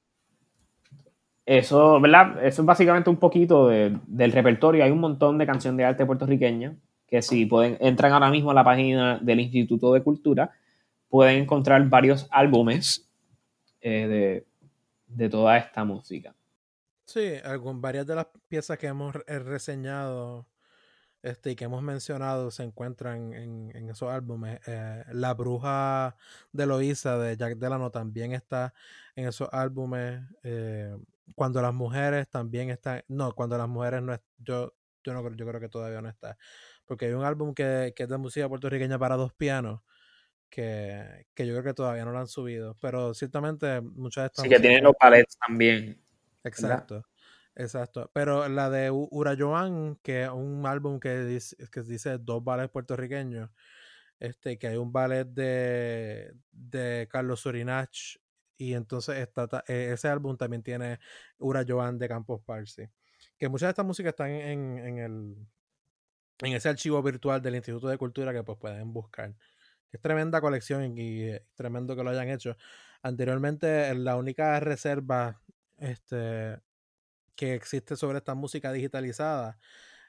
[1.45, 2.45] eso, ¿verdad?
[2.45, 4.85] Eso es básicamente un poquito del repertorio.
[4.85, 8.55] Hay un montón de canciones de arte puertorriqueña que si pueden, entran ahora mismo a
[8.55, 10.51] la página del Instituto de Cultura,
[11.09, 13.07] pueden encontrar varios álbumes
[13.83, 14.47] eh, de
[15.15, 16.35] de toda esta música.
[17.05, 20.47] Sí, algún, varias de las piezas que hemos reseñado
[21.23, 24.61] este, y que hemos mencionado se encuentran en, esos álbumes.
[24.67, 26.17] Eh, la Bruja
[26.53, 28.73] de Loisa de Jack Delano también está
[29.15, 30.23] en esos álbumes.
[30.43, 30.97] Eh,
[31.35, 33.03] cuando las mujeres también están.
[33.09, 34.75] No, cuando las mujeres no yo,
[35.05, 36.37] yo no yo creo que todavía no está.
[36.85, 39.81] Porque hay un álbum que, que es de música puertorriqueña para dos pianos
[40.53, 44.43] que, que, yo creo que todavía no lo han subido, pero ciertamente muchas de estas...
[44.43, 45.99] Sí, que tienen los palets también.
[46.45, 47.07] Exacto,
[47.55, 48.11] exacto.
[48.13, 53.49] Pero la de Urayoan, que es un álbum que dice, que dice dos ballets puertorriqueños,
[54.21, 58.19] este, que hay un ballet de, de Carlos Surinach
[58.63, 61.01] y entonces está, e, ese álbum también tiene
[61.39, 62.89] Urayoan de Campos Parsi.
[63.37, 65.37] Que muchas de estas músicas están en, en, el,
[66.41, 69.35] en ese archivo virtual del Instituto de Cultura que pues pueden buscar.
[69.91, 72.57] Es tremenda colección y, es tremendo que lo hayan hecho.
[73.03, 75.43] Anteriormente, la única reserva
[75.79, 76.61] este,
[77.35, 79.59] que existe sobre esta música digitalizada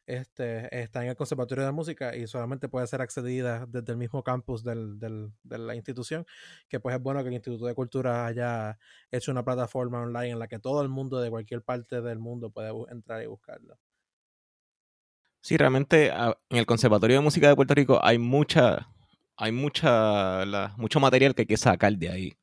[0.06, 4.24] este, está en el Conservatorio de Música y solamente puede ser accedida desde el mismo
[4.24, 6.26] campus de la institución,
[6.68, 8.78] que pues es bueno que el Instituto de Cultura haya
[9.12, 12.50] hecho una plataforma online en la que todo el mundo de cualquier parte del mundo
[12.50, 13.78] puede entrar y buscarlo.
[15.42, 18.88] Sí, realmente ah, en el Conservatorio de Música de Puerto Rico hay mucha,
[19.36, 20.46] hay mucha,
[20.78, 22.34] mucho material que hay que sacar de ahí.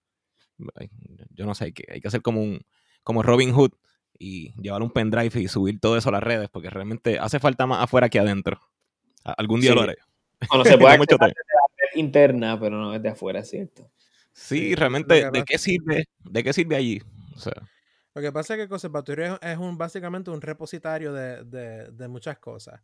[1.31, 2.61] Yo no sé, hay que, hay que hacer como un
[3.03, 3.73] como Robin Hood
[4.21, 7.67] y llevar un pendrive y subir todo eso a las redes, porque realmente hace falta
[7.67, 8.61] más afuera que adentro.
[9.25, 9.97] Algún día lo haré.
[10.55, 11.33] no se puede mucho de
[11.95, 13.91] interna, pero no es de afuera, ¿cierto?
[14.33, 16.05] Sí, realmente, ¿de qué sirve?
[16.23, 17.03] ¿De qué sirve allí?
[18.15, 22.09] Lo que pasa es que el conservatorio es un, básicamente un repositorio de, de, de
[22.09, 22.81] muchas cosas.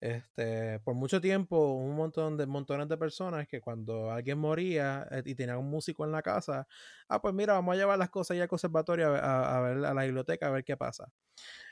[0.00, 5.22] Este, por mucho tiempo, un montón de montones de personas que cuando alguien moría eh,
[5.24, 6.68] y tenía un músico en la casa,
[7.08, 10.04] ah, pues mira, vamos a llevar las cosas ya al conservatorio a, ver a la
[10.04, 11.12] biblioteca a ver qué pasa.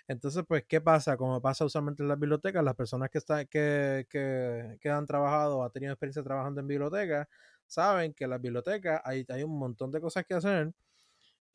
[0.09, 1.17] Entonces, pues, ¿qué pasa?
[1.17, 5.65] Como pasa usualmente en las bibliotecas, las personas que, están, que, que, que han trabajado
[5.65, 7.29] han tenido experiencia trabajando en bibliotecas,
[7.67, 10.73] saben que en las bibliotecas hay, hay un montón de cosas que hacer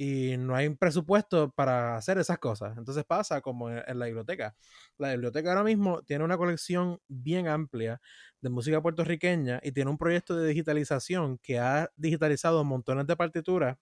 [0.04, 2.76] y no hay un presupuesto para hacer esas cosas.
[2.76, 4.56] Entonces pasa como en, la biblioteca.
[4.98, 8.02] La biblioteca ahora mismo tiene una colección bien amplia
[8.42, 13.78] de música puertorriqueña y tiene un proyecto de digitalización que ha digitalizado montones de partituras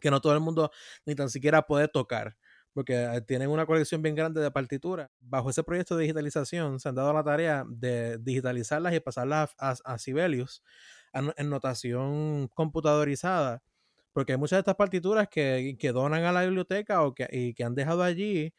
[0.00, 0.70] que no todo el mundo
[1.04, 2.38] ni tan siquiera puede tocar.
[2.72, 5.10] Porque eh, tienen una colección bien grande de partituras.
[5.20, 9.74] Bajo ese proyecto de digitalización se han dado la tarea de digitalizarlas y pasarlas a,
[9.84, 10.62] a Sibelius
[11.12, 13.62] en notación computadorizada
[14.14, 17.64] porque hay muchas de estas partituras que, donan a la biblioteca o que, y que
[17.64, 18.54] han dejado allí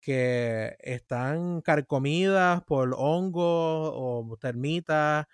[0.00, 5.26] que están carcomidas por hongos o termitas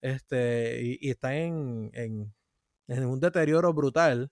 [0.00, 2.34] este, y, están en,
[2.88, 4.30] un deterioro brutal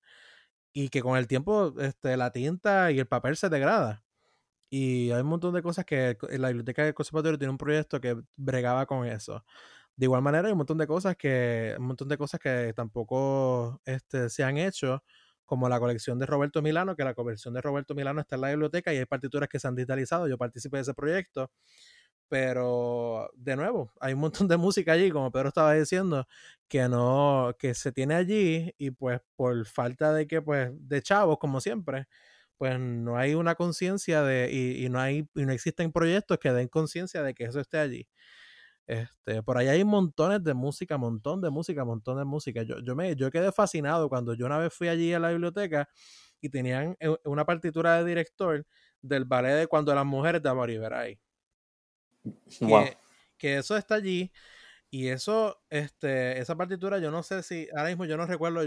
[0.73, 4.05] y que con el tiempo este, la tinta y el papel se degrada.
[4.71, 8.17] Y hay un montón de cosas que la biblioteca del conservatorio tiene un proyecto que
[8.37, 9.45] bregaba con eso.
[9.97, 13.81] De igual manera, hay un montón de cosas que, un montón de cosas que tampoco
[13.85, 15.05] este, se han hecho,
[15.45, 18.49] como la colección de Roberto Milano, que la colección de Roberto Milano está en la
[18.51, 20.27] biblioteca y hay partituras que se han digitalizado.
[20.29, 21.51] Yo participé de ese proyecto,
[22.29, 26.27] pero de nuevo, hay un montón de música allí, como Pedro estaba diciendo,
[26.69, 31.39] que no, que se tiene allí y pues por falta de que, pues, de chavos,
[31.39, 32.07] como siempre,
[32.59, 36.53] pues no hay una conciencia de, y, y, no hay, y no existen proyectos que
[36.53, 38.09] den conciencia de que eso esté allí.
[38.87, 42.63] Este, por ahí hay montones de música, montón de música, montón de música.
[42.63, 45.89] Yo, yo, me, yo quedé fascinado cuando yo una vez fui allí a la biblioteca
[46.41, 48.67] y tenían eh, una partitura de director
[49.01, 50.71] del ballet de Cuando las mujeres de Amor
[52.59, 52.97] Que,
[53.39, 54.33] que eso está allí
[54.91, 58.63] Y eso, este, esa partitura, yo no sé si, ahora mismo yo no recuerdo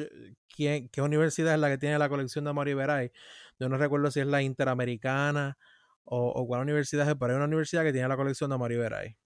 [0.55, 3.11] quién, qué universidad es la que tiene la colección de Mori Veray.
[3.59, 5.57] Yo no recuerdo si es la Interamericana
[6.05, 8.77] o, o cuál universidad es, pero hay una universidad que tiene la colección de Mori
[8.77, 9.17] Veray.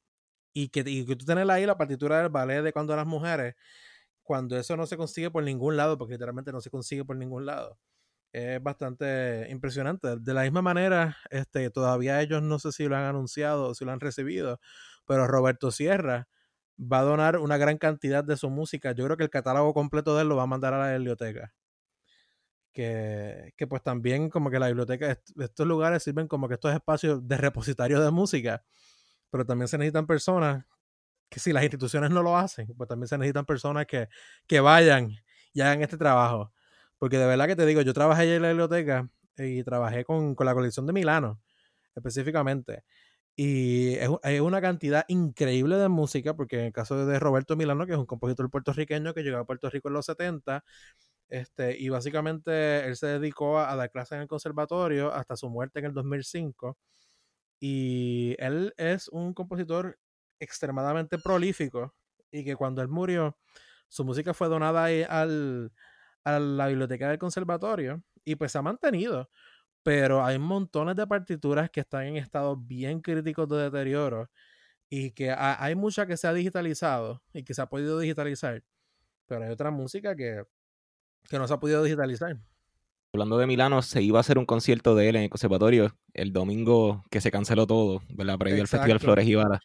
[0.53, 3.55] Y que, y que tú tienes ahí la partitura del ballet de cuando las mujeres,
[4.23, 7.45] cuando eso no se consigue por ningún lado, porque literalmente no se consigue por ningún
[7.45, 7.79] lado.
[8.33, 10.17] Es bastante impresionante.
[10.19, 13.85] De la misma manera, este, todavía ellos no sé si lo han anunciado o si
[13.85, 14.59] lo han recibido,
[15.05, 16.29] pero Roberto Sierra
[16.79, 18.93] va a donar una gran cantidad de su música.
[18.93, 21.53] Yo creo que el catálogo completo de él lo va a mandar a la biblioteca.
[22.73, 27.27] Que, que pues también como que la biblioteca, estos lugares sirven como que estos espacios
[27.27, 28.63] de repositorio de música,
[29.31, 30.65] pero también se necesitan personas
[31.29, 34.09] que si las instituciones no lo hacen, pues también se necesitan personas que,
[34.47, 35.11] que vayan
[35.53, 36.53] y hagan este trabajo.
[36.99, 40.45] Porque de verdad que te digo, yo trabajé en la biblioteca y trabajé con, con
[40.45, 41.41] la colección de Milano,
[41.95, 42.83] específicamente.
[43.35, 47.93] Y es, una cantidad increíble de música, porque en el caso de Roberto Milano, que
[47.93, 50.63] es un compositor puertorriqueño que llegó a Puerto Rico en los 70,
[51.29, 55.79] este, y básicamente él se dedicó a, dar clases en el conservatorio hasta su muerte
[55.79, 56.77] en el 2005.
[57.61, 59.99] Y él es un compositor
[60.41, 61.95] extremadamente prolífico
[62.31, 63.37] y que cuando él murió,
[63.87, 65.71] su música fue donada al,
[66.25, 69.29] a la biblioteca del conservatorio y pues se ha mantenido
[69.83, 74.29] pero hay montones de partituras que están en estados bien críticos de deterioro
[74.89, 78.63] y que hay mucha que se ha digitalizado y que se ha podido digitalizar,
[79.27, 80.43] pero hay otra música que,
[81.29, 82.37] que no se ha podido digitalizar.
[83.13, 86.31] Hablando de Milano, se iba a hacer un concierto de él en el conservatorio el
[86.31, 88.37] domingo que se canceló todo, ¿verdad?
[88.37, 89.59] Previo al Festival Flores y Balas,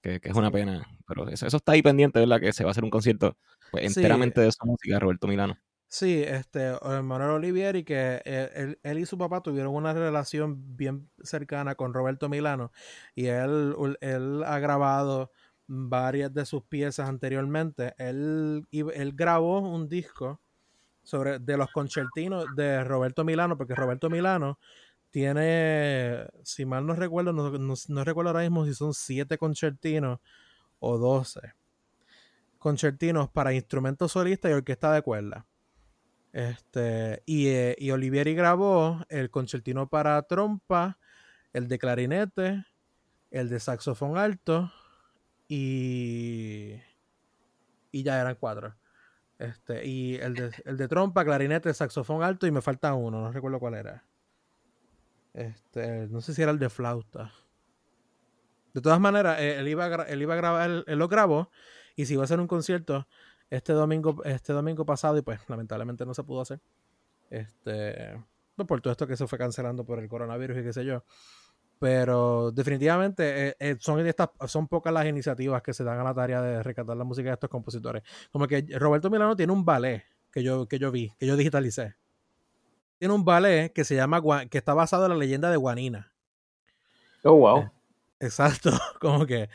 [0.00, 0.86] que, es una pena.
[1.04, 2.38] Pero eso, está ahí pendiente, ¿verdad?
[2.38, 3.36] Que se va a hacer un concierto
[3.72, 5.58] pues, enteramente de esa música, Roberto Milano.
[5.88, 11.74] Sí, este, Manuel Olivieri, que él, él, y su papá tuvieron una relación bien cercana
[11.74, 12.70] con Roberto Milano
[13.16, 15.32] y él, él ha grabado
[15.66, 17.94] varias de sus piezas anteriormente.
[17.98, 20.40] Él, él grabó un disco
[21.06, 24.58] sobre de los concertinos de Roberto Milano, porque Roberto Milano
[25.10, 30.18] tiene, si mal no recuerdo, no, no recuerdo ahora mismo si son siete concertinos
[30.80, 31.54] o doce
[32.66, 35.46] concertinos para instrumentos solistas y orquesta de cuerda.
[36.32, 40.98] Este, y, eh, y Olivieri grabó el concertino para trompa,
[41.52, 42.66] el de clarinete,
[43.30, 44.72] el de saxofón alto
[45.46, 46.74] y,
[47.92, 48.74] y ya eran cuatro.
[49.38, 53.32] Este, y el de, el de trompa, clarinete, saxofón alto y me falta uno, no
[53.32, 54.04] recuerdo cuál era.
[55.34, 57.32] Este, no sé si era el de flauta.
[58.72, 61.50] De todas maneras, eh, él, iba a, él iba a grabar, él, lo grabó
[61.94, 63.06] y si iba a hacer un concierto,
[63.50, 66.60] este domingo, este domingo pasado y pues lamentablemente no se pudo hacer.
[67.28, 68.18] Este,
[68.54, 71.04] pues, por todo esto que se fue cancelando por el coronavirus y qué sé yo.
[71.78, 76.14] Pero definitivamente eh, eh, son, estas, son pocas las iniciativas que se dan a la
[76.14, 78.02] tarea de rescatar la música de estos compositores.
[78.32, 81.96] Como que Roberto Milano tiene un ballet que yo, que yo vi, que yo digitalicé.
[82.98, 86.12] Tiene un ballet que se llama, que está basado en la leyenda de Guanina.
[87.22, 87.58] Oh, wow.
[87.58, 87.70] Eh,
[88.20, 88.70] exacto,
[89.00, 89.50] como que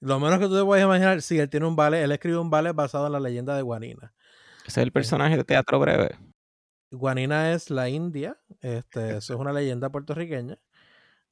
[0.00, 2.50] lo menos que tú te puedes imaginar, si él tiene un ballet, él escribe un
[2.50, 4.12] ballet basado en la leyenda de Guanina.
[4.66, 6.16] Ese es el personaje de teatro breve.
[6.90, 10.58] Guanina es la India, este, eso es una leyenda puertorriqueña.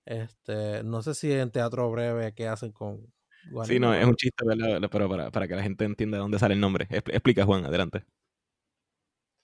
[0.04, 3.12] Este, no sé si en teatro breve qué hacen con
[3.50, 3.74] Guanina.
[3.74, 4.44] Sí, no, es un chiste,
[4.90, 6.86] pero para, que la gente entienda de dónde sale el nombre.
[6.90, 8.04] Explica, Juan, adelante.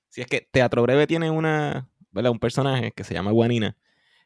[0.09, 2.33] Si es que Teatro Breve tiene una, ¿verdad?
[2.33, 3.77] un personaje que se llama Guanina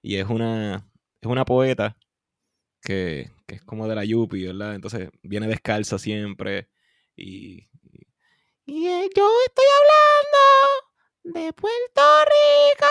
[0.02, 0.89] y es una,
[1.20, 1.97] es una poeta
[2.81, 4.74] que, es como de la Yupi, ¿verdad?
[4.74, 6.69] Entonces viene descalza siempre
[7.16, 7.69] y,
[8.66, 8.85] y,
[9.16, 12.86] yo estoy hablando de Puerto Rico.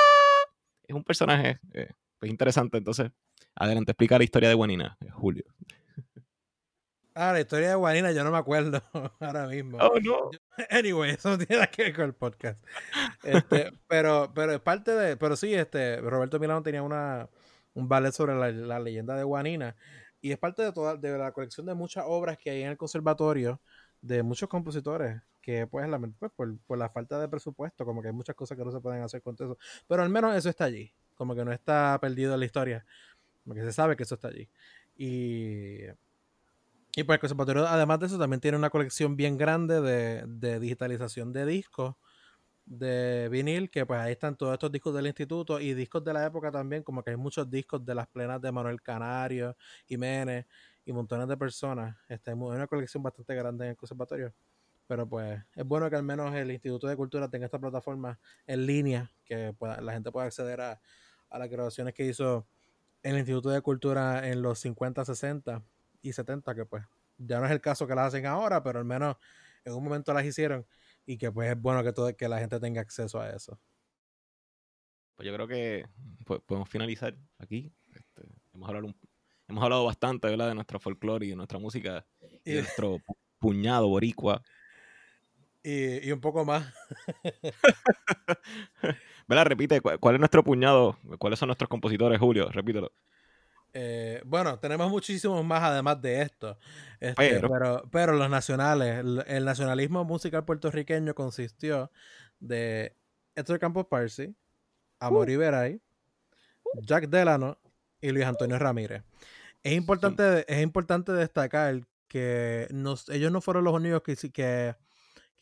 [0.83, 3.11] Es un personaje eh, pues interesante, entonces
[3.59, 5.45] adelante, explica la historia de Guanina, eh, Julio.
[7.13, 8.81] Ah, la historia de Guanina yo no me acuerdo
[9.19, 9.77] ahora mismo.
[9.81, 10.31] Oh, no.
[10.69, 12.63] Anyway, eso no tiene nada que ver con el podcast.
[13.23, 17.29] Este, pero, pero es parte de, pero sí, este, Roberto Milano tenía una,
[17.73, 19.75] un ballet sobre la, leyenda de Guanina.
[20.21, 22.77] Y es parte de toda de la colección de muchas obras que hay en el
[22.77, 23.61] conservatorio
[24.01, 28.13] de muchos compositores que pues, la, pues por, la falta de presupuesto, como que hay
[28.13, 29.57] muchas cosas que no se pueden hacer con eso.
[29.87, 32.85] Pero al menos eso está allí, como que no está perdido en la historia,
[33.45, 34.49] porque se sabe que eso está allí.
[34.97, 35.85] Y,
[36.95, 40.59] y pues el conservatorio, además de eso, también tiene una colección bien grande de, de
[40.59, 41.95] digitalización de discos
[42.69, 46.25] de vinil, que pues ahí están todos estos discos del instituto y discos de la
[46.25, 49.57] época también, como que hay muchos discos de las plenas de Manuel Canario,
[49.87, 50.45] Jiménez
[50.85, 51.97] y montones de personas.
[52.07, 54.33] Este, hay una colección bastante grande en el conservatorio.
[54.87, 58.65] Pero pues es bueno que al menos el Instituto de Cultura tenga esta plataforma en
[58.65, 60.81] línea, que la gente pueda acceder a,
[61.29, 62.47] a las grabaciones que hizo
[63.03, 65.63] el Instituto de Cultura en los 50, 60
[66.01, 66.83] y 70, que pues
[67.17, 69.17] ya no es el caso que las hacen ahora, pero al menos
[69.65, 70.65] en un momento las hicieron
[71.05, 73.59] y que pues es bueno que, todo, que la gente tenga acceso a eso.
[75.15, 75.85] Pues yo creo que
[76.45, 77.73] podemos finalizar aquí.
[77.93, 78.21] Este,
[78.53, 78.93] hemos, hablado
[79.47, 80.47] hemos hablado bastante ¿verdad?
[80.47, 82.05] de nuestra folclore y de nuestra música
[82.45, 82.99] y de nuestro
[83.39, 84.41] puñado boricua.
[85.63, 86.73] Y, y un poco más.
[89.27, 89.45] ¿Verdad?
[89.45, 90.97] Repite, ¿cuál es nuestro puñado?
[91.19, 92.49] ¿Cuáles son nuestros compositores, Julio?
[92.49, 92.91] Repítelo.
[93.73, 96.57] Eh, bueno, tenemos muchísimos más además de esto.
[96.99, 97.83] Este, pero.
[97.91, 98.13] pero.
[98.13, 101.91] los nacionales, el, nacionalismo musical puertorriqueño consistió
[102.39, 102.95] de
[103.35, 104.35] Héctor Campos Parsi,
[104.99, 106.81] Amor uh.
[106.81, 107.57] Jack Delano
[108.01, 109.03] y Luis Antonio Ramírez.
[109.61, 112.67] Es importante, es importante destacar que
[113.09, 114.75] ellos no fueron los únicos que, que,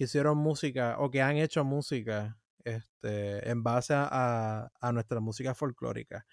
[0.05, 6.25] hicieron música o que han hecho música este, en base a, a nuestra música folclórica.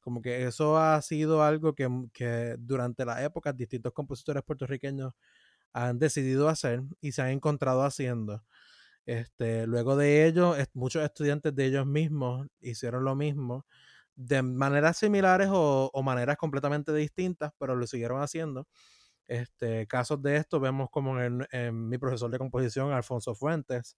[0.00, 5.12] Como que eso ha sido algo que, que durante la época distintos compositores puertorriqueños
[5.72, 8.44] han decidido hacer y se han encontrado haciendo.
[9.06, 13.66] Este, luego de ello, muchos estudiantes de ellos mismos hicieron lo mismo
[14.16, 18.66] de maneras similares o, maneras completamente distintas, pero lo siguieron haciendo.
[19.26, 23.96] Este, casos de esto vemos como en, en mi profesor de composición, Alfonso Fuentes,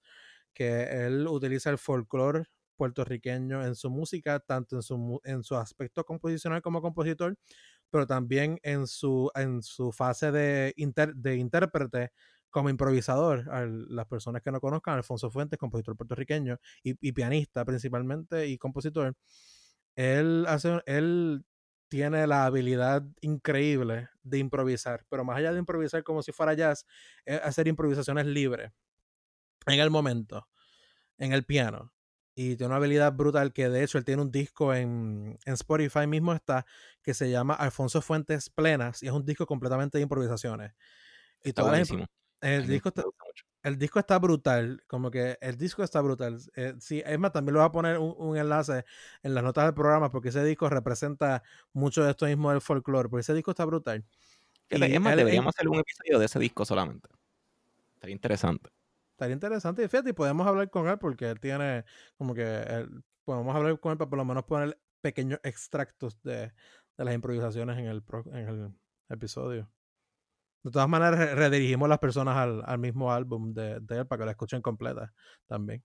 [0.54, 2.44] que él utiliza el folclore
[2.76, 7.36] puertorriqueño en su música, tanto en su, en su aspecto composicional como compositor,
[7.90, 10.74] pero también en su, en su fase de,
[11.16, 12.12] de intérprete
[12.50, 13.44] como improvisador.
[13.90, 19.14] las personas que no conozcan, Alfonso Fuentes, compositor puertorriqueño y, pianista principalmente y compositor,
[19.96, 21.44] él, hace, él
[21.88, 26.86] tiene la habilidad increíble de improvisar, pero más allá de improvisar como si fuera jazz,
[27.24, 28.72] es hacer improvisaciones libres
[29.66, 30.48] en el momento,
[31.18, 31.92] en el piano
[32.40, 36.06] y tiene una habilidad brutal que de hecho él tiene un disco en, en, Spotify
[36.06, 36.64] mismo está
[37.02, 40.72] que se llama Alfonso Fuentes Plenas y es un disco completamente de improvisaciones.
[41.42, 42.06] Y está buenísimo.
[42.40, 43.02] El disco está,
[43.68, 46.38] el disco está brutal, como que el disco está brutal.
[46.56, 48.84] Eh, sí, es más, también le voy a poner un, enlace
[49.22, 51.42] en las notas del programa porque ese disco representa
[51.72, 54.04] mucho de esto mismo del folclore, porque ese disco está brutal.
[54.70, 57.08] Y deberíamos hacer un episodio de ese disco solamente.
[57.94, 58.70] Estaría interesante.
[59.12, 59.84] Estaría interesante.
[59.84, 61.84] Y fíjate, podemos hablar con él porque él tiene
[62.16, 62.86] como que
[63.24, 66.52] podemos hablar con él para por lo menos poner pequeños extractos de,
[66.96, 68.72] las improvisaciones en el, en el
[69.08, 69.68] episodio.
[70.62, 74.60] De todas maneras, redirigimos las personas al, mismo álbum de, él para que la escuchen
[74.60, 75.12] completa
[75.46, 75.84] también.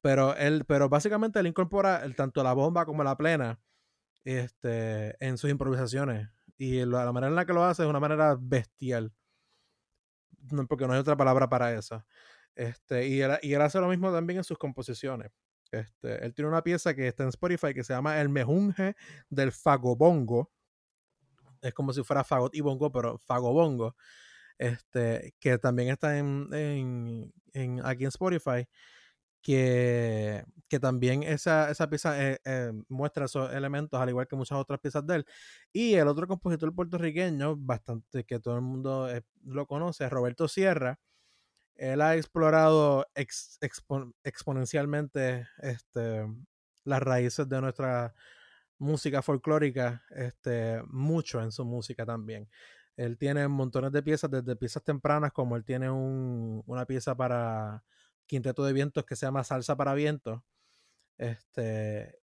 [0.00, 3.60] Pero él, pero básicamente él incorpora el, tanto la bomba como la plena
[4.24, 6.28] este, en sus improvisaciones.
[6.56, 9.12] Y la, manera en la que lo hace es una manera bestial.
[10.68, 12.04] porque no hay otra palabra para eso.
[12.54, 15.32] Este, y, él, y él hace lo mismo también en sus composiciones.
[15.70, 18.94] Este, él tiene una pieza que está en Spotify que se llama El Mejunje
[19.28, 20.50] del Fagobongo.
[21.64, 23.96] Es como si fuera Fagot y Bongo, pero Fagobongo.
[24.58, 28.66] Este, que también está en, en, aquí en Spotify.
[29.42, 34.58] Que, que también esa, esa pieza eh, eh, muestra esos elementos, al igual que muchas
[34.58, 35.26] otras piezas de él.
[35.72, 40.98] Y el otro compositor puertorriqueño, bastante que todo el mundo eh, lo conoce, Roberto Sierra
[41.76, 43.06] él ha explorado
[44.22, 46.26] exponencialmente este,
[46.84, 48.14] las raíces de nuestra
[48.78, 52.48] música folclórica este, mucho en su música también.
[52.96, 57.84] Él tiene montones de piezas, desde piezas tempranas, como él tiene una pieza para
[58.26, 60.42] quinteto de vientos que se llama Salsa para Vientos.
[61.18, 62.18] Este,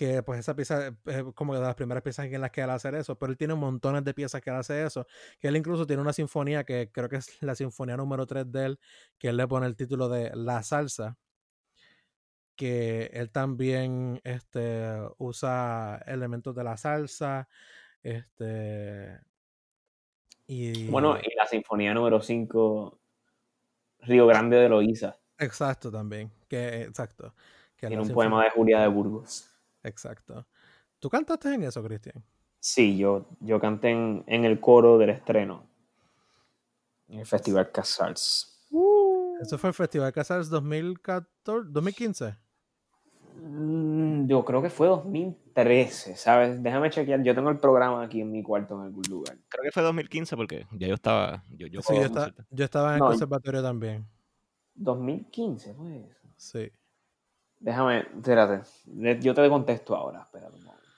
[0.00, 2.96] que pues esa pieza es como de las primeras piezas en las que él hace
[2.98, 5.06] eso, pero él tiene montones de piezas que él hace eso,
[5.38, 8.64] que él incluso tiene una sinfonía que creo que es la sinfonía número 3 de
[8.66, 8.80] él,
[9.18, 11.18] que él le pone el título de La Salsa,
[12.60, 17.48] que él también este, usa elementos de la salsa,
[18.02, 19.18] este...
[20.46, 20.86] Y...
[20.88, 23.00] Bueno, y la sinfonía número 5,
[24.00, 25.16] Río Grande de Loíza.
[25.38, 27.34] Exacto, también, que exacto.
[27.78, 29.50] Que tiene un poema de Julia de Burgos.
[29.82, 30.46] Exacto.
[30.98, 32.22] ¿Tú cantaste en eso, Cristian?
[32.58, 35.66] Sí, yo, yo canté en, el coro del estreno.
[37.08, 38.66] En el Festival Casals.
[38.70, 39.38] Uh.
[39.40, 42.49] ¿Eso fue el Festival Casals 2014, 2015?
[43.42, 46.62] Mm, yo creo que fue 2013, ¿sabes?
[46.62, 47.22] Déjame chequear.
[47.22, 49.38] Yo tengo el programa aquí en mi cuarto en algún lugar.
[49.48, 51.42] Creo que fue 2015 porque ya yo estaba.
[51.50, 51.94] Yo, yo, sí,
[52.50, 54.06] yo, estaba en el conservatorio también.
[54.74, 56.28] 2015 fue eso.
[56.36, 56.70] Sí.
[57.58, 58.62] Déjame, espérate.
[59.20, 60.88] Yo te contesto ahora, espérate un momento.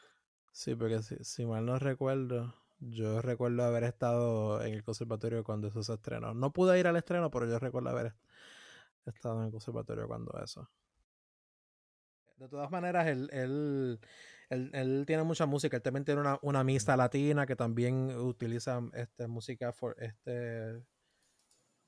[0.52, 5.82] Sí, porque si, mal no recuerdo, yo recuerdo haber estado en el conservatorio cuando eso
[5.82, 6.34] se estrenó.
[6.34, 8.14] No pude ir al estreno, pero yo recuerdo haber
[9.06, 10.68] estado en el conservatorio cuando eso.
[12.42, 14.00] De todas maneras, él,
[14.50, 19.28] él, tiene mucha música, él también tiene una, una misa latina que también utiliza este,
[19.28, 20.82] música for, este,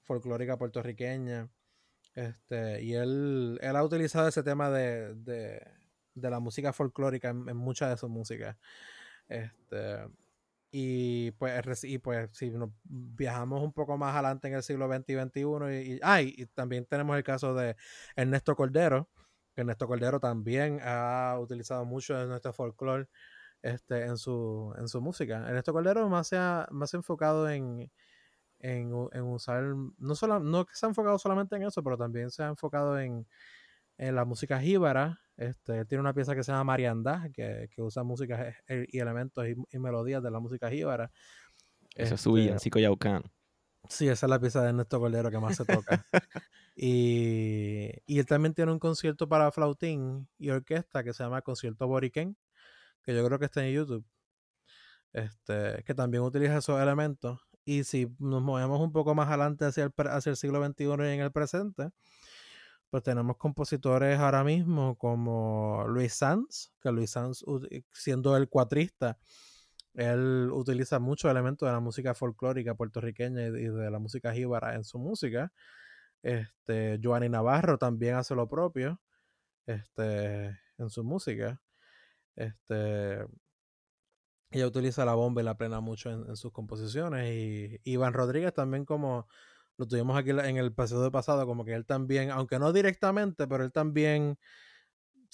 [0.05, 1.51] folclórica puertorriqueña.
[2.15, 5.61] Este, y él, él ha utilizado ese tema de, de,
[6.15, 8.57] de la música folclórica en, muchas de sus músicas.
[9.27, 10.07] Este,
[10.71, 15.09] y pues, y pues si nos viajamos un poco más adelante en el siglo XX
[15.09, 17.75] y XXI, y, ah, y, también tenemos el caso de
[18.15, 19.09] Ernesto Cordero,
[19.55, 23.09] que Ernesto Cordero también ha utilizado mucho de nuestro folclore
[23.63, 25.47] este, en, su, en su música.
[25.49, 27.91] Ernesto Cordero más se ha, más enfocado en,
[28.59, 29.65] en, en, usar,
[29.99, 32.99] no, solo, no que se ha enfocado solamente en eso, pero también se ha enfocado
[32.99, 33.27] en,
[33.99, 35.21] en la música jíbara.
[35.37, 39.79] Este, tiene una pieza que se llama Marianda, que, que usa música y elementos y,
[39.79, 41.11] melodías de la música jíbara.
[41.95, 43.23] Esa es su villancico Yaucán.
[43.89, 46.05] Sí, esa es la pieza de Ernesto Cordero que más se toca.
[46.77, 51.87] y, y, él también tiene un concierto para flautín y orquesta que se llama Concierto
[51.87, 52.37] Boriquén,
[53.03, 54.07] que yo creo que está en YouTube.
[55.15, 57.41] Este, que también utiliza esos elementos.
[57.65, 61.15] Y si nos movemos un poco más adelante hacia el, hacia el siglo XXI y
[61.15, 61.91] en el presente,
[62.91, 67.45] pues tenemos compositores ahora mismo como Luis Sanz, que Luis Sanz,
[67.93, 69.19] siendo el cuatrista,
[69.95, 74.85] él utiliza muchos elementos de la música folclórica puertorriqueña y de la música jíbara en
[74.85, 75.53] su música.
[76.23, 79.01] Este, Giovanni Navarro también hace lo propio
[79.67, 81.61] este, en su música.
[82.37, 83.25] Este,
[84.51, 87.31] ella utiliza la bomba y la plena mucho en, sus composiciones.
[87.33, 89.29] Y Iván Rodríguez también como
[89.77, 93.65] lo tuvimos aquí en el pasado pasado, como que él también, aunque no directamente, pero
[93.65, 94.39] él también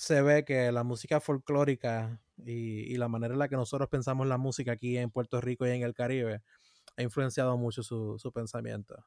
[0.00, 4.38] se ve que la música folclórica y, la manera en la que nosotros pensamos la
[4.38, 6.40] música aquí en Puerto Rico y en el Caribe
[6.96, 9.04] ha influenciado mucho su, pensamiento.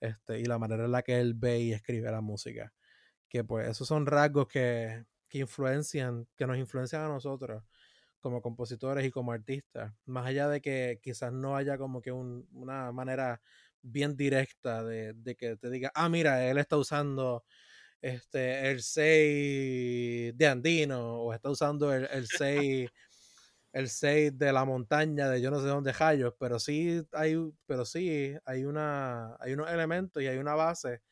[0.00, 2.72] Este, y la manera en la que él ve y escribe la música.
[3.28, 7.62] Que pues esos son rasgos que, que influencian, que nos influencian a nosotros
[8.18, 9.94] como compositores y como artistas.
[10.06, 13.40] Más allá de que quizás no haya como que una manera
[13.80, 17.44] bien directa de, que te diga, ah, mira, él está usando
[18.00, 22.90] este, el 6 de Andino o está usando el, el 6
[23.72, 27.36] el 6 de la montaña de yo no sé dónde hallos, pero sí hay
[27.66, 31.02] pero sí hay una hay unos elementos y hay una base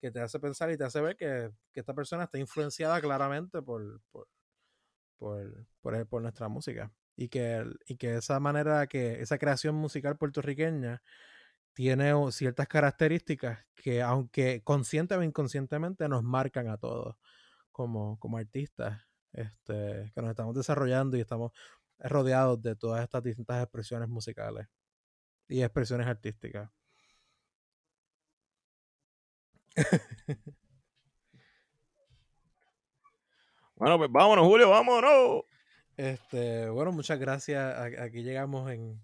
[0.00, 4.00] que te hace pensar y te hace ver que, esta persona está influenciada claramente por
[4.10, 4.26] por,
[5.18, 6.92] por, por, nuestra música.
[7.14, 11.02] Y que, y que esa manera que esa creación musical puertorriqueña
[11.72, 17.16] tiene ciertas características que, aunque consciente o inconscientemente, nos marcan a todos
[17.70, 19.00] como, como artistas
[19.32, 21.52] este, que nos estamos desarrollando y estamos
[21.98, 24.66] rodeados de todas estas distintas expresiones musicales
[25.48, 26.70] y expresiones artísticas.
[33.76, 35.44] bueno, pues vámonos, Julio, vámonos.
[35.96, 37.78] Este, bueno, muchas gracias.
[37.98, 39.00] Aquí llegamos en,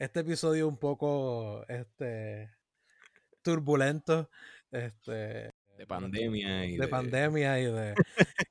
[0.00, 2.50] este episodio un poco este
[3.42, 4.30] turbulento
[4.72, 7.94] este de pandemia y de, pandemia y de,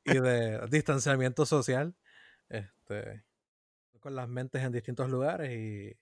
[0.05, 1.95] y de distanciamiento social
[2.49, 3.23] este
[3.99, 5.97] con las mentes en distintos lugares y,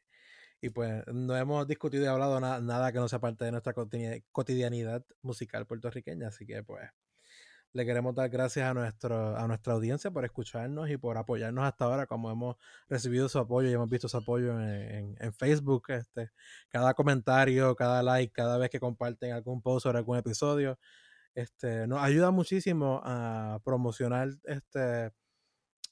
[0.59, 5.05] y pues no hemos discutido y hablado nada que no sea parte de nuestra cotidianidad
[5.21, 6.89] musical puertorriqueña así que pues
[7.73, 11.85] le queremos dar gracias a, nuestro, a nuestra audiencia por escucharnos y por apoyarnos hasta
[11.85, 12.55] ahora, como hemos
[12.89, 15.83] recibido su apoyo y hemos visto su apoyo en, Facebook.
[15.89, 16.31] Este,
[16.69, 20.79] cada comentario, cada like, cada vez que comparten algún post sobre algún episodio,
[21.35, 25.11] este, nos ayuda muchísimo a promocionar este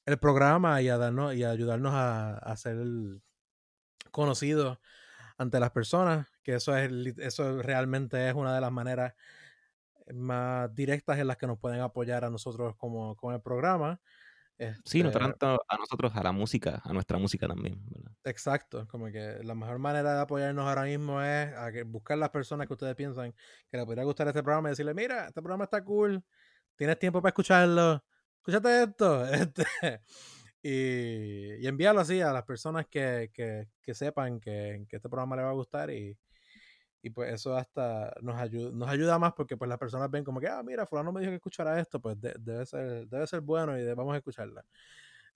[0.05, 2.77] el programa y a darnos y a ayudarnos a, a ser
[4.11, 4.79] conocidos
[5.37, 9.13] ante las personas, que eso es eso realmente es una de las maneras
[10.13, 13.99] más directas en las que nos pueden apoyar a nosotros como, como el programa.
[14.85, 17.81] sí, no este tanto a nosotros, a la música, a nuestra música también.
[18.23, 22.29] Exacto, como que la mejor manera de apoyarnos ahora mismo es a que buscar las
[22.29, 23.33] personas que ustedes piensan
[23.69, 26.23] que les podría gustar este programa y decirle, mira, este programa está cool,
[26.75, 28.03] tienes tiempo para escucharlo,
[28.37, 29.25] escúchate esto.
[29.31, 30.01] Este,
[30.67, 35.35] y, y envíalo así a las personas que, que, que sepan que, que este programa
[35.35, 36.17] les va a gustar y,
[37.05, 40.39] y pues eso hasta nos ayuda, nos ayuda más porque pues las personas ven como
[40.39, 43.77] que, ah, mira, fulano me dijo que escuchara esto, pues debe, ser, debe ser bueno
[43.77, 44.65] y debemos escucharla.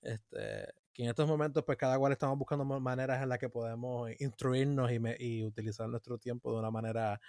[0.02, 4.10] Este, que en estos momentos pues cada cual estamos buscando maneras en las que podemos
[4.20, 7.22] instruirnos y, y utilizar nuestro tiempo de una manera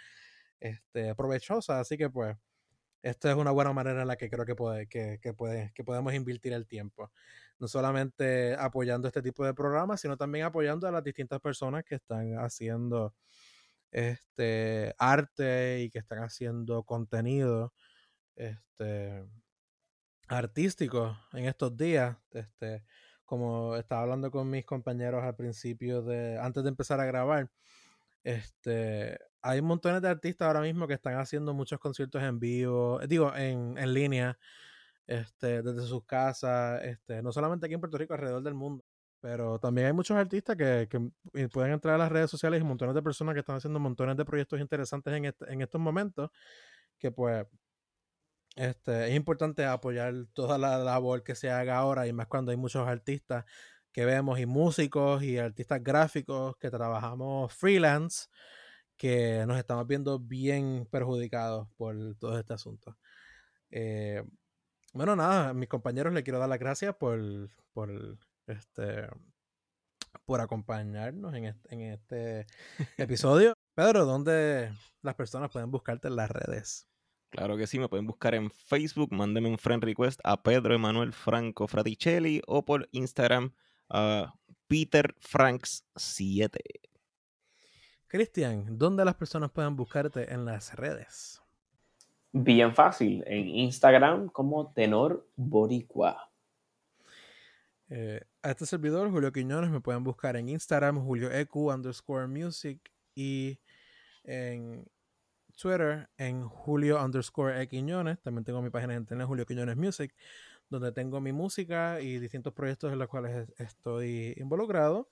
[0.59, 2.35] este, provechosa, así que pues
[3.03, 5.85] esta es una buena manera en la que creo que, puede, que, que, puede, que
[5.85, 7.13] podemos invertir el tiempo.
[7.59, 11.97] No solamente apoyando este tipo de programas, sino también apoyando a las distintas personas que
[11.97, 13.15] están haciendo
[13.91, 17.73] este, arte y que están haciendo contenido
[18.37, 19.25] este,
[20.29, 22.17] artísticos en estos días.
[22.33, 22.85] Este,
[23.25, 27.51] como estaba hablando con mis compañeros al principio de, antes de empezar a grabar,
[28.25, 33.35] este, hay montones de artistas ahora mismo que están haciendo muchos conciertos en vivo, digo,
[33.37, 34.39] en, en línea,
[35.07, 38.85] este, desde sus casas, este, no solamente aquí en Puerto Rico, alrededor del mundo.
[39.21, 42.95] Pero también hay muchos artistas que, que pueden entrar a las redes sociales y montones
[42.95, 46.31] de personas que están haciendo montones de proyectos interesantes en, en estos momentos
[46.99, 47.47] que pues
[48.57, 52.57] este, es importante apoyar toda la labor que se haga ahora y más cuando hay
[52.57, 53.45] muchos artistas
[53.93, 58.29] que vemos y músicos y artistas gráficos que trabajamos freelance
[58.97, 62.99] que nos estamos viendo bien perjudicados por todo este asunto.
[63.71, 64.23] Eh,
[64.93, 67.19] bueno, nada, a mis compañeros les quiero dar las gracias por,
[67.73, 68.19] por,
[68.51, 69.09] este,
[70.25, 72.47] por acompañarnos en este, en este
[72.99, 73.55] episodio.
[73.75, 74.73] Pedro, ¿dónde
[75.03, 76.87] las personas pueden buscarte en las redes?
[77.31, 81.13] Claro que sí, me pueden buscar en Facebook, mándenme un friend request a Pedro Emanuel
[81.13, 83.53] Franco Fraticelli o por Instagram
[83.89, 84.35] a
[84.67, 86.59] Peter Franks 7.
[88.09, 91.41] Cristian, ¿dónde las personas pueden buscarte en las redes?
[92.33, 96.31] Bien fácil, en Instagram como Tenor Boricua.
[97.89, 102.91] Eh, a este servidor, Julio Quiñones, me pueden buscar en Instagram, Julio EQ underscore music
[103.15, 103.59] y
[104.25, 104.87] en
[105.61, 108.19] Twitter en Julio underscore Quiñones.
[108.21, 110.15] También tengo mi página de internet, Julio Quiñones Music,
[110.71, 115.11] donde tengo mi música y distintos proyectos en los cuales estoy involucrado.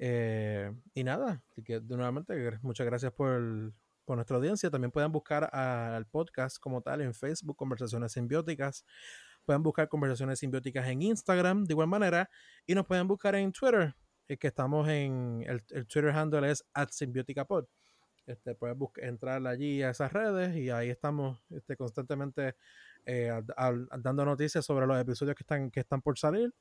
[0.00, 3.72] Eh, y nada, así que nuevamente muchas gracias por,
[4.04, 4.68] por nuestra audiencia.
[4.68, 8.84] También pueden buscar al podcast como tal en Facebook, Conversaciones Simbióticas.
[9.48, 12.28] Pueden buscar Conversaciones Simbióticas en Instagram de igual manera.
[12.66, 13.94] Y nos pueden buscar en Twitter,
[14.28, 16.90] eh, que estamos en el, el Twitter handle es at
[17.48, 17.64] Pod
[18.26, 22.56] este, puedes entrar allí a esas redes y ahí estamos este, constantemente
[23.06, 23.32] eh,
[24.00, 26.54] dando noticias sobre los episodios que están, que están por salir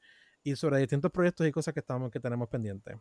[0.43, 2.95] y sobre distintos proyectos y cosas que, estamos, que tenemos pendientes.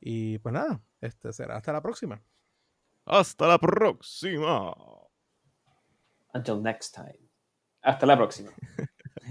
[0.00, 2.22] Y pues nada, este será hasta la próxima.
[3.04, 4.74] Hasta la próxima.
[6.32, 7.21] Until next time.
[7.82, 8.50] Hasta la próxima.